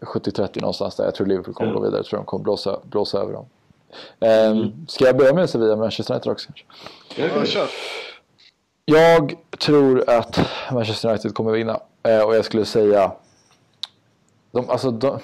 70-30 0.00 0.60
någonstans 0.60 0.96
där. 0.96 1.04
Jag 1.04 1.14
tror 1.14 1.26
Liverpool 1.26 1.54
kommer 1.54 1.70
mm. 1.70 1.80
gå 1.80 1.86
vidare. 1.86 1.98
Jag 1.98 2.06
tror 2.06 2.18
de 2.18 2.26
kommer 2.26 2.44
blåsa, 2.44 2.80
blåsa 2.84 3.18
över 3.18 3.32
dem. 3.32 3.46
Mm. 4.20 4.86
Ska 4.88 5.04
jag 5.04 5.16
börja 5.16 5.34
med 5.34 5.50
Sevilla 5.50 5.76
Manchester 5.76 6.14
United 6.14 6.32
också 6.32 6.46
kanske? 6.46 6.64
Ja, 7.36 7.44
kör. 7.44 7.68
Jag 8.84 9.34
tror 9.58 10.10
att 10.10 10.40
Manchester 10.72 11.08
United 11.08 11.34
kommer 11.34 11.52
vinna. 11.52 11.80
Eh, 12.02 12.20
och 12.20 12.36
jag 12.36 12.44
skulle 12.44 12.64
säga... 12.64 13.12
De, 14.50 14.70
alltså, 14.70 14.90
de, 14.90 15.18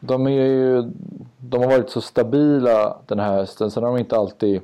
de, 0.00 0.26
är 0.26 0.30
ju, 0.30 0.82
de 1.38 1.60
har 1.60 1.70
varit 1.70 1.90
så 1.90 2.00
stabila 2.00 2.96
den 3.06 3.18
här 3.18 3.32
hösten. 3.32 3.70
Sen 3.70 3.82
har 3.82 3.90
de 3.90 3.98
inte 3.98 4.16
alltid 4.16 4.60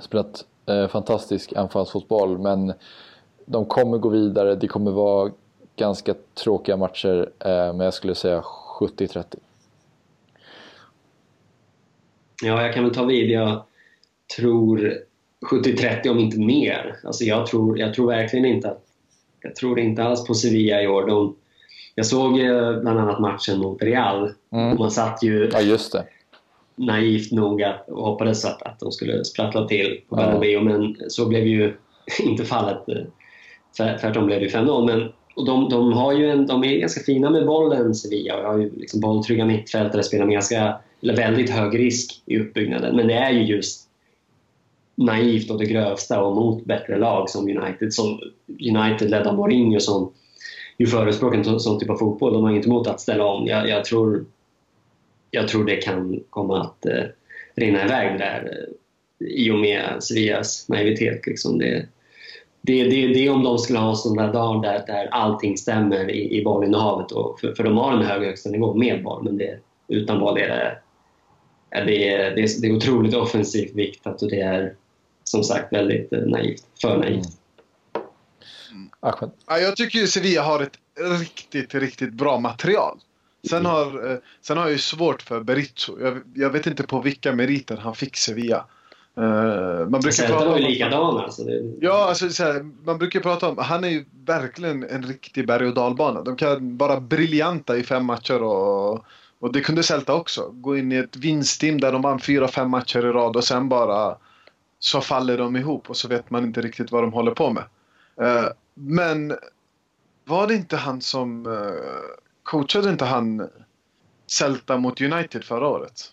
spelat 0.00 0.44
eh, 0.66 0.88
fantastisk 0.88 1.52
anfallsfotboll. 1.52 2.38
Men 2.38 2.72
de 3.44 3.64
kommer 3.64 3.98
gå 3.98 4.08
vidare. 4.08 4.54
Det 4.54 4.68
kommer 4.68 4.90
vara 4.90 5.30
ganska 5.76 6.14
tråkiga 6.34 6.76
matcher. 6.76 7.30
Eh, 7.38 7.48
men 7.48 7.80
jag 7.80 7.94
skulle 7.94 8.14
säga 8.14 8.42
70-30. 8.80 9.24
Ja, 12.42 12.62
jag 12.62 12.74
kan 12.74 12.84
väl 12.84 12.94
ta 12.94 13.04
vid. 13.04 13.30
Jag 13.30 13.62
tror 14.36 14.94
70-30 15.50 16.08
om 16.08 16.18
inte 16.18 16.38
mer. 16.38 16.96
Alltså 17.04 17.24
jag, 17.24 17.46
tror, 17.46 17.78
jag 17.78 17.94
tror 17.94 18.06
verkligen 18.06 18.44
inte 18.44 18.70
att... 18.70 18.84
Jag 19.42 19.56
tror 19.56 19.78
inte 19.78 20.02
alls 20.02 20.26
på 20.26 20.34
Sevilla 20.34 20.82
i 20.82 20.86
år. 20.86 21.06
De, 21.06 21.36
jag 21.94 22.06
såg 22.06 22.34
bland 22.80 22.98
annat 22.98 23.20
matchen 23.20 23.58
mot 23.58 23.82
Real. 23.82 24.32
Mm. 24.52 24.78
Man 24.78 24.90
satt 24.90 25.22
ju 25.22 25.50
ja, 25.52 25.60
just 25.60 25.92
det. 25.92 26.04
naivt 26.76 27.32
nog 27.32 27.62
att, 27.62 27.88
och 27.88 28.04
hoppades 28.04 28.44
att, 28.44 28.62
att 28.62 28.80
de 28.80 28.92
skulle 28.92 29.24
sprattla 29.24 29.68
till 29.68 30.00
på 30.08 30.16
Bernabéu. 30.16 30.52
Ja. 30.52 30.62
Men 30.62 30.96
så 31.08 31.28
blev 31.28 31.46
ju 31.46 31.74
inte 32.22 32.44
fallet. 32.44 32.78
Tvärtom 33.76 34.26
blev 34.26 34.40
det 34.40 34.48
5-0. 34.48 34.86
Men 34.86 35.12
och 35.34 35.46
de, 35.46 35.68
de, 35.68 35.92
har 35.92 36.12
ju 36.12 36.30
en, 36.30 36.46
de 36.46 36.64
är 36.64 36.78
ganska 36.78 37.00
fina 37.00 37.30
med 37.30 37.46
bollen, 37.46 37.94
Sevilla. 37.94 38.36
Och 38.36 38.44
har 38.44 38.58
ju 38.58 38.70
liksom 38.76 39.00
bolltrygga 39.00 39.44
mittfältare, 39.44 40.02
spelar 40.02 40.26
med 40.26 40.32
ganska 40.32 40.78
eller 41.02 41.16
väldigt 41.16 41.50
hög 41.50 41.78
risk 41.78 42.22
i 42.26 42.38
uppbyggnaden. 42.38 42.96
Men 42.96 43.06
det 43.06 43.14
är 43.14 43.30
ju 43.30 43.42
just 43.44 43.88
naivt 44.94 45.50
och 45.50 45.58
det 45.58 45.64
grövsta 45.64 46.22
och 46.22 46.36
mot 46.36 46.64
bättre 46.64 46.98
lag 46.98 47.30
som 47.30 47.48
United. 47.48 47.94
Som 47.94 48.20
United 48.48 49.10
ledda 49.10 49.32
Mourinho 49.32 49.80
som 49.80 50.12
ju 50.78 50.86
förespråkar 50.86 51.38
en 51.38 51.60
sån 51.60 51.80
typ 51.80 51.90
av 51.90 51.96
fotboll. 51.96 52.32
De 52.32 52.42
har 52.42 52.50
inte 52.50 52.68
emot 52.68 52.86
att 52.86 53.00
ställa 53.00 53.24
om. 53.24 53.46
Jag, 53.46 53.68
jag, 53.68 53.84
tror, 53.84 54.24
jag 55.30 55.48
tror 55.48 55.64
det 55.64 55.76
kan 55.76 56.20
komma 56.30 56.60
att 56.60 56.86
eh, 56.86 57.04
rinna 57.54 57.84
iväg 57.84 58.18
där 58.18 58.66
eh, 59.20 59.26
i 59.26 59.50
och 59.50 59.58
med 59.58 60.02
Sevillas 60.02 60.68
naivitet. 60.68 61.26
Liksom. 61.26 61.58
Det, 61.58 61.86
det, 62.60 62.82
det, 62.82 63.06
det 63.06 63.26
är 63.26 63.30
om 63.30 63.42
de 63.42 63.58
skulle 63.58 63.78
ha 63.78 63.94
sådana 63.94 64.32
dagar 64.32 64.72
där, 64.72 64.86
där 64.86 65.08
allting 65.10 65.56
stämmer 65.56 66.10
i, 66.10 66.38
i 66.38 66.44
bollinnehavet. 66.44 67.12
Och 67.12 67.40
för, 67.40 67.54
för 67.54 67.64
de 67.64 67.76
har 67.76 67.92
en 67.92 68.02
hög 68.02 68.22
högsta 68.22 68.50
nivå 68.50 68.74
med 68.74 69.02
boll, 69.02 69.24
men 69.24 69.36
det, 69.36 69.58
utan 69.88 70.20
boll 70.20 70.38
är 70.38 70.48
det 70.48 70.78
det 71.70 72.08
är, 72.08 72.34
det, 72.36 72.42
är, 72.42 72.60
det 72.60 72.68
är 72.68 72.76
otroligt 72.76 73.14
offensivt 73.14 73.74
viktat 73.74 74.22
och 74.22 74.30
det 74.30 74.40
är 74.40 74.74
som 75.24 75.44
sagt 75.44 75.72
väldigt 75.72 76.12
eh, 76.12 76.20
naivt. 76.20 76.62
För 76.82 76.96
naivt. 76.96 77.28
Mm. 78.70 78.90
Ja, 79.46 79.58
jag 79.58 79.76
tycker 79.76 79.98
ju 79.98 80.06
Sevilla 80.06 80.42
har 80.42 80.60
ett 80.60 80.78
riktigt, 81.20 81.74
riktigt 81.74 82.12
bra 82.12 82.40
material. 82.40 82.98
Sen 83.50 83.66
har, 83.66 84.10
eh, 84.10 84.18
sen 84.40 84.56
har 84.56 84.64
jag 84.64 84.72
ju 84.72 84.78
svårt 84.78 85.22
för 85.22 85.40
Berizzo. 85.40 86.00
Jag, 86.00 86.20
jag 86.34 86.50
vet 86.50 86.66
inte 86.66 86.82
på 86.82 87.00
vilka 87.00 87.32
meriter 87.32 87.76
han 87.76 87.94
fick 87.94 88.16
Sevilla. 88.16 88.66
Uh, 89.18 89.88
man 89.88 90.00
brukar 90.00 90.26
prata 90.26 90.48
var 90.48 90.58
ju 90.58 90.68
likadan 90.68 91.16
alltså. 91.16 91.42
Ja, 91.80 92.08
alltså, 92.08 92.30
så 92.30 92.44
här, 92.44 92.70
man 92.84 92.98
brukar 92.98 93.20
prata 93.20 93.48
om, 93.48 93.58
han 93.58 93.84
är 93.84 93.88
ju 93.88 94.04
verkligen 94.24 94.84
en 94.84 95.02
riktig 95.02 95.46
berg 95.46 95.66
och 95.66 95.74
dalbana. 95.74 96.22
De 96.22 96.36
kan 96.36 96.76
vara 96.76 97.00
briljanta 97.00 97.76
i 97.76 97.82
fem 97.82 98.04
matcher 98.04 98.42
och 98.42 99.04
och 99.40 99.52
det 99.52 99.60
kunde 99.60 99.82
Celta 99.82 100.14
också. 100.14 100.50
Gå 100.50 100.76
in 100.76 100.92
i 100.92 100.96
ett 100.96 101.16
vinstteam 101.16 101.80
där 101.80 101.92
de 101.92 102.02
vann 102.02 102.20
fyra, 102.20 102.48
fem 102.48 102.70
matcher 102.70 102.98
i 102.98 103.12
rad 103.12 103.36
och 103.36 103.44
sen 103.44 103.68
bara 103.68 104.16
så 104.78 105.00
faller 105.00 105.38
de 105.38 105.56
ihop 105.56 105.90
och 105.90 105.96
så 105.96 106.08
vet 106.08 106.30
man 106.30 106.44
inte 106.44 106.60
riktigt 106.60 106.92
vad 106.92 107.02
de 107.02 107.12
håller 107.12 107.34
på 107.34 107.50
med. 107.50 107.64
Uh, 108.20 108.48
men 108.74 109.36
var 110.24 110.46
det 110.46 110.54
inte 110.54 110.76
han 110.76 111.00
som 111.00 111.46
uh, 111.46 111.72
coachade 112.42 112.90
inte 112.90 113.04
han 113.04 113.48
Celta 114.26 114.76
mot 114.76 115.00
United 115.00 115.44
förra 115.44 115.68
året? 115.68 116.12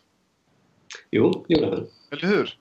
Jo, 1.11 1.45
det 1.47 1.53
gjorde 1.53 1.75
han. 1.75 1.87
Eller 2.11 2.27
hur? 2.27 2.57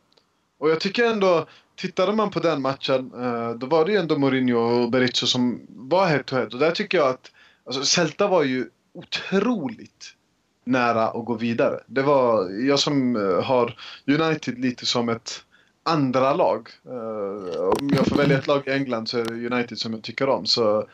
Och 0.59 0.71
jag 0.71 0.81
tycker 0.81 1.05
ändå, 1.05 1.47
tittade 1.75 2.13
man 2.13 2.31
på 2.31 2.41
den 2.41 2.63
matchen, 2.63 3.15
uh, 3.15 3.51
då 3.51 3.67
var 3.67 3.85
det 3.85 3.93
ju 3.93 3.99
ändå 3.99 4.19
Mourinho 4.19 4.59
och 4.59 4.91
Berizzo 4.91 5.27
som 5.27 5.61
var 5.69 6.07
head 6.07 6.23
to 6.23 6.37
head. 6.37 6.49
Och 6.53 6.59
där 6.59 6.71
tycker 6.71 6.99
jag 6.99 7.09
att, 7.09 7.33
alltså 7.65 7.85
Celta 7.85 8.27
var 8.29 8.43
ju 8.43 8.71
otroligt 8.93 10.16
nära 10.67 11.09
att 11.09 11.25
gå 11.25 11.35
vidare. 11.35 11.81
Det 11.87 12.03
var 12.03 12.51
jag 12.51 12.79
som 12.79 13.17
eh, 13.17 13.45
har 13.45 13.79
United 14.07 14.59
lite 14.59 14.87
som 14.87 15.09
ett 15.09 15.45
andra 15.83 16.35
lag. 16.35 16.69
Eh, 16.87 17.61
om 17.61 17.91
jag 17.97 18.07
får 18.07 18.17
välja 18.17 18.39
ett 18.39 18.47
lag 18.47 18.63
i 18.67 18.71
England 18.71 19.09
så 19.09 19.19
är 19.19 19.25
det 19.25 19.55
United 19.55 19.79
som 19.79 19.93
jag 19.93 20.03
tycker 20.03 20.29
om. 20.29 20.47
Så, 20.47 20.79
eh, 20.79 20.87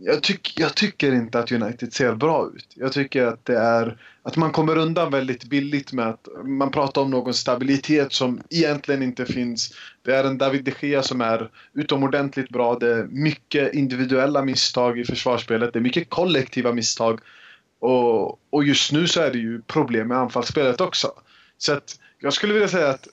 jag, 0.00 0.22
tyck, 0.22 0.60
jag 0.60 0.74
tycker 0.74 1.12
inte 1.12 1.38
att 1.38 1.52
United 1.52 1.92
ser 1.92 2.14
bra 2.14 2.50
ut. 2.56 2.68
Jag 2.74 2.92
tycker 2.92 3.26
att 3.26 3.44
det 3.44 3.58
är 3.58 3.98
att 4.22 4.36
man 4.36 4.52
kommer 4.52 4.78
undan 4.78 5.10
väldigt 5.10 5.44
billigt 5.44 5.92
med 5.92 6.08
att 6.08 6.28
man 6.44 6.70
pratar 6.70 7.02
om 7.02 7.10
någon 7.10 7.34
stabilitet 7.34 8.12
som 8.12 8.40
egentligen 8.50 9.02
inte 9.02 9.26
finns. 9.26 9.74
Det 10.02 10.14
är 10.14 10.24
en 10.24 10.38
David 10.38 10.64
de 10.64 10.86
Gea 10.86 11.02
som 11.02 11.20
är 11.20 11.50
utomordentligt 11.72 12.48
bra. 12.48 12.78
Det 12.78 12.92
är 12.92 13.04
mycket 13.04 13.74
individuella 13.74 14.42
misstag 14.42 14.98
i 14.98 15.04
försvarsspelet. 15.04 15.72
Det 15.72 15.78
är 15.78 15.80
mycket 15.80 16.10
kollektiva 16.10 16.72
misstag. 16.72 17.20
Och, 17.84 18.38
och 18.50 18.64
just 18.64 18.92
nu 18.92 19.06
så 19.06 19.20
är 19.20 19.30
det 19.30 19.38
ju 19.38 19.62
problem 19.62 20.08
med 20.08 20.18
anfallsspelet 20.18 20.80
också. 20.80 21.12
Så 21.58 21.72
att 21.72 21.98
jag 22.18 22.32
skulle 22.32 22.52
vilja 22.52 22.68
säga 22.68 22.88
att 22.88 23.08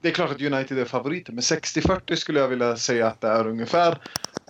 det 0.00 0.08
är 0.08 0.12
klart 0.12 0.30
att 0.30 0.42
United 0.42 0.78
är 0.78 0.84
favoriter, 0.84 1.32
men 1.32 1.42
60-40 1.42 2.14
skulle 2.14 2.40
jag 2.40 2.48
vilja 2.48 2.76
säga 2.76 3.06
att 3.06 3.20
det 3.20 3.28
är 3.28 3.46
ungefär. 3.46 3.98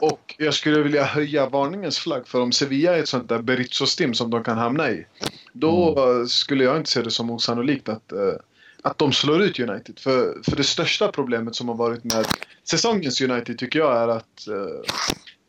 Och 0.01 0.35
jag 0.39 0.55
skulle 0.55 0.83
vilja 0.83 1.05
höja 1.05 1.49
varningens 1.49 1.99
flagg 1.99 2.29
för 2.29 2.41
om 2.41 2.53
Sevilla 2.53 2.97
är 2.97 3.01
ett 3.01 3.09
sånt 3.09 3.29
där 3.29 3.39
Berizzo-stim 3.39 4.15
som 4.15 4.31
de 4.31 4.45
kan 4.45 4.59
hamna 4.59 4.91
i. 4.91 5.07
Då 5.53 5.99
mm. 5.99 6.29
skulle 6.29 6.65
jag 6.65 6.77
inte 6.77 6.91
se 6.91 7.03
det 7.03 7.11
som 7.11 7.31
osannolikt 7.31 7.89
att, 7.89 8.13
uh, 8.13 8.35
att 8.83 8.99
de 8.99 9.13
slår 9.13 9.43
ut 9.43 9.61
United. 9.61 9.99
För, 9.99 10.43
för 10.43 10.57
det 10.57 10.65
största 10.65 11.09
problemet 11.09 11.57
som 11.57 11.69
har 11.69 11.77
varit 11.77 12.05
med 12.05 12.27
säsongens 12.65 13.21
United 13.21 13.59
tycker 13.59 13.79
jag 13.79 13.97
är 13.97 14.09
att 14.09 14.49
uh, 14.49 14.83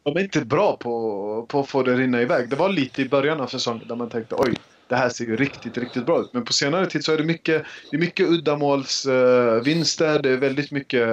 de 0.05 0.17
är 0.17 0.23
inte 0.23 0.45
bra 0.45 0.77
på, 0.77 1.45
på 1.49 1.59
att 1.59 1.69
få 1.69 1.83
det 1.83 1.95
rinna 1.95 2.21
iväg. 2.21 2.49
Det 2.49 2.55
var 2.55 2.69
lite 2.69 3.01
i 3.01 3.09
början 3.09 3.41
av 3.41 3.47
säsongen 3.47 3.87
där 3.87 3.95
man 3.95 4.09
tänkte 4.09 4.35
oj, 4.35 4.53
det 4.87 4.95
här 4.95 5.09
ser 5.09 5.25
ju 5.25 5.35
riktigt, 5.35 5.77
riktigt 5.77 6.05
bra 6.05 6.21
ut. 6.21 6.33
Men 6.33 6.45
på 6.45 6.53
senare 6.53 6.85
tid 6.85 7.05
så 7.05 7.13
är 7.13 7.17
det 7.17 7.23
mycket, 7.23 7.65
det 7.91 7.97
är 7.97 8.01
mycket 8.01 8.27
uddamålsvinster, 8.27 10.15
eh, 10.15 10.21
det 10.21 10.29
är 10.29 10.37
väldigt 10.37 10.71
mycket 10.71 11.09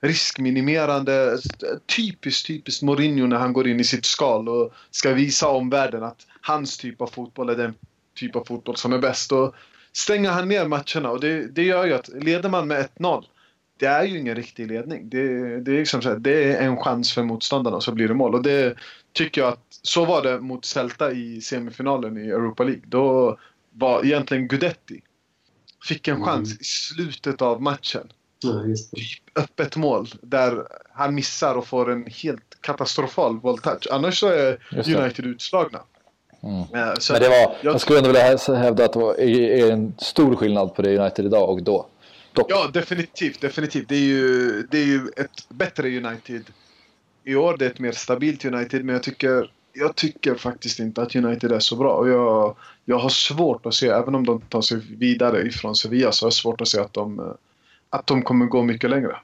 riskminimerande. 0.00 1.38
Typiskt, 1.96 2.46
typiskt 2.46 2.82
Mourinho 2.82 3.26
när 3.26 3.36
han 3.36 3.52
går 3.52 3.68
in 3.68 3.80
i 3.80 3.84
sitt 3.84 4.04
skal 4.04 4.48
och 4.48 4.72
ska 4.90 5.12
visa 5.12 5.48
omvärlden 5.48 6.02
att 6.02 6.26
hans 6.40 6.78
typ 6.78 7.00
av 7.00 7.06
fotboll 7.06 7.48
är 7.48 7.56
den 7.56 7.74
typ 8.16 8.36
av 8.36 8.44
fotboll 8.44 8.76
som 8.76 8.92
är 8.92 8.98
bäst. 8.98 9.32
Och 9.32 9.54
stänger 9.92 10.30
han 10.30 10.48
ner 10.48 10.66
matcherna 10.66 11.10
och 11.10 11.20
det, 11.20 11.46
det 11.46 11.62
gör 11.62 11.86
ju 11.86 11.94
att 11.94 12.08
leder 12.08 12.48
man 12.48 12.68
med 12.68 12.88
1-0 12.98 13.24
det 13.78 13.86
är 13.86 14.04
ju 14.04 14.18
ingen 14.18 14.34
riktig 14.34 14.66
ledning. 14.70 15.08
Det, 15.08 15.24
det, 15.60 15.72
är 15.72 15.78
liksom 15.78 16.02
så 16.02 16.08
här, 16.08 16.16
det 16.16 16.52
är 16.52 16.60
en 16.66 16.76
chans 16.76 17.12
för 17.12 17.22
motståndarna 17.22 17.76
och 17.76 17.84
så 17.84 17.92
blir 17.92 18.08
det 18.08 18.14
mål. 18.14 18.34
Och 18.34 18.42
det 18.42 18.76
tycker 19.12 19.40
jag 19.40 19.48
att 19.52 19.64
så 19.82 20.04
var 20.04 20.22
det 20.22 20.40
mot 20.40 20.64
Celta 20.64 21.12
i 21.12 21.40
semifinalen 21.40 22.16
i 22.18 22.28
Europa 22.28 22.64
League. 22.64 22.82
Då 22.86 23.38
var 23.72 24.04
egentligen 24.04 24.48
Gudetti 24.48 25.00
fick 25.88 26.08
en 26.08 26.24
chans 26.24 26.48
mm. 26.50 26.58
i 26.60 26.64
slutet 26.64 27.42
av 27.42 27.62
matchen 27.62 28.12
Ja, 28.42 28.64
just 28.64 28.90
det. 28.90 29.40
öppet 29.40 29.76
mål 29.76 30.08
där 30.22 30.66
han 30.92 31.14
missar 31.14 31.54
och 31.54 31.66
får 31.66 31.92
en 31.92 32.06
helt 32.06 32.60
katastrofal 32.60 33.40
bolltouch. 33.40 33.86
Annars 33.90 34.20
så 34.20 34.28
är. 34.28 34.58
United 34.72 35.26
utslagna. 35.26 35.78
Mm. 36.42 36.60
Eh, 36.88 36.94
Så 36.98 37.12
Men 37.12 37.22
det 37.22 37.28
var, 37.28 37.36
jag- 37.36 37.54
jag 37.62 37.80
skulle 37.80 37.98
ändå 37.98 38.08
vilja 38.10 38.22
hä- 38.36 38.54
hävda 38.54 38.84
att 38.84 38.92
det 38.92 38.98
var, 38.98 39.20
är 39.20 39.72
en 39.72 39.94
stor 39.98 40.36
skillnad 40.36 40.74
på 40.74 40.82
det 40.82 40.98
United 40.98 41.24
idag 41.26 41.50
och 41.50 41.62
då. 41.62 41.86
Dock. 42.38 42.50
Ja, 42.50 42.70
definitivt. 42.72 43.40
definitivt. 43.40 43.88
Det, 43.88 43.94
är 43.94 44.00
ju, 44.00 44.62
det 44.70 44.78
är 44.78 44.84
ju 44.86 45.08
ett 45.16 45.48
bättre 45.48 45.96
United 45.96 46.44
i 47.24 47.34
år. 47.34 47.56
Det 47.58 47.66
är 47.66 47.70
ett 47.70 47.78
mer 47.78 47.92
stabilt 47.92 48.44
United. 48.44 48.84
Men 48.84 48.92
jag 48.92 49.02
tycker, 49.02 49.50
jag 49.72 49.96
tycker 49.96 50.34
faktiskt 50.34 50.78
inte 50.78 51.02
att 51.02 51.16
United 51.16 51.52
är 51.52 51.58
så 51.58 51.76
bra. 51.76 51.92
Och 51.92 52.08
jag, 52.08 52.56
jag 52.84 52.98
har 52.98 53.08
svårt 53.08 53.66
att 53.66 53.74
se, 53.74 53.88
även 53.88 54.14
om 54.14 54.26
de 54.26 54.40
tar 54.40 54.60
sig 54.60 54.78
vidare 54.98 55.42
ifrån 55.42 55.74
Sevilla, 55.76 56.12
så 56.12 56.24
har 56.24 56.26
jag 56.26 56.34
svårt 56.34 56.60
att 56.60 56.68
se 56.68 56.80
att 56.80 56.92
de, 56.92 57.36
att 57.90 58.06
de 58.06 58.22
kommer 58.22 58.46
gå 58.46 58.62
mycket 58.62 58.90
längre. 58.90 59.16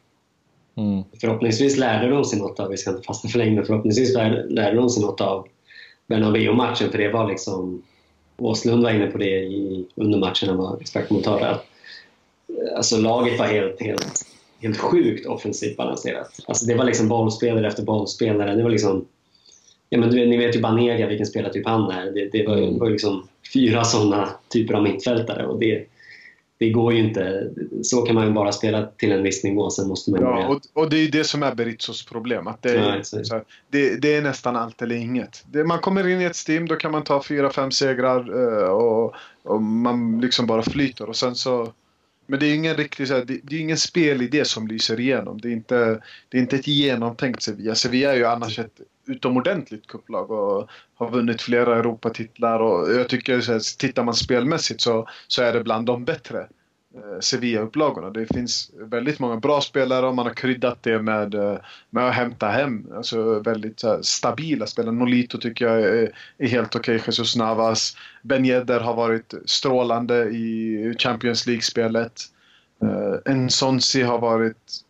Mm. 0.77 1.05
Förhoppningsvis 1.21 1.77
lärde 1.77 2.11
de 2.11 2.25
sig 2.25 2.39
något 2.39 2.61
av, 2.61 2.71
vi 2.71 2.77
ska 2.77 2.91
inte 2.91 3.03
fastna 3.03 3.31
för 3.31 3.39
länge, 3.39 3.57
men 3.57 3.67
förhoppningsvis 3.67 4.17
lär- 4.17 4.47
lärde 4.49 4.77
de 4.77 4.91
sig 4.91 5.03
något 5.03 5.21
av 5.21 5.49
Bernabéu-matchen 6.07 6.91
för 6.91 6.99
det 6.99 7.13
var 7.13 7.29
liksom 7.31 7.83
Åslund 8.37 8.83
var 8.83 8.91
inne 8.91 9.07
på 9.07 9.19
det 9.19 9.39
i, 9.41 9.87
under 9.95 10.19
matchen, 10.19 10.49
han 10.49 10.59
var 10.59 10.81
expertkommentator. 10.81 11.47
att, 11.47 11.57
eh, 11.57 11.74
Alltså 12.77 12.97
laget 12.97 13.39
var 13.39 13.47
helt, 13.47 13.81
helt, 13.81 14.27
helt 14.61 14.79
sjukt 14.79 15.27
offensivt 15.27 15.77
balanserat. 15.77 16.39
Alltså 16.47 16.67
det 16.67 16.75
var 16.75 16.85
liksom 16.85 17.09
bollspelare 17.09 17.67
efter 17.69 17.83
bollspelare. 17.83 18.55
Det 18.55 18.63
var 18.63 18.71
liksom, 18.71 19.05
ja 19.89 19.99
men 19.99 20.11
du, 20.11 20.27
ni 20.27 20.37
vet 20.37 20.57
ju 20.57 20.61
Banega 20.61 21.07
vilken 21.07 21.27
spelartyp 21.27 21.67
han 21.67 21.91
är. 21.91 22.11
Det, 22.11 22.29
det 22.33 22.47
var, 22.47 22.57
Mm. 22.57 22.79
var 22.79 22.91
liksom 22.91 23.29
fyra 23.55 23.85
sådana 23.85 24.29
typer 24.49 24.75
av 24.75 24.83
mittfältare 24.83 25.47
och 25.47 25.59
det, 25.59 25.87
det 26.59 26.71
går 26.71 26.93
ju 26.93 26.99
inte. 26.99 27.51
Så 27.83 28.03
kan 28.03 28.15
man 28.15 28.27
ju 28.27 28.33
bara 28.33 28.53
spela 28.53 28.87
till 28.87 29.13
en 29.13 29.23
viss 29.23 29.45
nivå, 29.45 29.71
sen 29.71 29.89
måste 29.89 30.11
man 30.11 30.21
Ja, 30.21 30.49
och, 30.49 30.83
och 30.83 30.91
det 30.91 30.97
är 30.97 31.01
ju 31.03 31.09
det 31.09 31.25
som 31.25 31.43
är 31.43 31.55
Berizzos 31.55 32.07
problem. 32.07 32.47
Att 32.47 32.63
det, 32.63 32.75
Ja, 32.75 32.95
är, 32.95 33.03
så 33.03 33.35
här, 33.35 33.45
det, 33.71 33.97
det 34.03 34.15
är 34.15 34.23
nästan 34.23 34.57
allt 34.57 34.83
eller 34.83 34.97
inget. 34.97 35.45
Det, 35.53 35.65
man 35.65 35.79
kommer 35.79 36.09
in 36.09 36.21
i 36.21 36.25
ett 36.25 36.49
steam, 36.49 36.69
då 36.69 36.77
kan 36.77 36.93
man 36.93 37.05
ta 37.05 37.23
fyra, 37.23 37.51
fem 37.51 37.71
segrar 37.71 38.21
eh, 38.63 38.69
och, 38.69 39.15
och 39.43 39.63
man 39.63 40.21
liksom 40.21 40.47
bara 40.47 40.63
flyter. 40.63 41.09
Och 41.09 41.17
sen 41.17 41.35
så, 41.35 41.73
men 42.27 42.41
det 42.41 42.47
är 42.47 42.49
ju 42.49 42.55
ingen 42.55 42.77
riktig, 42.77 43.09
så 43.09 43.15
här, 43.15 43.25
det, 43.25 43.41
det 43.43 43.57
är 43.57 43.61
ingen 43.61 43.79
spelidé 43.79 44.45
som 44.45 44.67
lyser 44.67 45.01
igenom. 45.01 45.41
Det 45.41 45.49
är 45.49 45.53
inte, 45.53 46.03
det 46.29 46.39
är 46.39 46.43
inte 46.43 46.57
ett 46.57 46.67
genomtänkt 46.67 47.43
Sevilla. 47.43 47.75
Sevilla 47.75 48.13
är 48.13 48.17
ju 48.17 48.25
annars 48.25 48.59
ett 48.59 48.81
utomordentligt 49.07 49.87
kupplag 49.87 50.31
och 50.31 50.69
har 50.95 51.11
vunnit 51.11 51.43
flera 51.43 51.77
Europatitlar. 51.77 52.61
Och 52.61 52.93
jag 52.93 53.09
tycker, 53.09 53.41
så 53.41 53.53
här, 53.53 53.79
tittar 53.79 54.05
man 54.05 54.15
spelmässigt 54.15 54.81
så, 54.81 55.09
så 55.29 55.43
är 55.43 55.53
det 55.53 55.65
bland 55.65 55.87
de 55.87 56.05
bättre 56.05 56.49
Sevilla-upplagorna. 57.21 58.11
Det 58.11 58.27
finns 58.27 58.71
väldigt 58.75 59.19
många 59.19 59.37
bra 59.37 59.61
spelare 59.61 60.07
och 60.07 60.15
man 60.15 60.27
har 60.27 60.35
kryddat 60.35 60.83
det 60.83 61.03
med, 61.03 61.35
eh, 61.35 61.57
med 61.91 62.09
att 62.09 62.15
hämta 62.15 62.49
hem 62.49 62.87
alltså 62.97 63.41
väldigt 63.41 63.83
här, 63.83 64.03
stabila 64.03 64.67
spelare. 64.67 64.95
Nolito 64.95 65.39
tycker 65.39 65.65
jag 65.65 65.81
är, 65.81 66.13
är 66.39 66.49
helt 66.49 66.77
okej. 66.77 67.03
Jesus 67.07 67.37
Navas. 67.37 67.97
Ben 68.23 68.45
Yedder 68.45 68.81
har 68.81 68.95
varit 68.95 69.35
strålande 69.45 70.25
i 70.25 70.95
Champions 70.99 71.47
League-spelet. 71.47 72.23
Uh, 72.83 73.35
Nsonsi 73.35 74.03
har 74.03 74.19
varit 74.19 74.85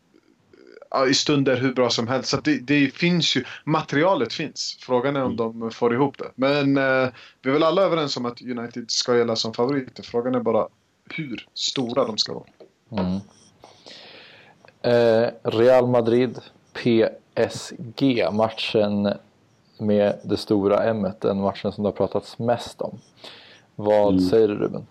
i 1.10 1.14
stunder 1.14 1.56
hur 1.56 1.72
bra 1.72 1.90
som 1.90 2.08
helst. 2.08 2.28
Så 2.28 2.36
det, 2.36 2.58
det 2.58 2.94
finns 2.94 3.36
ju, 3.36 3.44
materialet 3.64 4.32
finns. 4.32 4.78
Frågan 4.80 5.16
är 5.16 5.22
om 5.22 5.36
de 5.36 5.70
får 5.70 5.94
ihop 5.94 6.18
det. 6.18 6.30
Men 6.34 6.76
eh, 6.76 7.08
vi 7.42 7.50
är 7.50 7.52
väl 7.52 7.62
alla 7.62 7.82
överens 7.82 8.16
om 8.16 8.26
att 8.26 8.42
United 8.42 8.90
ska 8.90 9.16
gälla 9.16 9.36
som 9.36 9.54
favoriter. 9.54 10.02
Frågan 10.02 10.34
är 10.34 10.40
bara 10.40 10.68
hur 11.10 11.48
stora 11.54 12.04
de 12.04 12.18
ska 12.18 12.32
vara. 12.34 12.44
Mm. 13.04 13.20
Eh, 14.82 15.30
Real 15.42 15.86
Madrid 15.86 16.38
PSG 16.72 18.26
matchen 18.32 19.12
med 19.78 20.18
det 20.24 20.36
stora 20.36 20.84
M 20.84 21.06
den 21.20 21.40
matchen 21.40 21.72
som 21.72 21.84
det 21.84 21.88
har 21.88 21.92
pratats 21.96 22.38
mest 22.38 22.80
om. 22.80 22.98
Vad 23.76 24.08
Mm. 24.12 24.20
säger 24.20 24.48
du 24.48 24.54
Ruben? 24.54 24.86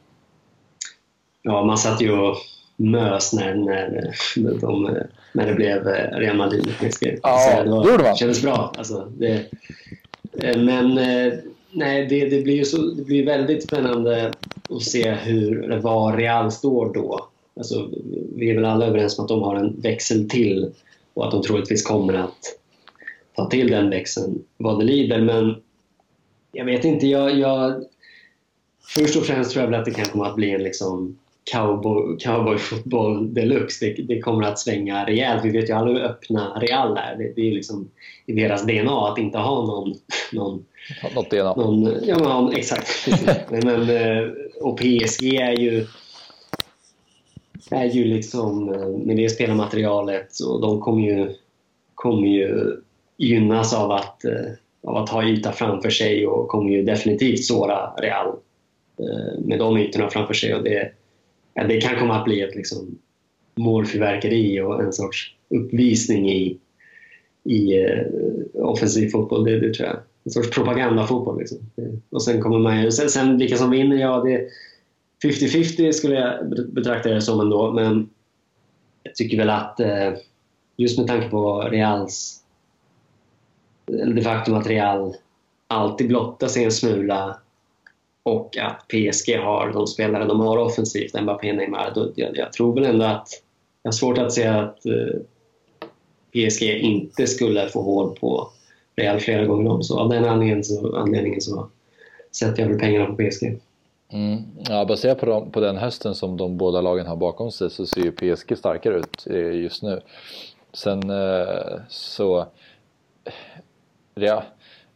Ja, 1.42 1.64
man 1.66 1.78
satt 1.78 2.02
ju 2.02 2.12
och 2.12 2.36
mös 2.76 3.34
när, 3.34 3.56
när, 3.56 4.14
de, 4.62 4.98
när 5.34 5.46
det 5.48 5.54
blev 5.54 5.88
eh, 5.88 6.18
Real 6.18 6.38
Madrid 6.38 6.68
och 6.68 6.88
PSG. 6.88 7.20
Ja, 7.24 7.64
det 7.64 7.64
det 7.64 7.70
gjorde 7.70 8.04
man. 8.04 8.12
Det 8.12 8.16
kändes 8.18 8.42
bra. 8.42 8.74
Alltså, 8.78 9.12
det, 9.18 9.46
eh, 10.42 10.58
men 10.62 10.98
eh, 10.98 11.34
nej, 11.74 12.06
det, 12.06 12.30
det 12.30 12.42
blir 12.42 12.56
ju 12.56 12.66
så, 12.66 12.78
det 12.78 13.04
blir 13.04 13.26
väldigt 13.26 13.64
spännande 13.64 14.34
att 14.70 14.82
se 14.82 15.12
hur, 15.12 15.78
var 15.78 16.18
Real 16.18 16.52
står 16.52 16.94
då. 16.94 17.30
Alltså, 17.56 17.90
vi 18.36 18.50
är 18.50 18.56
väl 18.56 18.66
alla 18.66 18.86
överens 18.86 19.20
om 19.20 19.26
att 19.26 19.30
de 19.30 19.42
har 19.42 19.56
en 19.56 19.82
växel 19.82 20.30
till 20.30 20.72
och 21.14 21.26
att 21.26 21.32
de 21.32 21.44
troligtvis 21.44 21.84
kommer 21.84 22.14
att 22.14 22.38
ta 23.36 23.50
till 23.50 23.72
den 23.72 23.90
växeln 23.90 24.44
vad 24.58 24.80
det 24.80 24.86
lider. 24.86 25.22
Men 25.22 25.56
jag 26.52 26.66
vet 26.66 26.86
inte, 26.86 27.08
jag, 27.08 27.40
jag, 27.40 27.84
först 28.96 29.18
och 29.18 29.24
främst 29.24 29.52
tror 29.52 29.64
jag 29.64 29.72
väl 29.72 29.80
att 29.80 29.86
det 29.86 29.92
kan 29.92 30.06
komma 30.06 30.28
att 30.28 30.36
bli 30.36 30.52
en 30.52 30.64
liksom 30.64 31.18
cowboy, 31.52 32.18
cowboyfotboll 32.18 33.34
deluxe. 33.34 33.86
Det, 33.86 34.02
det 34.02 34.20
kommer 34.20 34.48
att 34.48 34.60
svänga 34.60 35.06
rejält. 35.06 35.46
Vi 35.46 35.50
vet 35.50 35.70
ju 35.70 35.74
alla 35.74 35.92
hur 35.92 36.00
öppna 36.00 36.60
Real 36.60 36.98
är. 36.98 37.16
Det, 37.18 37.34
det 37.36 37.50
är 37.50 37.52
liksom 37.52 37.90
i 38.26 38.34
deras 38.34 38.66
DNA 38.66 39.12
att 39.12 39.18
inte 39.18 39.38
ha 39.38 39.66
någon, 39.66 39.94
någon 40.32 40.66
Något 41.16 41.30
DNA? 41.30 41.54
någon, 41.56 41.96
ja, 42.08 42.42
men, 42.42 42.56
exakt. 42.56 43.08
men, 43.50 43.90
eh, 43.90 44.30
och 44.62 44.78
PSG 44.78 45.36
är 45.36 45.60
ju 45.60 45.86
är 47.72 47.86
ju 47.86 48.04
liksom 48.04 48.74
eh, 48.74 48.88
med 48.88 49.18
det 49.18 49.30
spelarmaterialet 49.30 50.40
och 50.48 50.62
de 50.62 50.80
kommer 50.82 51.08
ju, 51.08 51.34
kommer 51.96 52.28
ju 52.28 52.76
gynnas 53.18 53.74
av 53.74 53.92
att, 53.92 54.26
eh, 54.26 54.52
av 54.84 54.98
att 54.98 55.10
ha 55.10 55.24
yta 55.24 55.52
framför 55.52 55.90
sig 55.90 56.28
och 56.28 56.48
kommer 56.48 56.72
ju 56.72 56.84
definitivt 56.84 57.44
såra 57.44 57.94
Real 57.98 58.36
med 59.38 59.60
de 59.60 59.78
ytorna 59.78 60.10
framför 60.10 60.34
sig. 60.34 60.56
Och 60.56 60.64
det, 60.64 60.92
det 61.56 61.82
kan 61.82 62.00
komma 62.00 62.16
att 62.16 62.26
bli 62.26 62.42
ett 62.42 62.56
liksom 62.56 63.00
målfyrverkeri 63.56 64.62
och 64.62 64.84
en 64.84 64.94
sorts 64.94 65.36
uppvisning 65.50 66.30
i, 66.30 66.60
i 67.44 67.84
eh, 67.84 68.06
offensiv 68.54 69.10
fotboll. 69.10 69.44
Det, 69.44 69.60
det 69.60 69.74
tror 69.74 69.88
jag. 69.88 69.98
En 70.24 70.32
sorts 70.32 70.50
propagandafotboll. 70.50 71.40
Liksom. 71.40 71.58
Och 72.10 72.24
sen 72.24 72.42
kommer 72.42 72.60
man 72.60 72.82
ju, 72.82 72.92
sen, 72.92 73.10
sen 73.10 73.38
vilka 73.38 73.58
som 73.58 73.72
vinner, 73.72 73.98
ja 73.98 74.24
det 74.24 74.48
50-50 75.24 75.92
skulle 75.92 76.16
jag 76.16 76.50
betrakta 76.74 77.10
det 77.10 77.22
som 77.22 77.40
ändå, 77.40 77.72
men 77.72 78.10
jag 79.04 79.16
tycker 79.16 79.38
väl 79.38 79.50
att 79.50 79.80
eh, 79.80 80.14
just 80.78 80.98
med 80.98 81.08
tanke 81.08 81.30
på 81.30 81.62
Reals 81.62 82.44
eller 83.88 84.14
det 84.14 84.22
faktum 84.22 84.54
att 84.54 84.68
Real 84.68 85.16
alltid 85.68 86.08
blottar 86.08 86.48
sig 86.48 86.64
en 86.64 86.72
smula 86.72 87.40
och 88.24 88.58
att 88.58 88.88
PSG 88.88 89.38
har 89.38 89.74
de 89.74 89.88
spelare 89.88 90.26
de 90.26 90.40
har 90.40 90.58
offensivt, 90.58 91.22
Mbappé, 91.22 91.54
Neymar. 91.54 91.94
Jag, 92.16 92.38
jag 92.38 92.54
tror 92.54 92.76
väl 92.76 92.86
ändå 92.86 93.06
att 93.06 93.28
jag 93.84 93.88
har 93.88 93.94
svårt 93.94 94.18
att 94.18 94.34
se 94.34 94.48
att 94.48 94.86
eh, 94.86 95.20
PSG 96.32 96.64
inte 96.64 97.28
skulle 97.28 97.70
få 97.70 97.82
hål 97.82 98.16
på 98.20 98.50
Real 98.96 99.20
flera 99.20 99.46
gånger 99.46 99.72
om. 99.72 99.84
Så 99.84 100.00
av 100.00 100.10
den 100.10 100.26
anledningen 100.26 100.64
så, 100.64 100.96
anledningen 100.96 101.42
så 101.42 101.70
sätter 102.32 102.62
jag 102.62 102.70
väl 102.70 102.80
pengarna 102.80 103.06
på 103.06 103.16
PSG. 103.16 103.60
Mm. 104.10 104.44
Ja, 104.70 104.86
baserat 104.86 105.20
på, 105.20 105.26
de, 105.26 105.52
på 105.52 105.60
den 105.60 105.78
hösten 105.78 106.16
som 106.16 106.38
de 106.38 106.58
båda 106.58 106.82
lagen 106.82 107.08
har 107.08 107.16
bakom 107.16 107.52
sig 107.52 107.70
så 107.70 107.86
ser 107.86 108.02
ju 108.02 108.12
PSG 108.12 108.58
starkare 108.58 109.00
ut 109.00 109.28
eh, 109.30 109.56
just 109.62 109.84
nu. 109.84 110.02
Sen 110.74 111.10
eh, 111.10 111.80
så 111.90 112.48
Ja, 114.16 114.44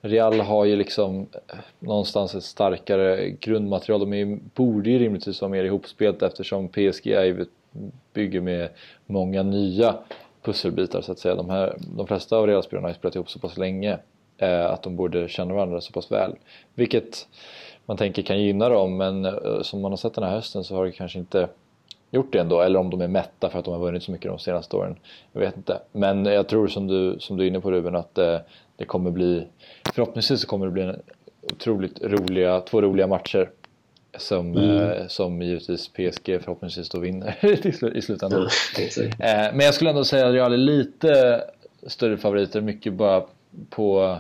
Real 0.02 0.40
har 0.40 0.66
ju 0.66 0.76
liksom 0.76 1.28
eh, 1.48 1.58
någonstans 1.80 2.36
ett 2.36 2.44
starkare 2.44 3.30
grundmaterial. 3.30 4.00
De 4.00 4.14
är, 4.14 4.18
ju- 4.18 4.40
borde 4.56 4.90
ju 4.90 5.00
rimligtvis 5.00 5.42
vara 5.42 5.52
mer 5.52 5.64
ihopspelt 5.64 6.22
eftersom 6.22 6.68
PSG 6.68 7.08
är 7.08 7.46
bygger 8.14 8.42
med 8.42 8.70
många 9.06 9.44
nya 9.44 9.96
pusselbitar 10.42 11.02
så 11.02 11.12
att 11.12 11.20
säga. 11.20 11.36
De, 11.36 11.50
här, 11.50 11.78
de 11.98 12.08
flesta 12.08 12.38
av 12.38 12.48
Real-spelarna 12.48 12.86
har 12.88 12.90
ju 12.92 12.96
spelat 12.96 13.16
ihop 13.16 13.30
så 13.30 13.40
pass 13.40 13.58
länge 13.58 13.98
eh, 14.38 14.66
att 14.66 14.84
de 14.84 14.96
borde 14.96 15.28
känna 15.28 15.54
varandra 15.54 15.82
så 15.82 15.92
pass 15.92 16.12
väl. 16.12 16.36
Vilket 16.74 17.28
man 17.86 17.98
tänker 17.98 18.22
kan 18.22 18.42
gynna 18.42 18.70
dem 18.70 18.98
men 18.98 19.26
eh, 19.26 19.62
som 19.62 19.82
man 19.82 19.92
har 19.92 19.98
sett 19.98 20.14
den 20.14 20.24
här 20.24 20.32
hösten 20.32 20.64
så 20.64 20.76
har 20.76 20.86
det 20.86 20.92
kanske 20.92 21.20
inte 21.20 21.48
gjort 22.12 22.34
det 22.34 22.40
ändå 22.40 22.62
eller 22.62 22.80
om 22.80 22.90
de 22.90 23.02
är 23.02 23.08
mätta 23.08 23.50
för 23.50 23.60
att 23.60 23.66
de 23.66 23.74
har 23.74 23.82
vunnit 23.82 24.04
så 24.04 24.12
mycket 24.12 24.32
de 24.32 24.40
senaste 24.40 24.76
åren. 24.76 24.96
Jag 25.32 25.40
vet 25.42 25.58
inte. 25.58 25.80
Men 25.92 26.26
jag 26.26 26.48
tror 26.48 26.68
som 26.68 26.88
du, 26.88 27.16
som 27.20 27.38
du 27.38 27.44
är 27.44 27.48
inne 27.48 27.60
på 27.62 27.72
Ruben 27.72 27.96
att 27.96 28.18
eh, 28.18 28.38
det 28.78 28.86
kommer 28.86 29.12
bli 29.12 29.48
förhoppningsvis 29.94 30.42
så 30.42 30.48
kommer 30.48 30.66
det 30.66 30.72
bli 30.72 30.82
en 30.84 31.00
otroligt 31.54 32.02
roliga, 32.04 32.62
två 32.62 32.82
roliga 32.82 33.08
matcher 33.08 33.50
som, 34.18 34.58
Mm. 34.58 34.78
eh, 34.92 35.08
som 35.08 35.42
givetvis 35.42 35.88
PSG 35.88 36.40
förhoppningsvis 36.44 36.90
då 36.90 37.00
vinner 37.00 37.36
i 37.46 37.56
slu- 37.72 37.94
i 37.94 38.02
slutändan. 38.02 38.48
Eh, 39.00 39.18
Men 39.20 39.60
jag 39.60 39.74
skulle 39.74 39.90
ändå 39.90 40.04
säga 40.04 40.28
att 40.28 40.34
Real 40.34 40.54
är 40.54 40.58
lite 40.58 41.44
större 41.88 42.18
favoriter, 42.18 42.62
mycket 42.62 42.94
bara 42.94 43.24
på, 43.70 44.18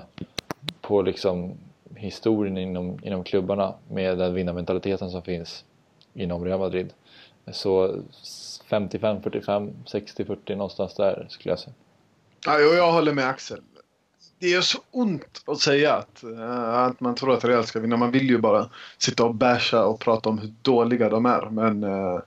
på 0.81 1.01
liksom 1.01 1.53
historien 1.95 2.57
inom, 2.57 2.99
inom 3.03 3.23
klubbarna 3.23 3.73
med 3.89 4.17
den 4.17 4.33
vinnarmentaliteten 4.33 5.11
som 5.11 5.21
finns 5.21 5.65
inom 6.13 6.45
Real 6.45 6.59
Madrid. 6.59 6.93
Så 7.51 7.95
55, 8.69 9.21
45, 9.21 9.71
60, 9.85 10.25
40 10.25 10.55
någonstans 10.55 10.95
där 10.95 11.25
skulle 11.29 11.51
jag 11.51 11.59
säga. 11.59 11.73
Ja, 12.45 12.59
jag 12.59 12.91
håller 12.91 13.13
med 13.13 13.27
Axel. 13.29 13.61
Det 14.39 14.49
gör 14.49 14.61
så 14.61 14.79
ont 14.91 15.43
att 15.45 15.59
säga 15.59 15.93
att, 15.93 16.23
eh, 16.23 16.73
att 16.73 16.99
man 16.99 17.15
tror 17.15 17.33
att 17.33 17.45
Real 17.45 17.65
ska 17.65 17.79
vinna. 17.79 17.97
Man 17.97 18.11
vill 18.11 18.29
ju 18.29 18.37
bara 18.37 18.69
sitta 18.97 19.25
och 19.25 19.35
basha 19.35 19.85
och 19.85 19.99
prata 19.99 20.29
om 20.29 20.37
hur 20.37 20.53
dåliga 20.61 21.09
de 21.09 21.25
är. 21.25 21.49
Men, 21.49 21.83
eh, 21.83 22.19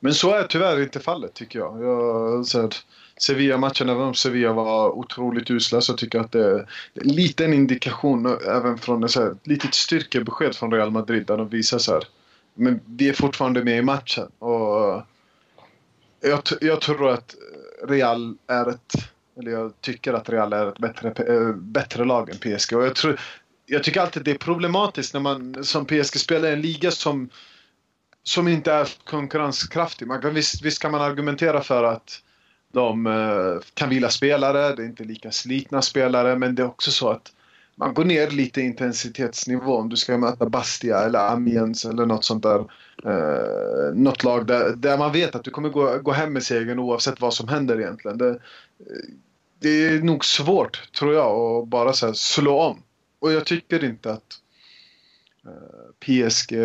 men 0.00 0.14
så 0.14 0.30
är 0.30 0.42
tyvärr 0.42 0.82
inte 0.82 1.00
fallet 1.00 1.34
tycker 1.34 1.58
jag. 1.58 1.82
jag 1.82 2.72
Sevilla-matchen, 3.16 3.88
även 3.88 4.02
om 4.02 4.14
Sevilla 4.14 4.52
var 4.52 4.90
otroligt 4.90 5.50
usla, 5.50 5.80
så 5.80 5.94
tycker 5.94 6.18
jag 6.18 6.24
att 6.24 6.32
det 6.32 6.44
är 6.44 6.68
en 6.94 7.08
liten 7.08 7.52
indikation 7.52 8.26
även 8.46 8.78
från 8.78 9.04
ett 9.04 9.16
litet 9.44 9.74
styrkebesked 9.74 10.56
från 10.56 10.72
Real 10.72 10.90
Madrid 10.90 11.26
där 11.26 11.36
de 11.36 11.48
visar 11.48 11.78
så 11.78 11.92
här. 11.92 12.02
Men 12.54 12.80
vi 12.86 13.08
är 13.08 13.12
fortfarande 13.12 13.64
med 13.64 13.78
i 13.78 13.82
matchen. 13.82 14.28
Och 14.38 15.02
jag, 16.20 16.42
jag 16.60 16.80
tror 16.80 17.10
att 17.10 17.34
Real 17.88 18.36
är 18.46 18.70
ett 18.70 19.11
eller 19.38 19.50
jag 19.50 19.80
tycker 19.80 20.12
att 20.12 20.28
Real 20.28 20.52
är 20.52 20.68
ett 20.68 20.78
bättre, 20.78 21.08
eh, 21.08 21.52
bättre 21.54 22.04
lag 22.04 22.30
än 22.30 22.36
PSG. 22.36 22.76
Och 22.76 22.84
jag, 22.84 22.94
tror, 22.94 23.20
jag 23.66 23.84
tycker 23.84 24.00
alltid 24.00 24.24
det 24.24 24.30
är 24.30 24.38
problematiskt 24.38 25.14
när 25.14 25.20
man 25.20 25.64
som 25.64 25.86
PSG 25.86 26.18
spelar 26.18 26.48
i 26.48 26.52
en 26.52 26.60
liga 26.60 26.90
som, 26.90 27.28
som 28.22 28.48
inte 28.48 28.72
är 28.72 28.88
konkurrenskraftig. 29.04 30.06
Man 30.08 30.20
kan, 30.20 30.34
visst, 30.34 30.62
visst 30.62 30.82
kan 30.82 30.92
man 30.92 31.00
argumentera 31.00 31.60
för 31.60 31.84
att 31.84 32.22
de 32.72 33.06
eh, 33.06 33.66
kan 33.74 33.88
vila 33.88 34.08
spelare, 34.08 34.74
det 34.76 34.82
är 34.82 34.86
inte 34.86 35.04
lika 35.04 35.30
slitna 35.30 35.82
spelare, 35.82 36.36
men 36.36 36.54
det 36.54 36.62
är 36.62 36.66
också 36.66 36.90
så 36.90 37.08
att 37.08 37.32
man 37.74 37.94
går 37.94 38.04
ner 38.04 38.30
lite 38.30 38.60
i 38.60 38.64
intensitetsnivå 38.64 39.76
om 39.76 39.88
du 39.88 39.96
ska 39.96 40.18
möta 40.18 40.48
Bastia 40.48 40.98
eller 40.98 41.18
Amiens 41.18 41.84
eller 41.84 42.06
något 42.06 42.24
sånt 42.24 42.42
där. 42.42 42.58
Eh, 43.04 43.94
något 43.94 44.24
lag 44.24 44.46
där, 44.46 44.76
där 44.76 44.98
man 44.98 45.12
vet 45.12 45.34
att 45.34 45.44
du 45.44 45.50
kommer 45.50 45.68
gå, 45.68 45.98
gå 45.98 46.12
hem 46.12 46.32
med 46.32 46.42
segern 46.42 46.78
oavsett 46.78 47.20
vad 47.20 47.34
som 47.34 47.48
händer 47.48 47.80
egentligen. 47.80 48.18
Det, 48.18 48.38
det 49.58 49.86
är 49.86 50.02
nog 50.02 50.24
svårt, 50.24 50.92
tror 50.92 51.14
jag, 51.14 51.30
att 51.36 51.68
bara 51.68 51.92
så 51.92 52.14
slå 52.14 52.60
om. 52.60 52.82
Och 53.18 53.32
jag 53.32 53.46
tycker 53.46 53.84
inte 53.84 54.12
att 54.12 54.40
eh, 55.46 55.92
PSG 56.00 56.56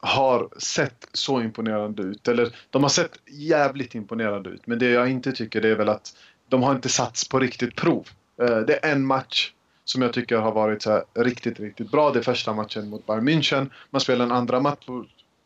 har 0.00 0.48
sett 0.58 1.08
så 1.12 1.40
imponerande 1.40 2.02
ut. 2.02 2.28
Eller 2.28 2.56
de 2.70 2.82
har 2.82 2.90
sett 2.90 3.18
jävligt 3.26 3.94
imponerande 3.94 4.50
ut. 4.50 4.66
Men 4.66 4.78
det 4.78 4.90
jag 4.90 5.10
inte 5.10 5.32
tycker 5.32 5.60
det 5.60 5.68
är 5.68 5.76
väl 5.76 5.88
att 5.88 6.16
de 6.48 6.62
har 6.62 6.74
inte 6.74 6.88
satts 6.88 7.28
på 7.28 7.38
riktigt 7.38 7.76
prov. 7.76 8.08
Eh, 8.42 8.58
det 8.58 8.84
är 8.84 8.92
en 8.92 9.06
match 9.06 9.52
som 9.84 10.02
jag 10.02 10.12
tycker 10.12 10.36
har 10.36 10.52
varit 10.52 10.82
så 10.82 11.04
riktigt, 11.14 11.60
riktigt 11.60 11.90
bra. 11.90 12.10
Det 12.10 12.18
är 12.18 12.22
första 12.22 12.52
matchen 12.52 12.88
mot 12.88 13.06
Bayern 13.06 13.28
München. 13.28 13.70
Man 13.90 14.00
spelar 14.00 14.24
en 14.24 14.32
andra 14.32 14.60
match, 14.60 14.86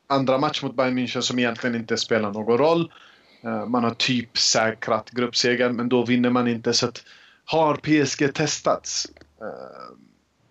andra 0.07 0.39
match 0.39 0.63
mot 0.63 0.75
Bayern 0.75 0.99
München 0.99 1.21
som 1.21 1.39
egentligen 1.39 1.77
inte 1.77 1.97
spelar 1.97 2.33
någon 2.33 2.59
roll. 2.59 2.93
Eh, 3.45 3.67
man 3.67 3.85
har 3.85 3.95
typ 3.95 4.39
säkrat 4.39 5.11
gruppsegern 5.11 5.77
men 5.77 5.89
då 5.89 6.05
vinner 6.05 6.31
man 6.31 6.49
inte. 6.49 6.73
Så 6.73 6.87
att, 6.87 7.05
har 7.45 7.77
PSG 7.77 8.35
testats? 8.35 9.07
Eh, 9.41 9.97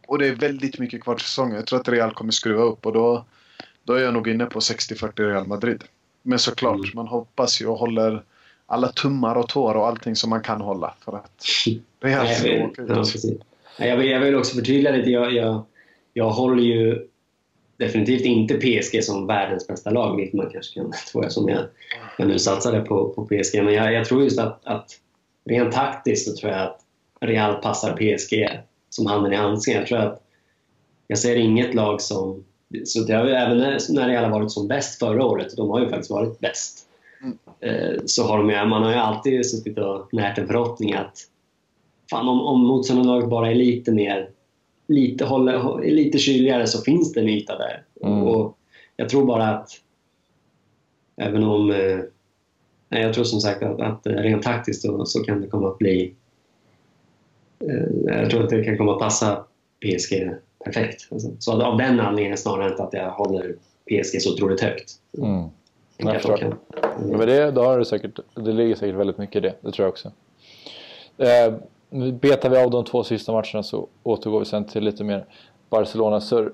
och 0.08 0.20
det 0.20 0.28
är 0.28 0.36
väldigt 0.36 0.80
mycket 0.80 1.04
kvar 1.04 1.16
till 1.16 1.26
säsongen. 1.26 1.56
Jag 1.56 1.68
tror 1.68 1.80
att 1.80 1.90
Real 1.90 2.14
kommer 2.14 2.32
skruva 2.32 2.64
upp 2.64 2.86
och 2.86 2.94
då, 2.94 3.26
då 3.84 3.94
är 3.94 4.04
jag 4.04 4.14
nog 4.14 4.28
inne 4.28 4.46
på 4.46 4.60
60-40 4.60 5.28
Real 5.28 5.48
Madrid. 5.48 5.84
Men 6.22 6.40
såklart, 6.40 6.76
mm. 6.76 6.92
man 6.94 7.08
hoppas 7.08 7.62
ju 7.62 7.68
och 7.68 7.78
håller 7.78 8.24
alla 8.66 8.88
tummar 8.88 9.36
och 9.36 9.50
tår 9.50 9.76
och 9.76 9.88
allting 9.88 10.16
som 10.16 10.30
man 10.30 10.42
kan 10.42 10.62
hålla 10.62 10.94
för 11.06 11.18
att 11.18 11.46
Real 12.00 12.28
ska 12.36 12.64
åka 12.64 12.82
ut. 12.82 13.42
Jag 13.78 13.98
vill, 13.98 14.10
jag 14.10 14.20
vill 14.20 14.36
också 14.36 14.56
förtydliga 14.56 14.94
lite. 14.94 15.10
Jag, 15.10 15.34
jag, 15.34 15.66
jag 16.14 16.30
håller 16.30 16.64
ju 16.64 17.08
definitivt 17.78 18.26
inte 18.26 18.54
PSG 18.54 19.04
som 19.04 19.28
världens 19.28 19.68
bästa 19.68 19.90
lag, 19.90 20.16
vilket 20.18 20.34
man 20.34 20.50
kanske 20.50 20.80
kan 20.80 20.92
tro 21.12 21.30
som 21.30 21.50
jag, 21.50 21.66
jag 22.18 22.28
nu 22.28 22.40
satsade 22.40 22.82
på, 22.82 23.10
på 23.10 23.26
PSG. 23.26 23.64
Men 23.64 23.74
jag, 23.74 23.94
jag 23.94 24.06
tror 24.06 24.24
just 24.24 24.40
att, 24.40 24.66
att 24.66 25.00
rent 25.46 25.72
taktiskt 25.72 26.30
så 26.30 26.36
tror 26.36 26.52
jag 26.52 26.62
att 26.62 26.80
Real 27.22 27.62
passar 27.62 27.94
PSG 27.94 28.50
som 28.90 29.06
handen 29.06 29.34
i 29.34 29.36
handsken. 29.36 29.76
Jag 29.76 29.88
tror 29.88 30.00
att 30.00 30.22
jag 31.08 31.18
ser 31.18 31.36
inget 31.36 31.74
lag 31.74 32.02
som... 32.02 32.44
Så 32.86 33.00
det 33.00 33.14
har, 33.14 33.26
även 33.26 33.58
när 33.90 34.08
Real 34.08 34.24
har 34.24 34.40
varit 34.40 34.52
som 34.52 34.68
bäst 34.68 35.00
förra 35.00 35.26
året, 35.26 35.58
de 35.58 35.70
har 35.70 35.80
ju 35.80 35.90
faktiskt 35.90 36.12
varit 36.12 36.40
bäst, 36.40 36.80
mm. 37.22 37.38
Eh, 37.60 38.00
så 38.06 38.24
har 38.24 38.38
de, 38.38 38.70
man 38.70 38.84
har 38.84 38.92
ju 38.92 38.98
alltid 38.98 39.50
suttit 39.50 39.78
och 39.78 40.14
närt 40.14 40.38
en 40.38 40.48
förhoppning 40.48 40.94
att 40.94 41.18
fan, 42.10 42.28
om, 42.28 42.42
om 42.42 42.66
motståndarlaget 42.66 43.30
bara 43.30 43.52
är 43.52 43.56
lite 43.56 43.92
mer 43.92 44.30
lite, 44.88 45.26
håller, 45.26 45.82
lite 45.82 46.18
kyligare 46.18 46.68
så 46.68 46.82
finns 46.82 47.14
det 47.14 47.20
en 47.22 47.30
yta 47.30 47.58
där. 47.58 47.84
Mm. 48.04 48.24
Och 48.24 48.58
jag 48.96 49.10
tror 49.10 49.26
bara 49.26 49.48
att 49.48 49.70
även 51.18 51.44
om... 51.44 51.72
Eh, 51.72 52.00
jag 52.90 53.14
tror 53.14 53.24
som 53.24 53.40
sagt 53.40 53.64
att, 53.64 53.82
att 53.82 54.02
rent 54.04 54.44
taktiskt 54.44 54.82
så, 54.82 55.06
så 55.06 55.24
kan 55.24 55.42
det 55.42 55.48
komma 55.48 55.68
att 55.68 55.78
bli... 55.78 56.16
Eh, 57.60 58.22
jag 58.22 58.30
tror 58.30 58.44
att 58.44 58.50
det 58.50 58.64
kan 58.64 58.78
komma 58.78 58.94
att 58.94 59.00
passa 59.00 59.46
PSG 59.80 60.32
perfekt. 60.66 61.08
Alltså, 61.12 61.32
så 61.40 61.64
av 61.64 61.78
den 61.78 62.00
anledningen 62.00 62.38
snarare 62.38 62.74
än 62.74 62.82
att 62.82 62.94
jag 62.94 63.12
håller 63.12 63.56
PSG 63.86 64.22
så 64.22 64.34
otroligt 64.34 64.62
högt. 64.62 64.92
Mm. 65.18 65.50
Jag 65.98 66.16
jag 66.16 66.40
kan, 66.40 66.54
mm. 66.54 67.18
Men 67.18 67.28
det, 67.28 67.52
då 67.52 67.64
har 67.64 67.80
det, 67.80 67.86
säkert, 67.86 68.20
det 68.36 68.52
ligger 68.52 68.76
säkert 68.76 68.96
väldigt 68.96 69.18
mycket 69.18 69.36
i 69.36 69.40
det, 69.40 69.56
det 69.62 69.72
tror 69.72 69.86
jag 69.86 69.92
också. 69.92 70.12
Eh, 71.18 71.54
nu 71.94 72.12
betar 72.12 72.50
vi 72.50 72.58
av 72.58 72.72
de 72.72 72.86
två 72.86 73.04
sista 73.04 73.32
matcherna 73.32 73.64
så 73.64 73.88
återgår 74.04 74.40
vi 74.40 74.46
sen 74.46 74.66
till 74.66 74.84
lite 74.84 75.04
mer 75.04 75.26
Barcelona-surr. 75.70 76.52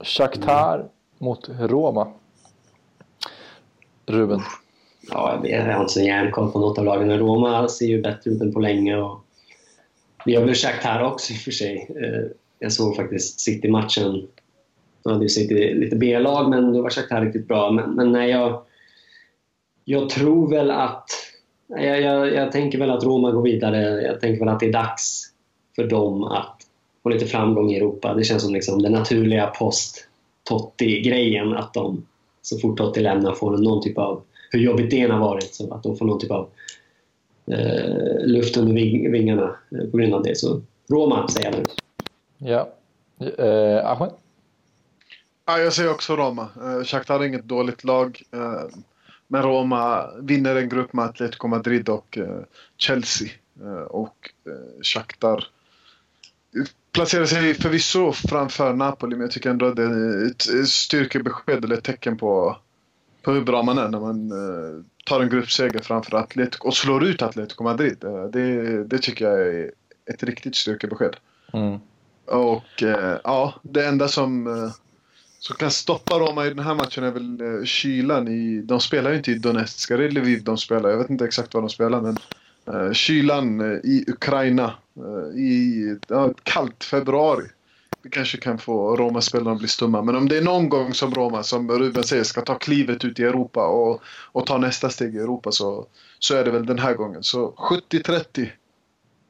Shakhtar 0.00 0.74
mm. 0.74 0.88
mot 1.18 1.48
Roma. 1.58 2.12
Ruben? 4.06 4.40
Ja, 5.10 5.40
jag 5.44 5.64
har 5.64 5.80
inte 5.80 5.92
så 5.92 6.00
järnkoll 6.00 6.52
på 6.52 6.58
något 6.58 6.78
av 6.78 6.84
lagen. 6.84 7.18
Roma 7.18 7.68
ser 7.68 7.86
ju 7.86 8.02
bättre 8.02 8.30
ut 8.30 8.40
än 8.40 8.52
på 8.52 8.60
länge. 8.60 8.96
Och 8.96 9.20
det 10.24 10.32
gör 10.32 10.44
väl 10.44 10.54
Shakhtar 10.54 11.02
också 11.02 11.32
i 11.32 11.36
och 11.36 11.40
för 11.40 11.50
sig. 11.50 11.88
Eh, 11.88 12.30
jag 12.58 12.72
såg 12.72 12.96
faktiskt 12.96 13.40
City-matchen. 13.40 14.28
De 15.02 15.12
hade 15.12 15.24
ju 15.24 15.28
City 15.28 15.74
lite 15.74 15.96
B-lag, 15.96 16.50
men 16.50 16.72
då 16.72 16.82
var 16.82 16.90
Shakhtar 16.90 17.24
riktigt 17.24 17.48
bra. 17.48 17.70
Men, 17.70 17.90
men 17.90 18.12
nej, 18.12 18.30
jag, 18.30 18.62
jag 19.84 20.08
tror 20.08 20.50
väl 20.50 20.70
att 20.70 21.10
jag, 21.70 22.00
jag, 22.00 22.34
jag, 22.34 22.52
tänker 22.52 22.78
väl 22.78 22.90
att 22.90 23.04
Roma 23.04 23.30
går 23.30 23.42
vidare. 23.42 24.02
Jag 24.02 24.20
tänker 24.20 24.40
väl 24.40 24.48
att 24.48 24.60
det 24.60 24.66
är 24.66 24.72
dags 24.72 25.32
för 25.76 25.84
dem 25.84 26.24
att 26.24 26.56
få 27.02 27.08
lite 27.08 27.26
framgång 27.26 27.70
i 27.70 27.76
Europa. 27.76 28.14
Det 28.14 28.24
känns 28.24 28.42
som 28.42 28.54
liksom 28.54 28.82
den 28.82 28.92
naturliga 28.92 29.46
post-Totti-grejen. 29.46 31.56
Att 31.56 31.74
de 31.74 32.06
så 32.42 32.58
fort 32.58 32.78
Totti 32.78 33.00
lämnar 33.00 33.34
får 33.34 33.56
någon 33.56 33.82
typ 33.82 33.98
av, 33.98 34.22
hur 34.50 34.60
jobbigt 34.60 34.90
det 34.90 35.00
än 35.00 35.10
har 35.10 35.20
varit, 35.20 35.54
så 35.54 35.74
att 35.74 35.82
de 35.82 35.96
får 35.96 36.06
någon 36.06 36.20
typ 36.20 36.30
av 36.30 36.48
eh, 37.46 38.24
luft 38.24 38.56
under 38.56 38.74
vingarna 39.10 39.56
eh, 39.72 39.90
på 39.90 39.96
grund 39.96 40.14
av 40.14 40.22
det. 40.22 40.38
Så 40.38 40.60
Roma 40.90 41.28
säger 41.28 41.50
jag 41.50 41.58
nu. 41.58 41.64
Ja. 42.38 42.68
Eh, 43.38 43.90
Ahmed? 43.90 44.10
Ja, 45.46 45.58
jag 45.58 45.72
säger 45.72 45.90
också 45.90 46.16
Roma. 46.16 46.48
Eh, 46.56 46.84
Shakhtar 46.84 47.20
är 47.20 47.24
inget 47.24 47.44
dåligt 47.44 47.84
lag. 47.84 48.22
Eh, 48.32 48.76
men 49.32 49.42
Roma 49.42 50.10
vinner 50.20 50.56
en 50.56 50.68
grupp 50.68 50.92
med 50.92 51.04
Atletico 51.04 51.48
Madrid 51.48 51.88
och 51.88 52.18
eh, 52.18 52.42
Chelsea. 52.76 53.28
Eh, 53.62 53.82
och 53.82 54.30
eh, 54.46 54.82
Shakhtar 54.82 55.44
placerar 56.92 57.24
sig 57.24 57.54
förvisso 57.54 58.12
framför 58.12 58.74
Napoli 58.74 59.16
men 59.16 59.20
jag 59.20 59.30
tycker 59.30 59.50
ändå 59.50 59.66
att 59.66 59.76
det 59.76 59.82
är 59.82 60.26
ett 60.26 60.68
styrkebesked 60.68 61.64
eller 61.64 61.76
ett 61.76 61.84
tecken 61.84 62.18
på, 62.18 62.56
på 63.22 63.32
hur 63.32 63.40
bra 63.40 63.62
man 63.62 63.78
är 63.78 63.88
när 63.88 64.00
man 64.00 64.32
tar 65.04 65.20
en 65.20 65.28
gruppseger 65.28 65.78
framför 65.78 66.16
Atletico 66.16 66.68
och 66.68 66.76
slår 66.76 67.04
ut 67.04 67.22
Atletico 67.22 67.64
Madrid. 67.64 67.96
Det, 68.32 68.84
det 68.84 68.98
tycker 68.98 69.24
jag 69.24 69.40
är 69.40 69.70
ett 70.06 70.22
riktigt 70.22 70.56
styrkebesked. 70.56 71.16
Mm. 71.52 71.78
Och 72.26 72.82
ja, 73.24 73.54
det 73.62 73.86
enda 73.86 74.08
som 74.08 74.46
som 75.40 75.56
kan 75.56 75.70
stoppa 75.70 76.18
Roma 76.18 76.46
i 76.46 76.48
den 76.48 76.64
här 76.64 76.74
matchen 76.74 77.04
är 77.04 77.10
väl 77.10 77.40
eh, 77.40 77.64
kylan 77.64 78.28
i... 78.28 78.62
De 78.64 78.80
spelar 78.80 79.10
ju 79.10 79.16
inte 79.16 79.30
i 79.30 79.34
Donetsk, 79.34 79.88
det 79.88 80.04
är 80.04 80.10
Lviv 80.10 80.44
de 80.44 80.58
spelar. 80.58 80.90
Jag 80.90 80.98
vet 80.98 81.10
inte 81.10 81.24
exakt 81.24 81.54
vad 81.54 81.62
de 81.62 81.70
spelar 81.70 82.00
men 82.00 82.16
uh, 82.74 82.92
kylan 82.92 83.60
uh, 83.60 83.78
i 83.84 84.04
Ukraina 84.08 84.74
uh, 84.98 85.40
i 85.40 85.84
uh, 86.10 86.28
kallt 86.42 86.84
februari. 86.84 87.46
Det 88.02 88.08
kanske 88.08 88.38
kan 88.38 88.58
få 88.58 88.96
Roma-spelarna 88.96 89.52
att 89.52 89.58
bli 89.58 89.68
stumma. 89.68 90.02
Men 90.02 90.16
om 90.16 90.28
det 90.28 90.36
är 90.36 90.42
någon 90.42 90.68
gång 90.68 90.94
som 90.94 91.14
Roma, 91.14 91.42
som 91.42 91.70
Ruben 91.70 92.04
säger, 92.04 92.24
ska 92.24 92.40
ta 92.40 92.54
klivet 92.54 93.04
ut 93.04 93.18
i 93.18 93.22
Europa 93.22 93.66
och, 93.66 94.02
och 94.32 94.46
ta 94.46 94.58
nästa 94.58 94.90
steg 94.90 95.14
i 95.14 95.18
Europa 95.18 95.52
så, 95.52 95.86
så 96.18 96.36
är 96.36 96.44
det 96.44 96.50
väl 96.50 96.66
den 96.66 96.78
här 96.78 96.94
gången. 96.94 97.22
Så 97.22 97.50
70-30 97.50 98.50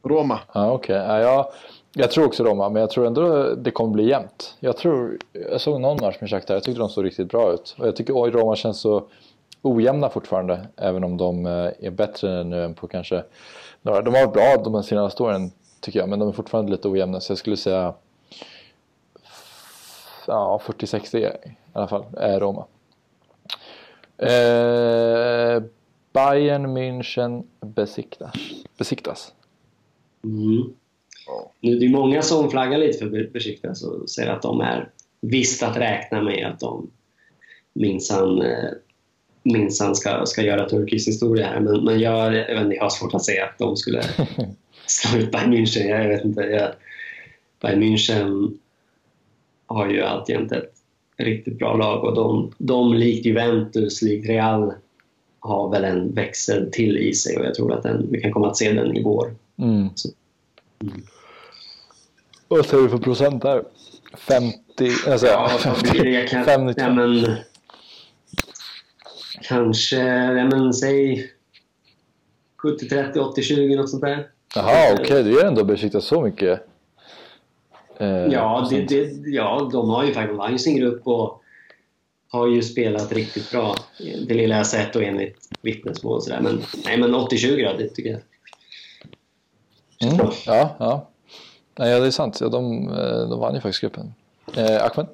Roma. 0.04 0.40
Ja, 0.54 0.72
Okej, 0.72 1.00
okay. 1.00 1.20
ja, 1.20 1.52
jag 1.92 2.10
tror 2.10 2.26
också 2.26 2.44
Roma, 2.44 2.68
men 2.68 2.80
jag 2.80 2.90
tror 2.90 3.06
ändå 3.06 3.54
det 3.54 3.70
kommer 3.70 3.90
bli 3.92 4.08
jämnt. 4.08 4.56
Jag 4.60 4.76
tror, 4.76 5.18
jag 5.50 5.60
såg 5.60 5.80
någon 5.80 5.98
match 6.00 6.16
med 6.20 6.30
Shakhtar, 6.30 6.54
jag 6.54 6.62
tyckte 6.62 6.80
de 6.80 6.88
såg 6.88 7.04
riktigt 7.04 7.28
bra 7.28 7.52
ut. 7.52 7.76
Och 7.78 7.86
jag 7.86 7.96
tycker 7.96 8.22
oj, 8.22 8.30
Roma 8.30 8.56
känns 8.56 8.80
så 8.80 9.04
ojämna 9.62 10.08
fortfarande, 10.08 10.66
även 10.76 11.04
om 11.04 11.16
de 11.16 11.46
eh, 11.46 11.70
är 11.80 11.90
bättre 11.90 12.44
nu 12.44 12.64
än 12.64 12.74
på 12.74 12.86
kanske 12.86 13.24
några. 13.82 14.02
De 14.02 14.14
har 14.14 14.26
varit 14.26 14.34
bra 14.34 14.72
de 14.72 14.82
senaste 14.82 15.22
åren, 15.22 15.50
tycker 15.80 15.98
jag, 15.98 16.08
men 16.08 16.18
de 16.18 16.28
är 16.28 16.32
fortfarande 16.32 16.72
lite 16.72 16.88
ojämna. 16.88 17.20
Så 17.20 17.30
jag 17.30 17.38
skulle 17.38 17.56
säga 17.56 17.94
ja, 20.26 20.60
40-60 20.64 21.16
i 21.18 21.56
alla 21.72 21.88
fall, 21.88 22.04
är 22.16 22.40
Roma. 22.40 22.64
Eh, 24.16 25.62
Bayern 26.12 26.76
München 26.76 27.44
besiktas. 27.60 28.32
besiktas. 28.78 29.34
Mm. 30.24 30.74
Nu, 31.60 31.78
det 31.78 31.86
är 31.86 31.90
många 31.90 32.22
som 32.22 32.50
flaggar 32.50 32.78
lite 32.78 32.98
för 32.98 33.30
Besiktas 33.32 33.82
och 33.82 34.10
säger 34.10 34.30
att 34.30 34.42
de 34.42 34.60
är 34.60 34.88
visst 35.20 35.62
att 35.62 35.76
räkna 35.76 36.22
med 36.22 36.46
att 36.46 36.60
de 36.60 36.90
minsann 37.72 38.42
eh, 38.42 38.70
minsann 39.42 39.94
ska, 39.94 40.26
ska 40.26 40.42
göra 40.42 40.68
turkisk 40.68 41.08
historia 41.08 41.46
här. 41.46 41.60
Men, 41.60 41.84
men 41.84 42.00
jag, 42.00 42.34
jag, 42.34 42.54
vet 42.54 42.62
inte, 42.62 42.76
jag 42.76 42.82
har 42.82 42.90
svårt 42.90 43.14
att 43.14 43.24
se 43.24 43.40
att 43.40 43.58
de 43.58 43.76
skulle 43.76 44.02
slå 44.86 45.20
ut 45.20 45.32
Bayern 45.32 45.54
München. 45.54 45.88
Jag 45.88 46.08
vet 46.08 46.24
inte. 46.24 46.40
Jag, 46.40 46.70
Bayern 47.60 47.82
München 47.82 48.58
har 49.66 49.90
ju 49.90 50.02
alltjämt 50.02 50.52
ett 50.52 50.72
riktigt 51.16 51.58
bra 51.58 51.76
lag 51.76 52.04
och 52.04 52.14
de, 52.14 52.52
de 52.58 52.94
likt 52.94 53.26
Juventus, 53.26 54.02
likt 54.02 54.28
Real 54.28 54.72
har 55.40 55.70
väl 55.70 55.84
en 55.84 56.14
växel 56.14 56.70
till 56.72 56.96
i 56.96 57.14
sig 57.14 57.36
och 57.36 57.44
jag 57.44 57.54
tror 57.54 57.72
att 57.72 57.82
den, 57.82 58.06
vi 58.10 58.20
kan 58.20 58.32
komma 58.32 58.50
att 58.50 58.56
se 58.56 58.72
den 58.72 58.96
i 58.96 59.02
vår. 59.02 59.34
Mm. 59.58 59.88
Vad 62.50 62.66
säger 62.66 62.82
du 62.82 62.88
för 62.88 62.98
procent 62.98 63.42
där? 63.42 63.64
50? 64.14 64.58
Alltså, 65.06 65.26
ja, 65.26 65.48
50, 65.48 66.08
jag 66.08 66.28
kan, 66.28 66.44
50. 66.44 66.80
Ja, 66.80 66.90
men, 66.90 67.36
kanske, 69.42 69.96
ja, 69.96 70.44
men, 70.44 70.74
säg 70.74 71.30
70-30, 72.62 73.12
80-20 73.12 73.76
något 73.76 73.90
sånt 73.90 74.02
där. 74.02 74.28
Jaha, 74.54 74.92
okej, 74.92 75.04
okay. 75.04 75.22
du 75.22 75.40
är 75.40 75.44
ändå 75.44 75.64
besiktat 75.64 76.04
så 76.04 76.22
mycket. 76.22 76.66
Eh, 77.98 78.08
ja, 78.08 78.68
det, 78.70 78.80
det, 78.80 79.10
ja, 79.26 79.68
de 79.72 79.88
har 79.88 80.04
ju 80.04 80.14
faktiskt 80.14 80.64
sin 80.64 80.76
grupp 80.76 81.06
och 81.06 81.42
har 82.28 82.46
ju 82.46 82.62
spelat 82.62 83.12
riktigt 83.12 83.50
bra. 83.50 83.74
Det 83.98 84.34
lilla 84.34 84.56
jag 84.56 84.66
sett 84.66 84.96
och 84.96 85.02
enligt 85.02 85.36
vittnesmål 85.62 86.16
och 86.16 86.22
sådär. 86.22 86.40
Men, 86.40 86.62
nej, 86.84 86.98
men 86.98 87.14
80-20 87.14 87.72
då, 87.72 87.78
det 87.78 87.88
tycker 87.88 88.10
jag. 88.10 88.20
Mm, 90.12 90.26
ja, 90.46 90.76
ja. 90.78 91.09
Nej, 91.80 91.90
ja, 91.90 92.00
det 92.00 92.06
är 92.06 92.10
sant. 92.10 92.40
Ja, 92.40 92.48
de, 92.48 92.88
eh, 92.88 93.28
de 93.28 93.40
vann 93.40 93.54
ju 93.54 93.60
faktiskt 93.60 93.80
gruppen. 93.80 94.14
Eh, 94.54 94.84
Ahmed? 94.84 95.06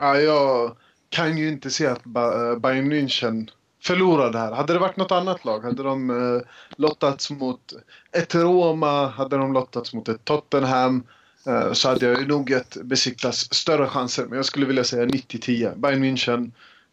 Ja, 0.00 0.18
jag 0.18 0.76
kan 1.08 1.38
ju 1.38 1.48
inte 1.48 1.70
se 1.70 1.86
att 1.86 2.06
eh, 2.06 2.58
Bayern 2.58 2.92
München 2.92 3.50
förlorar 3.82 4.32
det 4.32 4.38
här. 4.38 4.52
Hade 4.52 4.72
det 4.72 4.78
varit 4.78 4.96
något 4.96 5.12
annat 5.12 5.44
lag, 5.44 5.64
hade 5.64 5.82
de 5.82 6.10
eh, 6.10 6.42
lottats 6.76 7.30
mot 7.30 7.72
ett 8.12 8.34
Roma, 8.34 9.06
hade 9.06 9.36
de 9.36 9.52
lottats 9.52 9.94
mot 9.94 10.08
ett 10.08 10.24
Tottenham, 10.24 11.02
eh, 11.46 11.72
så 11.72 11.88
hade 11.88 12.06
jag 12.06 12.28
nog 12.28 12.50
gett 12.50 12.76
Besiktas 12.82 13.54
större 13.54 13.86
chanser. 13.86 14.26
Men 14.26 14.36
jag 14.36 14.44
skulle 14.44 14.66
vilja 14.66 14.84
säga 14.84 15.04
90-10. 15.04 15.76
Bayern 15.76 16.04
München 16.04 16.50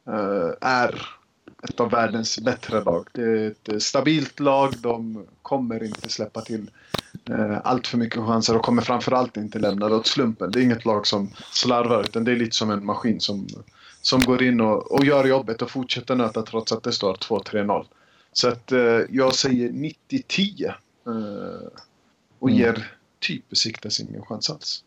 eh, 0.08 0.52
är 0.62 1.08
ett 1.64 1.80
av 1.80 1.92
världens 1.92 2.40
bättre 2.40 2.84
lag. 2.84 3.08
Det 3.12 3.22
är 3.22 3.48
ett 3.48 3.84
stabilt 3.84 4.40
lag. 4.40 4.74
De 4.78 5.26
kommer 5.42 5.84
inte 5.84 6.10
släppa 6.10 6.42
till 6.42 6.70
allt 7.64 7.88
för 7.88 7.98
mycket 7.98 8.20
chanser 8.20 8.56
och 8.56 8.62
kommer 8.62 8.82
framförallt 8.82 9.38
inte 9.38 9.60
lämna 9.60 9.90
det 9.90 9.96
åt 9.96 10.08
slumpen. 10.08 10.52
Det 10.52 10.60
är 10.60 10.64
inget 10.64 10.86
lag 10.86 11.08
som 11.08 11.30
slarvar 11.52 12.02
utan 12.02 12.24
det 12.24 12.32
är 12.32 12.36
lite 12.36 12.56
som 12.56 12.72
en 12.72 12.86
maskin 12.86 13.20
som, 13.20 13.48
som 14.02 14.24
går 14.24 14.44
in 14.44 14.62
och, 14.62 14.92
och 14.92 15.06
gör 15.06 15.26
jobbet 15.26 15.62
och 15.62 15.72
fortsätter 15.72 16.16
nöta 16.16 16.42
trots 16.42 16.72
att 16.72 16.84
det 16.84 16.92
står 16.92 17.14
2-3-0. 17.14 17.86
Så 18.34 18.48
att 18.48 18.72
eh, 18.72 19.00
jag 19.10 19.36
säger 19.36 19.70
90-10 19.70 20.66
eh, 20.66 20.74
och 22.40 22.50
mm. 22.50 22.62
ger 22.62 22.92
typ 23.20 23.50
Besiktas 23.50 24.00
ingen 24.00 24.26
chans 24.26 24.50
alls. 24.50 24.84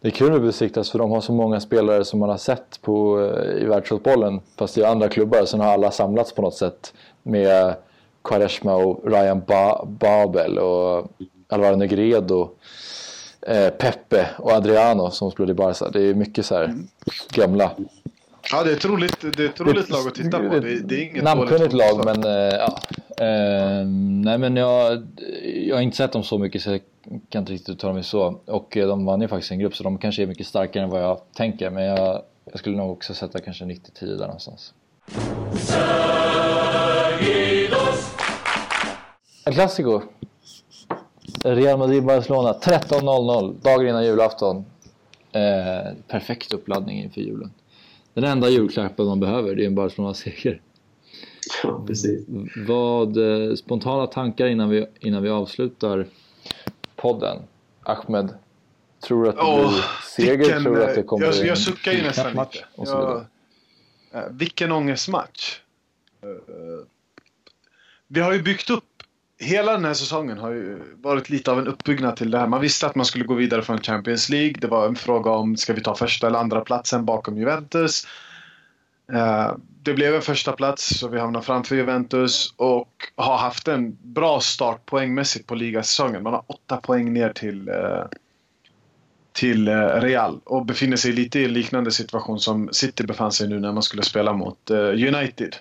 Det 0.00 0.08
är 0.08 0.12
kul 0.12 0.32
med 0.32 0.42
Besiktas 0.42 0.90
för 0.90 0.98
de 0.98 1.10
har 1.10 1.20
så 1.20 1.32
många 1.32 1.60
spelare 1.60 2.04
som 2.04 2.20
man 2.20 2.28
har 2.28 2.36
sett 2.36 2.82
på, 2.82 3.20
eh, 3.20 3.62
i 3.62 3.64
världsfotbollen 3.64 4.40
fast 4.58 4.78
i 4.78 4.84
andra 4.84 5.08
klubbar. 5.08 5.44
Sen 5.44 5.60
har 5.60 5.66
alla 5.66 5.90
samlats 5.90 6.32
på 6.32 6.42
något 6.42 6.54
sätt 6.54 6.94
med 7.22 7.76
Quaresma 8.28 8.74
och 8.74 9.10
Ryan 9.10 9.42
ba 9.46 9.84
Babel 9.86 10.58
och 10.58 11.10
Alvaro 11.48 11.76
Negredo, 11.76 12.50
eh, 13.42 13.68
Pepe 13.68 14.28
och 14.38 14.52
Adriano 14.52 15.10
som 15.10 15.30
spelade 15.30 15.52
i 15.52 15.54
Barca. 15.54 15.90
Det 15.90 16.02
är 16.02 16.14
mycket 16.14 16.46
så 16.46 16.54
här 16.54 16.64
mm. 16.64 16.88
gamla. 17.32 17.70
Ja, 18.52 18.64
det 18.64 18.70
är 18.70 18.76
ett 18.76 18.84
roligt, 18.84 19.36
det 19.36 19.42
är 19.44 19.48
ett 19.48 19.60
roligt 19.60 19.90
lag 19.90 20.06
att 20.06 20.14
titta 20.14 20.38
på. 20.38 20.58
Det, 20.58 20.80
det 20.80 20.94
är 20.94 21.10
inget 21.10 21.24
Namnkunnigt 21.24 21.72
lag, 21.72 22.04
men 22.04 22.24
eh, 22.24 22.58
ja. 22.58 22.78
Eh, 23.24 23.86
nej, 24.24 24.38
men 24.38 24.56
jag, 24.56 25.06
jag 25.66 25.76
har 25.76 25.82
inte 25.82 25.96
sett 25.96 26.12
dem 26.12 26.22
så 26.22 26.38
mycket 26.38 26.62
så 26.62 26.70
jag 26.70 26.80
kan 27.28 27.42
inte 27.42 27.52
riktigt 27.52 27.68
uttala 27.68 27.92
mig 27.92 28.04
så. 28.04 28.40
Och 28.44 28.76
eh, 28.76 28.88
de 28.88 29.04
vann 29.04 29.20
ju 29.20 29.28
faktiskt 29.28 29.52
en 29.52 29.58
grupp 29.58 29.76
så 29.76 29.82
de 29.82 29.98
kanske 29.98 30.22
är 30.22 30.26
mycket 30.26 30.46
starkare 30.46 30.82
än 30.84 30.90
vad 30.90 31.02
jag 31.02 31.20
tänker. 31.36 31.70
Men 31.70 31.84
jag, 31.84 32.22
jag 32.44 32.58
skulle 32.58 32.76
nog 32.76 32.90
också 32.90 33.14
sätta 33.14 33.40
kanske 33.40 33.64
90-10 33.64 33.80
där 34.00 34.26
någonstans. 34.26 34.74
En 39.48 39.54
klassiker. 39.54 40.02
Real 41.44 41.78
Madrid-Barcelona 41.78 42.52
13.00 42.52 43.54
dagen 43.62 43.88
innan 43.88 44.04
julafton. 44.04 44.64
Eh, 45.32 45.92
perfekt 46.08 46.52
uppladdning 46.52 47.02
inför 47.02 47.20
julen. 47.20 47.50
Den 48.14 48.24
enda 48.24 48.48
julklappen 48.48 49.06
man 49.06 49.20
behöver 49.20 49.54
det 49.54 49.62
är 49.62 49.66
en 49.66 49.74
Barcelona-seger. 49.74 50.60
Ja, 51.62 51.84
precis. 51.86 52.26
Vad 52.66 53.16
eh, 53.16 53.54
spontana 53.54 54.06
tankar 54.06 54.46
innan 54.46 54.68
vi, 54.68 54.86
innan 55.00 55.22
vi 55.22 55.28
avslutar 55.28 56.06
podden? 56.96 57.38
Ahmed, 57.82 58.34
tror 59.00 59.24
du 59.24 59.28
att 59.30 59.36
det 59.36 59.42
oh, 59.42 59.68
blir 59.68 59.82
seger? 60.16 60.38
Vilken, 60.38 60.62
tror 60.62 60.76
du 60.76 60.84
att 60.84 60.94
det 60.94 61.02
kommer 61.02 61.26
jag, 61.26 61.46
jag 61.46 61.58
suckar 61.58 61.92
ju 61.92 62.02
nästan 62.02 62.32
lite. 62.32 62.64
Jag, 62.76 63.24
äh, 64.12 64.22
vilken 64.30 64.72
ångestmatch. 64.72 65.60
Uh, 66.24 66.30
vi 68.08 68.20
har 68.20 68.32
ju 68.32 68.42
byggt 68.42 68.70
upp 68.70 68.84
hela 69.38 69.72
den 69.72 69.84
här 69.84 69.94
säsongen 69.94 70.38
har 70.38 70.50
ju 70.50 70.82
varit 70.96 71.30
lite 71.30 71.50
av 71.50 71.58
en 71.58 71.66
uppbyggnad 71.66 72.16
till 72.16 72.30
det 72.30 72.38
här. 72.38 72.46
Man 72.46 72.60
visste 72.60 72.86
att 72.86 72.94
man 72.94 73.06
skulle 73.06 73.24
gå 73.24 73.34
vidare 73.34 73.62
från 73.62 73.80
Champions 73.80 74.28
League. 74.28 74.54
Det 74.60 74.66
var 74.66 74.86
en 74.86 74.96
fråga 74.96 75.30
om 75.30 75.56
ska 75.56 75.72
vi 75.72 75.82
ta 75.82 75.94
första 75.94 76.26
eller 76.26 76.38
andra 76.38 76.60
platsen 76.60 77.04
bakom 77.04 77.38
Juventus. 77.38 78.06
Eh, 79.12 79.52
det 79.82 79.94
blev 79.94 80.14
en 80.14 80.22
första 80.22 80.52
plats 80.52 80.98
så 80.98 81.08
vi 81.08 81.20
hamnar 81.20 81.40
framför 81.40 81.76
Juventus 81.76 82.54
och 82.56 82.92
har 83.16 83.36
haft 83.36 83.68
en 83.68 83.98
bra 84.02 84.40
start 84.40 84.86
poängmässigt 84.86 85.46
på 85.46 85.54
ligasäsongen. 85.54 86.22
Man 86.22 86.32
har 86.32 86.42
åtta 86.46 86.76
poäng 86.76 87.12
ner 87.12 87.32
till, 87.32 87.68
eh, 87.68 88.04
till 89.32 89.68
eh, 89.68 89.74
Real 89.74 90.40
och 90.44 90.66
befinner 90.66 90.96
sig 90.96 91.12
lite 91.12 91.40
i 91.40 91.44
en 91.44 91.52
liknande 91.52 91.90
situation 91.90 92.40
som 92.40 92.68
City 92.72 93.04
befann 93.04 93.32
sig 93.32 93.48
nu 93.48 93.60
när 93.60 93.72
man 93.72 93.82
skulle 93.82 94.02
spela 94.02 94.32
mot 94.32 94.70
United. 94.70 95.56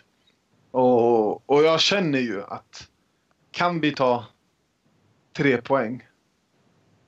Och, 0.72 1.50
och 1.50 1.64
jag 1.64 1.80
känner 1.80 2.20
ju 2.20 2.44
att 2.44 2.88
kan 3.58 3.80
vi 3.80 3.92
ta 3.92 4.26
tre 5.38 5.62
poäng 5.62 6.08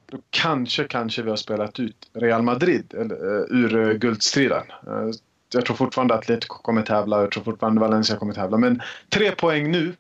då 0.06 0.18
kanske, 0.30 0.84
kanske 0.84 1.22
vi 1.22 1.30
har 1.30 1.38
spelat 1.38 1.80
ut 1.80 2.10
Real 2.14 2.42
Madrid 2.42 2.94
eller, 2.94 3.16
eh, 3.16 3.44
ur 3.50 3.76
uh, 3.76 3.94
guldstriden. 3.94 4.64
Uh, 4.88 5.12
jag 5.54 5.66
tror 5.66 5.76
fortfarande 5.76 6.14
att 6.14 6.20
Atletico 6.20 6.62
kommer 6.62 6.82
tävla, 6.82 7.22
jag 7.22 7.32
tror 7.32 7.44
fortfarande 7.44 7.82
Valencia 7.82 8.18
kommer 8.18 8.34
tävla. 8.34 8.58
Men 8.58 8.82
tre 9.10 9.32
poäng 9.32 9.72
nu 9.72 9.96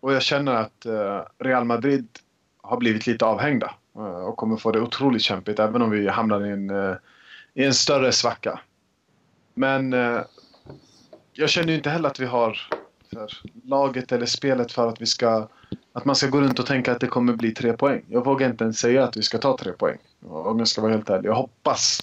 och 0.00 0.12
jag 0.12 0.22
känner 0.22 0.54
att 0.54 0.86
uh, 0.86 1.20
Real 1.38 1.64
Madrid 1.64 2.08
har 2.62 2.76
blivit 2.76 3.06
lite 3.06 3.24
avhängda 3.24 3.74
och 4.26 4.36
kommer 4.36 4.56
få 4.56 4.72
det 4.72 4.80
otroligt 4.80 5.22
kämpigt 5.22 5.58
även 5.58 5.82
om 5.82 5.90
vi 5.90 6.08
hamnar 6.08 6.46
i 6.46 6.50
en, 6.50 6.70
i 7.54 7.64
en 7.64 7.74
större 7.74 8.12
svacka. 8.12 8.60
Men 9.54 9.92
jag 11.32 11.50
känner 11.50 11.68
ju 11.68 11.74
inte 11.74 11.90
heller 11.90 12.08
att 12.08 12.20
vi 12.20 12.26
har 12.26 12.58
för 13.12 13.28
laget 13.64 14.12
eller 14.12 14.26
spelet 14.26 14.72
för 14.72 14.88
att 14.88 15.00
vi 15.00 15.06
ska 15.06 15.48
att 15.92 16.04
man 16.04 16.16
ska 16.16 16.26
gå 16.26 16.40
runt 16.40 16.58
och 16.58 16.66
tänka 16.66 16.92
att 16.92 17.00
det 17.00 17.06
kommer 17.06 17.32
bli 17.32 17.54
tre 17.54 17.72
poäng. 17.72 18.02
Jag 18.08 18.24
vågar 18.24 18.50
inte 18.50 18.64
ens 18.64 18.78
säga 18.78 19.04
att 19.04 19.16
vi 19.16 19.22
ska 19.22 19.38
ta 19.38 19.56
tre 19.56 19.72
poäng. 19.72 19.98
Om 20.26 20.58
jag 20.58 20.68
ska 20.68 20.82
vara 20.82 20.92
helt 20.92 21.10
ärlig. 21.10 21.28
Jag 21.28 21.34
hoppas. 21.34 22.02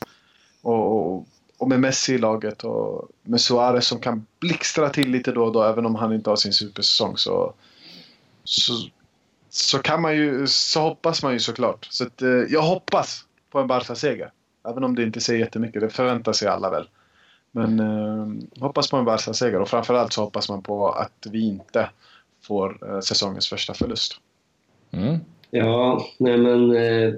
Och, 0.61 0.95
och, 0.95 1.27
och 1.57 1.69
med 1.69 1.79
Messi 1.79 2.13
i 2.13 2.17
laget 2.17 2.63
och 2.63 3.09
med 3.23 3.41
Suarez 3.41 3.87
som 3.87 3.99
kan 3.99 4.25
blixtra 4.39 4.89
till 4.89 5.11
lite 5.11 5.31
då 5.31 5.45
och 5.45 5.51
då 5.51 5.63
även 5.63 5.85
om 5.85 5.95
han 5.95 6.13
inte 6.13 6.29
har 6.29 6.37
sin 6.37 6.53
supersäsong 6.53 7.17
så, 7.17 7.53
så, 8.43 8.73
så 9.49 9.79
kan 9.79 10.01
man 10.01 10.15
ju, 10.15 10.47
så 10.47 10.81
hoppas 10.81 11.23
man 11.23 11.33
ju 11.33 11.39
såklart. 11.39 11.87
Så 11.89 12.03
att, 12.03 12.21
eh, 12.21 12.29
jag 12.29 12.61
hoppas 12.61 13.25
på 13.51 13.59
en 13.59 13.67
Barca-seger. 13.67 14.31
Även 14.67 14.83
om 14.83 14.95
det 14.95 15.03
inte 15.03 15.21
säger 15.21 15.39
jättemycket, 15.39 15.81
det 15.81 15.89
förväntar 15.89 16.33
sig 16.33 16.47
alla 16.47 16.69
väl. 16.69 16.87
Men 17.57 17.79
eh, 17.79 18.61
hoppas 18.61 18.89
på 18.89 18.97
en 18.97 19.05
Barca-seger 19.05 19.61
och 19.61 19.69
framförallt 19.69 20.13
så 20.13 20.21
hoppas 20.21 20.49
man 20.49 20.63
på 20.63 20.89
att 20.89 21.27
vi 21.31 21.47
inte 21.47 21.89
får 22.43 22.89
eh, 22.89 22.99
säsongens 22.99 23.49
första 23.49 23.73
förlust. 23.73 24.13
Mm. 24.91 25.17
Ja, 25.51 26.07
nej 26.17 26.37
men 26.37 26.75
eh, 26.75 27.13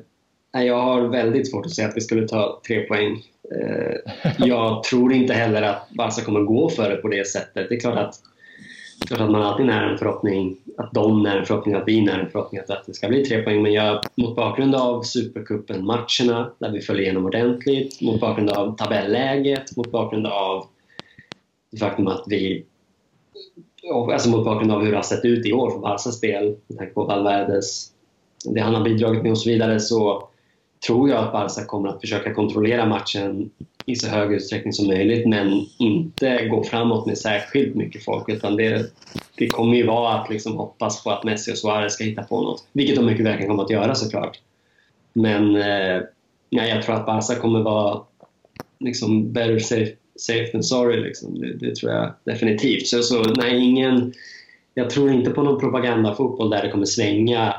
jag 0.66 0.82
har 0.82 1.02
väldigt 1.02 1.52
svårt 1.52 1.66
att 1.66 1.72
säga 1.72 1.88
att 1.88 1.96
vi 1.96 2.02
skulle 2.02 2.28
ta 2.28 2.62
tre 2.68 2.82
poäng. 2.82 3.24
Eh, 3.56 3.96
jag 4.38 4.84
tror 4.84 5.14
inte 5.14 5.34
heller 5.34 5.62
att 5.62 5.90
Barca 5.90 6.22
kommer 6.22 6.42
gå 6.42 6.70
för 6.70 6.90
det 6.90 6.96
på 6.96 7.08
det 7.08 7.28
sättet. 7.28 7.70
Det 7.70 7.76
är 7.76 7.80
klart 7.80 7.98
att, 7.98 8.16
klart 9.08 9.22
att 9.22 9.32
man 9.32 9.42
alltid 9.42 9.66
när 9.66 9.84
en 9.84 9.98
förhoppning, 9.98 10.58
att 10.78 10.92
de 10.92 11.24
när 11.24 11.38
en 11.38 11.46
förhoppning, 11.46 11.76
att 11.76 11.84
vi 11.88 12.02
när 12.02 12.20
en 12.20 12.30
förhoppning 12.30 12.62
att, 12.62 12.70
att 12.70 12.86
det 12.86 12.94
ska 12.94 13.08
bli 13.08 13.26
tre 13.26 13.44
poäng. 13.44 13.62
Men 13.62 13.74
jag, 13.74 14.02
mot 14.16 14.36
bakgrund 14.36 14.76
av 14.76 15.02
Supercupen-matcherna 15.02 16.52
där 16.60 16.72
vi 16.72 16.82
föll 16.82 17.00
igenom 17.00 17.26
ordentligt, 17.26 18.02
mot 18.02 18.22
bakgrund 18.22 18.50
av 18.50 18.76
tabelläget, 18.76 19.78
mot 19.78 19.92
bakgrund 19.92 20.28
av 20.28 20.66
det 21.72 21.78
faktum 21.78 22.08
att 22.08 22.24
vi 22.28 22.66
alltså 24.12 24.30
mot 24.30 24.46
bakgrund 24.46 24.72
av 24.72 24.82
hur 24.82 24.92
det 24.92 24.98
har 24.98 25.04
sett 25.04 25.26
ut 25.26 25.46
i 25.46 25.54
år 25.54 25.72
för 25.72 25.80
Barcas 25.80 26.18
spel, 26.18 26.56
med 26.68 26.78
tanke 26.78 26.94
på 26.94 27.06
Valverdes, 27.06 27.92
det 28.46 28.62
han 28.62 28.76
har 28.76 28.84
bidragit 28.84 29.24
med 29.24 29.32
och 29.32 29.38
så 29.38 29.50
vidare, 29.50 29.80
så 29.80 30.30
tror 30.88 31.10
jag 31.10 31.24
att 31.24 31.32
Barca 31.32 31.66
kommer 31.66 31.90
att 31.90 32.02
försöka 32.02 32.34
kontrollera 32.34 32.86
matchen 32.86 33.50
i 33.90 33.96
så 33.96 34.08
hög 34.08 34.34
utsträckning 34.34 34.74
som 34.74 34.88
möjligt 34.88 35.28
men 35.28 35.66
inte 35.78 36.48
gå 36.48 36.64
framåt 36.64 37.06
med 37.06 37.18
särskilt 37.18 37.76
mycket 37.76 38.06
folk 38.06 38.30
utan 38.30 38.56
det, 38.56 38.92
det 39.38 39.48
kommer 39.48 39.78
ju 39.78 39.86
vara 39.86 40.14
att 40.14 40.30
liksom 40.30 40.58
hoppas 40.58 41.04
på 41.04 41.12
att 41.12 41.24
Messi 41.24 41.52
och 41.52 41.58
Suarez 41.58 41.94
ska 41.94 42.04
hitta 42.04 42.24
på 42.24 42.42
något. 42.42 42.68
Vilket 42.74 42.96
de 42.96 43.06
mycket 43.06 43.26
väl 43.26 43.38
kan 43.38 43.48
komma 43.48 43.64
att 43.64 43.70
göra 43.70 43.96
såklart. 43.96 44.40
Men 45.14 45.56
eh, 45.56 46.02
ja, 46.50 46.66
jag 46.66 46.84
tror 46.84 46.96
att 46.96 47.06
Barca 47.06 47.36
kommer 47.36 47.60
vara 47.60 48.02
liksom 48.80 49.34
better 49.34 49.60
safe, 49.60 49.92
safe 50.16 50.48
than 50.52 50.64
sorry. 50.64 51.02
Liksom. 51.02 51.40
Det, 51.40 51.54
det, 51.54 51.76
tror 51.76 51.92
jag 51.92 52.14
definitivt. 52.24 52.88
Så, 52.88 53.04
så 53.04 53.24
nej, 53.24 53.60
ingen, 53.60 54.14
jag 54.74 54.90
tror 54.90 55.12
inte 55.12 55.30
på 55.30 55.44
någon 55.44 55.60
propagandafotboll 55.60 56.50
där 56.50 56.64
det 56.64 56.70
kommer 56.70 56.86
svänga 56.86 57.56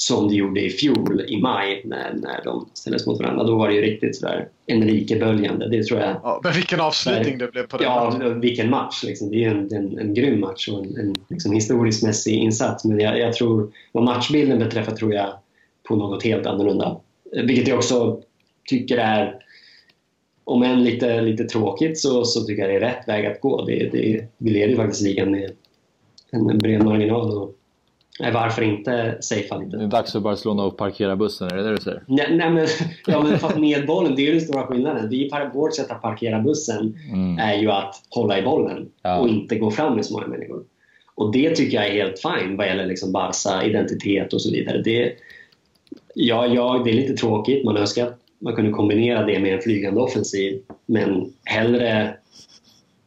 som 0.00 0.28
det 0.28 0.34
gjorde 0.34 0.60
i 0.60 0.70
fjol 0.70 1.24
i 1.28 1.36
maj 1.36 1.82
när, 1.84 2.14
när 2.14 2.44
de 2.44 2.68
ställdes 2.74 3.06
mot 3.06 3.18
varandra. 3.20 3.44
Då 3.44 3.56
var 3.56 3.68
det 3.68 3.74
ju 3.74 3.80
riktigt 3.80 4.16
sådär 4.16 4.48
Enrique-böljande. 4.66 5.68
Det 5.68 5.84
tror 5.84 6.00
jag. 6.00 6.10
Ja, 6.22 6.40
men 6.44 6.52
vilken 6.52 6.80
avslutning 6.80 7.38
där, 7.38 7.46
det 7.46 7.52
blev 7.52 7.66
på 7.66 7.76
den 7.76 7.86
Ja, 7.86 8.18
vilken 8.42 8.70
match. 8.70 9.04
Liksom. 9.04 9.30
Det 9.30 9.44
är 9.44 9.50
en, 9.50 9.74
en, 9.74 9.98
en 9.98 10.14
grym 10.14 10.40
match 10.40 10.68
och 10.68 10.84
en, 10.84 10.96
en 10.96 11.14
liksom, 11.28 11.52
historiskt 11.52 12.02
mässig 12.02 12.34
insats. 12.34 12.84
Men 12.84 13.00
jag, 13.00 13.18
jag, 13.18 13.32
tror, 13.32 13.72
vad 13.92 14.04
matchbilden 14.04 14.58
beträffar 14.58 14.92
tror 14.92 15.14
jag 15.14 15.32
på 15.88 15.96
något 15.96 16.22
helt 16.22 16.46
annorlunda. 16.46 17.00
Vilket 17.44 17.68
jag 17.68 17.76
också 17.76 18.20
tycker 18.68 18.98
är, 18.98 19.34
om 20.44 20.62
än 20.62 20.84
lite, 20.84 21.20
lite 21.20 21.44
tråkigt, 21.44 21.98
så, 21.98 22.24
så 22.24 22.40
tycker 22.40 22.62
jag 22.62 22.70
det 22.70 22.86
är 22.86 22.92
rätt 22.92 23.08
väg 23.08 23.26
att 23.26 23.40
gå. 23.40 23.64
Det, 23.64 23.88
det, 23.92 24.26
vi 24.38 24.50
leder 24.50 24.68
ju 24.68 24.76
faktiskt 24.76 25.02
ligan 25.02 25.30
med 25.30 25.52
en 26.30 26.58
bred 26.58 26.84
marginal. 26.84 27.38
Och, 27.38 27.54
Nej, 28.20 28.32
varför 28.32 28.62
inte 28.62 29.16
safea 29.20 29.58
lite? 29.58 29.76
Det 29.76 29.84
är 29.84 29.88
dags 29.88 30.12
för 30.12 30.20
Barcelona 30.20 30.66
att 30.66 30.76
parkera 30.76 31.16
bussen, 31.16 31.48
är 31.48 31.56
det 31.56 31.62
det 31.62 31.70
du 31.70 31.82
säger? 31.82 32.02
Nej, 32.06 32.36
nej 32.36 32.50
men, 32.50 32.66
ja, 33.06 33.22
men 33.22 33.38
fast 33.38 33.56
med 33.56 33.86
bollen, 33.86 34.14
det 34.16 34.22
är 34.22 34.26
ju 34.26 34.32
den 34.32 34.40
stora 34.40 34.66
skillnaden. 34.66 35.08
Vi, 35.08 35.30
vårt 35.54 35.76
sätt 35.76 35.90
att 35.90 36.02
parkera 36.02 36.40
bussen 36.40 36.98
mm. 37.12 37.38
är 37.38 37.54
ju 37.54 37.70
att 37.70 37.94
hålla 38.10 38.38
i 38.38 38.42
bollen 38.42 38.88
ja. 39.02 39.18
och 39.18 39.28
inte 39.28 39.58
gå 39.58 39.70
fram 39.70 39.94
med 39.94 40.06
så 40.06 40.12
många 40.14 40.26
människor. 40.26 40.64
Och 41.14 41.32
det 41.32 41.56
tycker 41.56 41.76
jag 41.76 41.86
är 41.86 41.92
helt 41.92 42.18
fine 42.18 42.56
vad 42.56 42.66
gäller 42.66 42.86
liksom 42.86 43.12
Barca, 43.12 43.64
identitet 43.64 44.32
och 44.32 44.42
så 44.42 44.50
vidare. 44.50 44.82
Det, 44.82 45.12
ja, 46.14 46.46
ja, 46.46 46.82
det 46.84 46.90
är 46.90 46.94
lite 46.94 47.14
tråkigt, 47.14 47.64
man 47.64 47.76
önskar 47.76 48.06
att 48.06 48.18
man 48.38 48.54
kunde 48.54 48.70
kombinera 48.70 49.26
det 49.26 49.38
med 49.38 49.54
en 49.54 49.60
flygande 49.60 50.00
offensiv, 50.00 50.60
men 50.86 51.32
hellre 51.44 52.14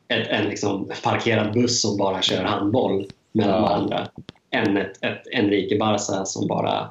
ett, 0.07 0.27
en 0.27 0.49
liksom 0.49 0.91
parkerad 1.03 1.53
buss 1.53 1.81
som 1.81 1.97
bara 1.97 2.21
kör 2.21 2.43
handboll 2.43 3.05
mellan 3.31 3.55
ja. 3.55 3.61
varandra 3.61 4.07
än 4.51 4.77
ett, 4.77 5.03
ett 5.03 5.23
Enrique 5.33 5.77
Barca 5.77 6.25
som 6.25 6.47
bara 6.47 6.89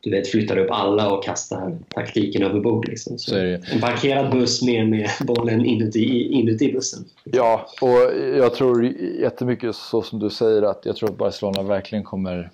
du 0.00 0.10
vet, 0.10 0.28
flyttar 0.28 0.58
upp 0.58 0.70
alla 0.70 1.12
och 1.12 1.24
kastar 1.24 1.78
taktiken 1.88 2.42
över 2.42 2.60
bord. 2.60 2.88
Liksom. 2.88 3.18
Så 3.18 3.36
en 3.36 3.80
parkerad 3.80 4.32
buss 4.32 4.62
med, 4.62 4.88
med 4.88 5.10
bollen 5.26 5.64
inuti, 5.66 6.32
inuti 6.32 6.72
bussen. 6.72 7.04
Ja, 7.24 7.66
och 7.80 8.14
jag 8.38 8.54
tror 8.54 8.84
jättemycket 9.20 9.76
så 9.76 10.02
som 10.02 10.18
du 10.18 10.30
säger 10.30 10.62
att 10.62 10.86
jag 10.86 10.96
tror 10.96 11.10
att 11.10 11.18
Barcelona 11.18 11.62
verkligen 11.62 12.04
kommer 12.04 12.50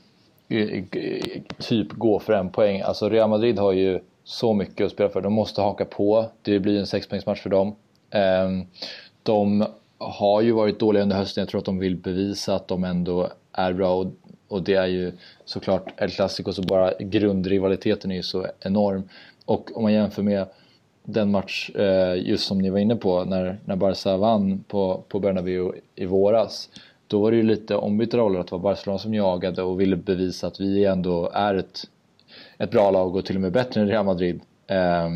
typ 1.58 1.92
gå 1.92 2.20
för 2.20 2.32
en 2.32 2.50
poäng. 2.50 2.80
Alltså 2.80 3.08
Real 3.08 3.30
Madrid 3.30 3.58
har 3.58 3.72
ju 3.72 4.00
så 4.24 4.52
mycket 4.52 4.86
att 4.86 4.92
spela 4.92 5.08
för. 5.08 5.20
De 5.20 5.32
måste 5.32 5.60
haka 5.60 5.84
på. 5.84 6.26
Det 6.42 6.58
blir 6.58 6.78
en 6.78 6.86
sexpoängsmatch 6.86 7.42
för 7.42 7.50
dem. 7.50 7.74
Ehm, 8.10 8.66
de 9.22 9.66
har 10.04 10.40
ju 10.40 10.52
varit 10.52 10.78
dåliga 10.78 11.02
under 11.02 11.16
hösten. 11.16 11.42
Jag 11.42 11.48
tror 11.48 11.58
att 11.58 11.64
de 11.64 11.78
vill 11.78 11.96
bevisa 11.96 12.54
att 12.54 12.68
de 12.68 12.84
ändå 12.84 13.28
är 13.52 13.72
bra 13.72 13.94
och, 13.94 14.06
och 14.48 14.62
det 14.62 14.74
är 14.74 14.86
ju 14.86 15.12
såklart 15.44 15.94
El 15.96 16.10
Clasico 16.10 16.52
så 16.52 16.62
bara 16.62 16.92
grundrivaliteten 16.98 18.10
är 18.10 18.16
ju 18.16 18.22
så 18.22 18.46
enorm. 18.60 19.02
Och 19.44 19.76
om 19.76 19.82
man 19.82 19.92
jämför 19.92 20.22
med 20.22 20.46
den 21.04 21.30
match 21.30 21.70
eh, 21.74 22.28
just 22.28 22.46
som 22.46 22.58
ni 22.58 22.70
var 22.70 22.78
inne 22.78 22.96
på 22.96 23.24
när, 23.24 23.58
när 23.64 23.76
Barca 23.76 24.16
vann 24.16 24.64
på, 24.68 25.04
på 25.08 25.20
Bernabéu 25.20 25.72
i 25.94 26.06
våras. 26.06 26.68
Då 27.06 27.20
var 27.20 27.30
det 27.30 27.36
ju 27.36 27.42
lite 27.42 27.76
ombytta 27.76 28.16
roller 28.16 28.40
att 28.40 28.46
det 28.46 28.52
var 28.52 28.62
Barcelona 28.62 28.98
som 28.98 29.14
jagade 29.14 29.62
och 29.62 29.80
ville 29.80 29.96
bevisa 29.96 30.46
att 30.46 30.60
vi 30.60 30.84
ändå 30.84 31.30
är 31.34 31.54
ett, 31.54 31.80
ett 32.58 32.70
bra 32.70 32.90
lag 32.90 33.16
och 33.16 33.24
till 33.24 33.36
och 33.36 33.42
med 33.42 33.52
bättre 33.52 33.80
än 33.80 33.88
Real 33.88 34.04
Madrid. 34.04 34.40
Eh, 34.66 35.08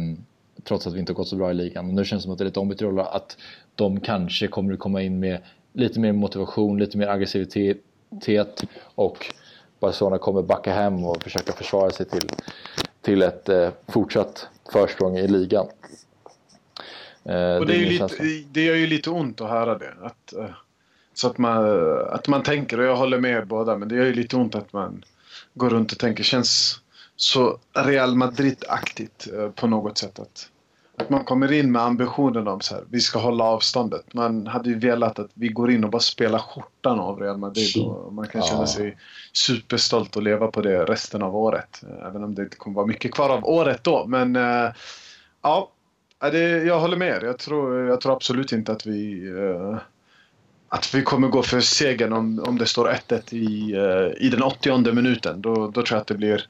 trots 0.64 0.86
att 0.86 0.94
vi 0.94 1.00
inte 1.00 1.12
gått 1.12 1.28
så 1.28 1.36
bra 1.36 1.50
i 1.50 1.54
ligan. 1.54 1.86
Men 1.86 1.96
nu 1.96 2.04
känns 2.04 2.22
det 2.22 2.24
som 2.24 2.32
att 2.32 2.38
det 2.38 2.42
är 2.42 2.46
lite 2.46 2.60
ombytta 2.60 2.84
roller. 2.84 3.16
Att 3.16 3.36
de 3.78 4.00
kanske 4.00 4.48
kommer 4.48 4.72
att 4.72 4.78
komma 4.78 5.02
in 5.02 5.20
med 5.20 5.38
lite 5.72 6.00
mer 6.00 6.12
motivation, 6.12 6.78
lite 6.78 6.98
mer 6.98 7.08
aggressivitet 7.08 8.64
och 8.94 9.34
Barcelona 9.80 10.18
kommer 10.18 10.42
backa 10.42 10.72
hem 10.72 11.04
och 11.04 11.22
försöka 11.22 11.52
försvara 11.52 11.90
sig 11.90 12.06
till, 12.06 12.28
till 13.02 13.22
ett 13.22 13.48
eh, 13.48 13.70
fortsatt 13.88 14.48
försprång 14.72 15.18
i 15.18 15.28
ligan. 15.28 15.66
Eh, 17.24 17.56
och 17.56 17.66
det, 17.66 17.74
är 17.74 17.78
ju 17.78 17.86
lite, 17.86 18.44
det 18.50 18.64
gör 18.64 18.74
ju 18.74 18.86
lite 18.86 19.10
ont 19.10 19.40
att 19.40 19.50
höra 19.50 19.78
det. 19.78 19.94
Att, 20.02 20.32
eh, 20.32 20.50
så 21.14 21.26
att 21.26 21.38
man, 21.38 21.64
att 22.08 22.28
man 22.28 22.42
tänker, 22.42 22.80
och 22.80 22.84
jag 22.84 22.96
håller 22.96 23.18
med 23.18 23.46
båda, 23.46 23.76
men 23.76 23.88
det 23.88 23.94
gör 23.94 24.06
ju 24.06 24.14
lite 24.14 24.36
ont 24.36 24.54
att 24.54 24.72
man 24.72 25.04
går 25.54 25.70
runt 25.70 25.92
och 25.92 25.98
tänker, 25.98 26.24
känns 26.24 26.80
så 27.16 27.58
Real 27.72 28.14
Madrid-aktigt 28.14 29.28
eh, 29.34 29.50
på 29.50 29.66
något 29.66 29.98
sätt. 29.98 30.18
Att, 30.18 30.50
att 30.98 31.10
man 31.10 31.24
kommer 31.24 31.52
in 31.52 31.72
med 31.72 31.82
ambitionen 31.82 32.48
om 32.48 32.60
så 32.60 32.74
här, 32.74 32.84
vi 32.90 33.00
ska 33.00 33.18
hålla 33.18 33.44
avståndet. 33.44 34.14
Man 34.14 34.46
hade 34.46 34.68
ju 34.68 34.78
velat 34.78 35.18
att 35.18 35.30
vi 35.34 35.48
går 35.48 35.70
in 35.70 35.84
och 35.84 35.90
bara 35.90 36.02
spelar 36.02 36.38
skjortan 36.38 37.00
av 37.00 37.20
Real 37.20 37.38
Madrid 37.38 37.76
och 37.76 38.12
man 38.12 38.26
kan 38.26 38.42
känna 38.42 38.66
sig 38.66 38.96
superstolt 39.32 40.16
och 40.16 40.22
leva 40.22 40.46
på 40.46 40.60
det 40.60 40.84
resten 40.84 41.22
av 41.22 41.36
året. 41.36 41.82
Även 42.06 42.24
om 42.24 42.34
det 42.34 42.42
inte 42.42 42.56
kommer 42.56 42.76
vara 42.76 42.86
mycket 42.86 43.14
kvar 43.14 43.30
av 43.30 43.44
året 43.44 43.84
då. 43.84 44.06
Men 44.06 44.36
äh, 44.36 44.72
ja, 45.42 45.70
det, 46.20 46.64
jag 46.64 46.80
håller 46.80 46.96
med 46.96 47.22
Jag 47.22 47.38
tror, 47.38 47.88
jag 47.88 48.00
tror 48.00 48.12
absolut 48.12 48.52
inte 48.52 48.72
att 48.72 48.86
vi 48.86 49.28
äh, 49.28 49.78
att 50.68 50.94
vi 50.94 51.02
kommer 51.02 51.28
gå 51.28 51.42
för 51.42 51.60
segern 51.60 52.12
om, 52.12 52.44
om 52.46 52.58
det 52.58 52.66
står 52.66 52.88
1-1 52.88 53.34
i, 53.34 53.72
äh, 53.72 54.26
i 54.26 54.28
den 54.28 54.42
80 54.42 54.92
minuten. 54.92 55.42
Då, 55.42 55.54
då 55.54 55.70
tror 55.82 55.86
jag 55.90 56.00
att 56.00 56.06
det 56.06 56.14
blir... 56.14 56.46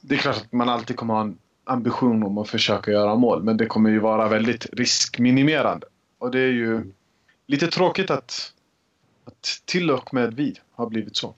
Det 0.00 0.14
är 0.14 0.18
klart 0.18 0.36
att 0.36 0.52
man 0.52 0.68
alltid 0.68 0.96
kommer 0.96 1.14
ha 1.14 1.20
en 1.20 1.38
ambition 1.66 2.22
om 2.22 2.38
att 2.38 2.48
försöka 2.48 2.90
göra 2.90 3.14
mål. 3.14 3.42
Men 3.42 3.56
det 3.56 3.66
kommer 3.66 3.90
ju 3.90 3.98
vara 3.98 4.28
väldigt 4.28 4.66
riskminimerande. 4.72 5.86
Och 6.18 6.30
det 6.30 6.40
är 6.40 6.52
ju 6.52 6.92
lite 7.46 7.66
tråkigt 7.66 8.10
att, 8.10 8.52
att 9.24 9.62
till 9.64 9.90
och 9.90 10.14
med 10.14 10.34
vi 10.34 10.54
har 10.74 10.86
blivit 10.86 11.16
så. 11.16 11.34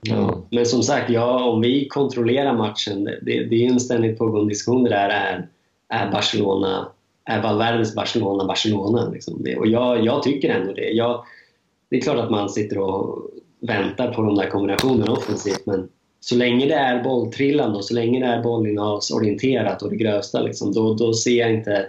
Ja, 0.00 0.42
men 0.50 0.66
som 0.66 0.82
sagt, 0.82 1.10
ja, 1.10 1.44
om 1.44 1.60
vi 1.60 1.88
kontrollerar 1.88 2.56
matchen, 2.56 3.04
det, 3.04 3.44
det 3.44 3.66
är 3.66 3.72
en 3.72 3.80
ständigt 3.80 4.18
pågående 4.18 4.50
diskussion 4.50 4.84
det 4.84 4.90
där 4.90 5.08
är, 5.08 5.48
är 5.88 6.12
Barcelona, 6.12 6.88
är 7.24 7.42
Valverdes 7.42 7.94
Barcelona 7.94 8.44
Barcelona? 8.44 9.08
Liksom 9.08 9.42
det. 9.42 9.56
Och 9.56 9.66
jag, 9.66 10.04
jag 10.04 10.22
tycker 10.22 10.50
ändå 10.50 10.72
det. 10.72 10.90
Jag, 10.90 11.24
det 11.90 11.96
är 11.96 12.00
klart 12.00 12.18
att 12.18 12.30
man 12.30 12.48
sitter 12.48 12.78
och 12.78 13.30
väntar 13.60 14.14
på 14.14 14.22
de 14.22 14.34
där 14.34 14.48
kombinationerna 14.50 15.12
offensivt 15.12 15.66
men 15.66 15.88
så 16.28 16.34
länge 16.34 16.66
det 16.66 16.74
är 16.74 17.02
bolltrillande 17.02 17.78
och 17.78 17.84
så 17.84 17.94
länge 17.94 18.20
det 18.20 18.26
är 18.26 18.42
bollinnehavsorienterat 18.42 19.82
och 19.82 19.90
det 19.90 19.96
grövsta 19.96 20.40
liksom, 20.40 20.72
då, 20.72 20.94
då 20.94 21.12
ser 21.12 21.38
jag 21.38 21.54
inte 21.54 21.86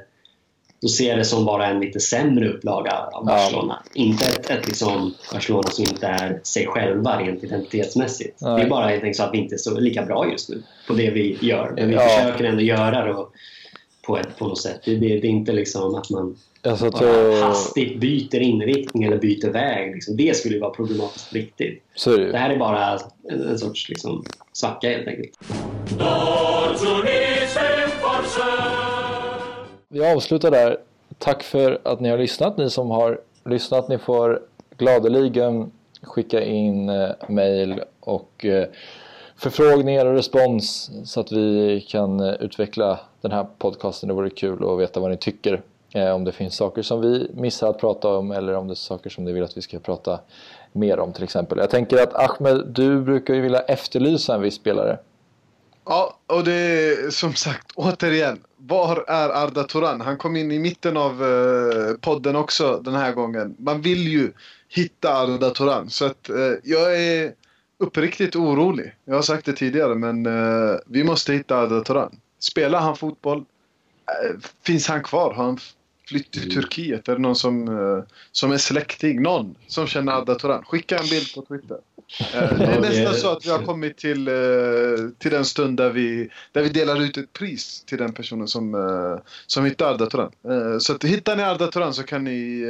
då 0.81 0.87
ser 0.87 1.09
jag 1.09 1.17
det 1.17 1.25
som 1.25 1.45
bara 1.45 1.67
en 1.67 1.79
lite 1.79 1.99
sämre 1.99 2.49
upplaga 2.49 2.91
av 3.11 3.25
Barcelona. 3.25 3.83
Ja. 3.85 3.91
Inte 4.01 4.25
ett, 4.25 4.49
ett 4.49 4.67
liksom 4.67 5.13
Barcelona 5.33 5.69
som 5.69 5.83
inte 5.83 6.07
är 6.07 6.39
sig 6.43 6.67
själva 6.67 7.21
rent 7.21 7.43
identitetsmässigt. 7.43 8.41
Nej. 8.41 8.59
Det 8.59 8.65
är 8.65 8.69
bara 8.69 8.87
helt 8.87 9.03
enkelt 9.03 9.17
så 9.17 9.23
att 9.23 9.33
vi 9.33 9.37
inte 9.37 9.55
är 9.55 9.57
så 9.57 9.79
lika 9.79 10.05
bra 10.05 10.31
just 10.31 10.49
nu 10.49 10.63
på 10.87 10.93
det 10.93 11.09
vi 11.09 11.37
gör. 11.41 11.73
Men 11.75 11.87
vi 11.87 11.95
ja. 11.95 11.99
försöker 11.99 12.43
ändå 12.43 12.61
göra 12.61 13.05
det 13.05 13.13
på, 14.07 14.17
ett, 14.17 14.37
på 14.37 14.47
något 14.47 14.61
sätt. 14.61 14.81
Det, 14.85 14.95
det, 14.95 15.07
det 15.07 15.27
är 15.27 15.31
inte 15.31 15.51
liksom 15.51 15.95
att 15.95 16.09
man 16.09 16.37
Alltså, 16.61 16.89
bara 16.89 17.45
hastigt 17.45 17.99
byter 17.99 18.35
inriktning 18.35 19.03
eller 19.03 19.17
byter 19.17 19.49
väg. 19.49 19.93
Liksom. 19.93 20.17
Det 20.17 20.37
skulle 20.37 20.59
vara 20.59 20.71
problematiskt 20.71 21.29
på 21.29 21.35
riktigt. 21.35 21.83
Så 21.95 22.17
det. 22.17 22.31
det 22.31 22.37
här 22.37 22.49
är 22.49 22.57
bara 22.57 22.99
en, 23.29 23.41
en 23.41 23.59
sorts 23.59 23.89
liksom, 23.89 24.25
svacka 24.53 24.89
helt 24.89 25.07
enkelt. 25.07 25.31
Vi 29.87 30.05
avslutar 30.05 30.51
där. 30.51 30.77
Tack 31.17 31.43
för 31.43 31.79
att 31.83 31.99
ni 31.99 32.09
har 32.09 32.17
lyssnat. 32.17 32.57
Ni 32.57 32.69
som 32.69 32.91
har 32.91 33.21
lyssnat, 33.45 33.89
ni 33.89 33.97
får 33.97 34.41
gladeligen 34.77 35.71
skicka 36.01 36.43
in 36.43 36.89
eh, 36.89 37.09
mail 37.29 37.81
och 37.99 38.45
eh, 38.45 38.67
förfrågningar 39.37 40.05
och 40.05 40.13
respons 40.13 40.91
så 41.05 41.19
att 41.19 41.31
vi 41.31 41.81
kan 41.89 42.19
eh, 42.19 42.33
utveckla 42.33 42.99
den 43.21 43.31
här 43.31 43.47
podcasten. 43.57 44.07
Det 44.07 44.15
vore 44.15 44.29
kul 44.29 44.69
att 44.69 44.79
veta 44.79 44.99
vad 44.99 45.11
ni 45.11 45.17
tycker. 45.17 45.61
Eh, 45.93 46.09
om 46.09 46.23
det 46.23 46.31
finns 46.31 46.55
saker 46.55 46.81
som 46.81 47.01
vi 47.01 47.31
missar 47.33 47.69
att 47.69 47.79
prata 47.79 48.07
om 48.07 48.31
eller 48.31 48.53
om 48.53 48.67
det 48.67 48.73
är 48.73 48.75
saker 48.75 49.09
som 49.09 49.23
ni 49.23 49.31
vill 49.31 49.43
att 49.43 49.57
vi 49.57 49.61
ska 49.61 49.79
prata 49.79 50.19
mer 50.71 50.99
om 50.99 51.13
till 51.13 51.23
exempel. 51.23 51.57
Jag 51.57 51.69
tänker 51.69 52.03
att 52.03 52.13
Ahmed, 52.13 52.67
du 52.67 53.01
brukar 53.01 53.33
ju 53.33 53.41
vilja 53.41 53.59
efterlysa 53.59 54.35
en 54.35 54.41
viss 54.41 54.55
spelare. 54.55 54.97
Ja, 55.85 56.17
och 56.27 56.43
det 56.43 56.51
är 56.51 57.09
som 57.09 57.33
sagt 57.33 57.71
återigen. 57.75 58.39
Var 58.57 59.05
är 59.07 59.29
Arda 59.29 59.63
Turan? 59.63 60.01
Han 60.01 60.17
kom 60.17 60.35
in 60.35 60.51
i 60.51 60.59
mitten 60.59 60.97
av 60.97 61.23
eh, 61.23 61.93
podden 62.01 62.35
också 62.35 62.81
den 62.83 62.95
här 62.95 63.11
gången. 63.11 63.55
Man 63.59 63.81
vill 63.81 64.07
ju 64.07 64.31
hitta 64.69 65.13
Arda 65.13 65.49
Turan. 65.49 65.89
Så 65.89 66.05
att 66.05 66.29
eh, 66.29 66.35
jag 66.63 67.01
är 67.01 67.33
uppriktigt 67.79 68.35
orolig. 68.35 68.95
Jag 69.05 69.15
har 69.15 69.21
sagt 69.21 69.45
det 69.45 69.53
tidigare, 69.53 69.95
men 69.95 70.25
eh, 70.25 70.77
vi 70.85 71.03
måste 71.03 71.33
hitta 71.33 71.57
Arda 71.57 71.83
Turan. 71.83 72.19
Spelar 72.39 72.79
han 72.79 72.95
fotboll? 72.95 73.37
Eh, 73.37 74.39
finns 74.63 74.87
han 74.87 75.03
kvar? 75.03 75.33
Har 75.33 75.43
han 75.43 75.59
flytt 76.07 76.31
till 76.31 76.53
Turkiet? 76.53 77.07
Är 77.07 77.15
det 77.15 77.21
någon 77.21 77.35
som, 77.35 77.67
eh, 77.67 78.03
som 78.31 78.51
är 78.51 78.57
släkting? 78.57 79.21
Någon 79.21 79.55
som 79.67 79.87
känner 79.87 80.11
Arda 80.11 80.35
Turan? 80.35 80.63
Skicka 80.65 80.97
en 80.97 81.09
bild 81.09 81.33
på 81.35 81.41
Twitter. 81.41 81.77
Eh, 82.33 82.57
det 82.57 82.65
är 82.65 82.81
nästan 82.81 83.15
så 83.15 83.31
att 83.31 83.45
vi 83.45 83.49
har 83.49 83.63
kommit 83.63 83.97
till, 83.97 84.27
eh, 84.27 84.33
till 85.17 85.31
den 85.31 85.45
stund 85.45 85.77
där 85.77 85.89
vi, 85.89 86.29
där 86.51 86.63
vi 86.63 86.69
delar 86.69 87.01
ut 87.01 87.17
ett 87.17 87.33
pris 87.33 87.83
till 87.85 87.97
den 87.97 88.13
personen 88.13 88.47
som, 88.47 88.75
eh, 88.75 89.19
som 89.47 89.65
hittar 89.65 89.93
Arda 89.93 90.05
Turan. 90.05 90.31
Så 90.81 90.93
att 90.93 91.03
hittar 91.03 91.35
ni 91.35 91.43
Arda 91.43 91.67
Turan 91.67 91.93
så 91.93 92.03
kan 92.03 92.23
ni 92.23 92.63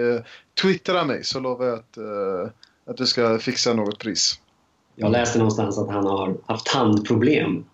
twittra 0.61 1.05
mig 1.05 1.23
så 1.23 1.39
lovar 1.39 1.65
jag 1.65 1.75
att, 1.75 1.97
att 2.89 2.97
du 2.97 3.05
ska 3.05 3.39
fixa 3.39 3.73
något 3.73 3.99
pris. 3.99 4.39
Jag 4.99 5.11
läste 5.11 5.37
någonstans 5.37 5.77
att 5.77 5.89
han 5.89 6.05
har 6.05 6.35
haft 6.45 6.65
tandproblem. 6.65 7.65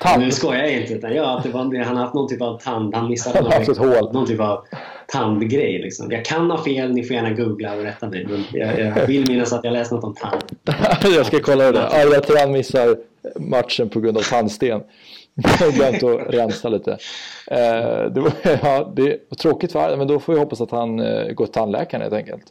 Tand? 0.00 0.22
Nu 0.22 0.30
skojar 0.30 0.62
jag 0.62 0.80
inte. 0.80 0.94
Utan 0.94 1.14
ja, 1.14 1.38
att 1.38 1.42
det 1.44 1.50
var, 1.50 1.84
han 1.84 1.96
har 1.96 2.04
haft 2.04 2.14
någon 2.14 2.28
typ 2.28 2.42
av 2.42 2.58
tand. 2.58 2.94
Han 2.94 3.10
missade 3.10 3.50
Han 3.52 3.62
ett 3.62 3.76
hål. 3.76 4.12
någon 4.12 4.26
typ 4.26 4.40
av 4.40 4.64
tandgrej. 5.08 5.82
Liksom. 5.82 6.12
Jag 6.12 6.24
kan 6.24 6.50
ha 6.50 6.64
fel. 6.64 6.92
Ni 6.92 7.04
får 7.04 7.16
gärna 7.16 7.30
googla 7.30 7.74
och 7.74 7.82
rätta 7.82 8.08
mig. 8.08 8.26
Men 8.30 8.44
jag, 8.52 8.80
jag 8.80 9.06
vill 9.06 9.28
minnas 9.28 9.52
att 9.52 9.64
jag 9.64 9.72
läste 9.72 9.94
något 9.94 10.04
om 10.04 10.14
tand. 10.14 10.42
jag 11.16 11.26
ska 11.26 11.40
kolla 11.40 11.72
det. 11.72 11.88
Arda 11.88 12.20
Turan 12.20 12.52
missar 12.52 12.96
matchen 13.40 13.88
på 13.88 14.00
grund 14.00 14.16
av 14.16 14.22
tandsten. 14.22 14.80
Jag 15.60 15.72
glömt 15.72 16.02
att 16.02 16.34
rensa 16.34 16.68
lite. 16.68 16.90
Eh, 17.46 18.12
det, 18.14 18.20
var, 18.20 18.32
ja, 18.62 18.92
det 18.96 19.18
var 19.28 19.36
tråkigt 19.36 19.72
för 19.72 19.96
men 19.96 20.06
då 20.06 20.20
får 20.20 20.32
vi 20.32 20.38
hoppas 20.38 20.60
att 20.60 20.70
han 20.70 21.00
eh, 21.00 21.32
går 21.32 21.44
till 21.44 21.54
tandläkaren 21.54 22.02
helt 22.02 22.14
enkelt. 22.14 22.44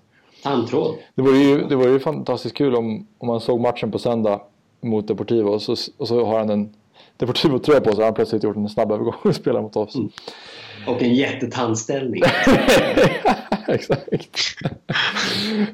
Tandtråd. 0.44 0.96
Det 1.16 1.22
var 1.22 1.34
ju, 1.34 1.68
det 1.68 1.76
var 1.76 1.88
ju 1.88 2.00
fantastiskt 2.00 2.56
kul 2.56 2.76
om, 2.76 3.08
om 3.18 3.28
man 3.28 3.42
såg 3.42 3.60
matchen 3.60 3.92
på 3.92 4.00
söndag 4.00 4.42
mot 4.82 5.08
Deportivo 5.08 5.50
och 5.50 5.62
så, 5.62 5.76
och 5.98 6.08
så 6.08 6.26
har 6.26 6.38
han 6.38 6.50
en 6.50 6.74
Deportivo-tröja 7.18 7.82
på 7.82 7.92
sig 7.92 7.98
och 7.98 8.06
han 8.06 8.14
plötsligt 8.14 8.44
gjort 8.44 8.56
en 8.56 8.70
snabb 8.70 8.92
övergång 8.92 9.16
och 9.22 9.36
spelar 9.36 9.62
mot 9.62 9.76
oss. 9.76 9.96
Mm. 9.96 10.10
Och 10.88 11.02
en 11.02 11.14
jättetandställning. 11.16 12.22
Exakt. 13.68 14.04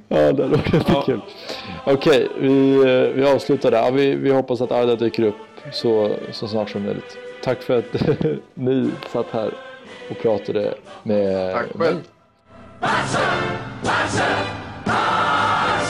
ja, 0.07 0.31
det 0.31 0.47
var 0.47 0.57
jättekul. 0.73 1.21
Okej, 1.85 2.27
vi, 2.39 2.77
vi 3.15 3.25
avslutar 3.25 3.71
där. 3.71 3.77
Ja, 3.77 3.89
vi, 3.89 4.15
vi 4.15 4.33
hoppas 4.33 4.61
att 4.61 4.71
Arda 4.71 4.95
dyker 4.95 5.23
upp 5.23 5.35
så, 5.73 6.11
så 6.31 6.47
snart 6.47 6.69
som 6.69 6.83
möjligt. 6.83 7.17
Tack 7.43 7.61
för 7.61 7.77
att 7.77 7.95
ni 8.53 8.89
satt 9.11 9.27
här 9.31 9.53
och 10.11 10.17
pratade 10.17 10.73
med 11.03 11.53
Tack 11.53 11.75
mig. 11.75 11.93
Paşa! 12.81 13.25
Paşa! 13.83 14.29
Paşa! 14.85 15.86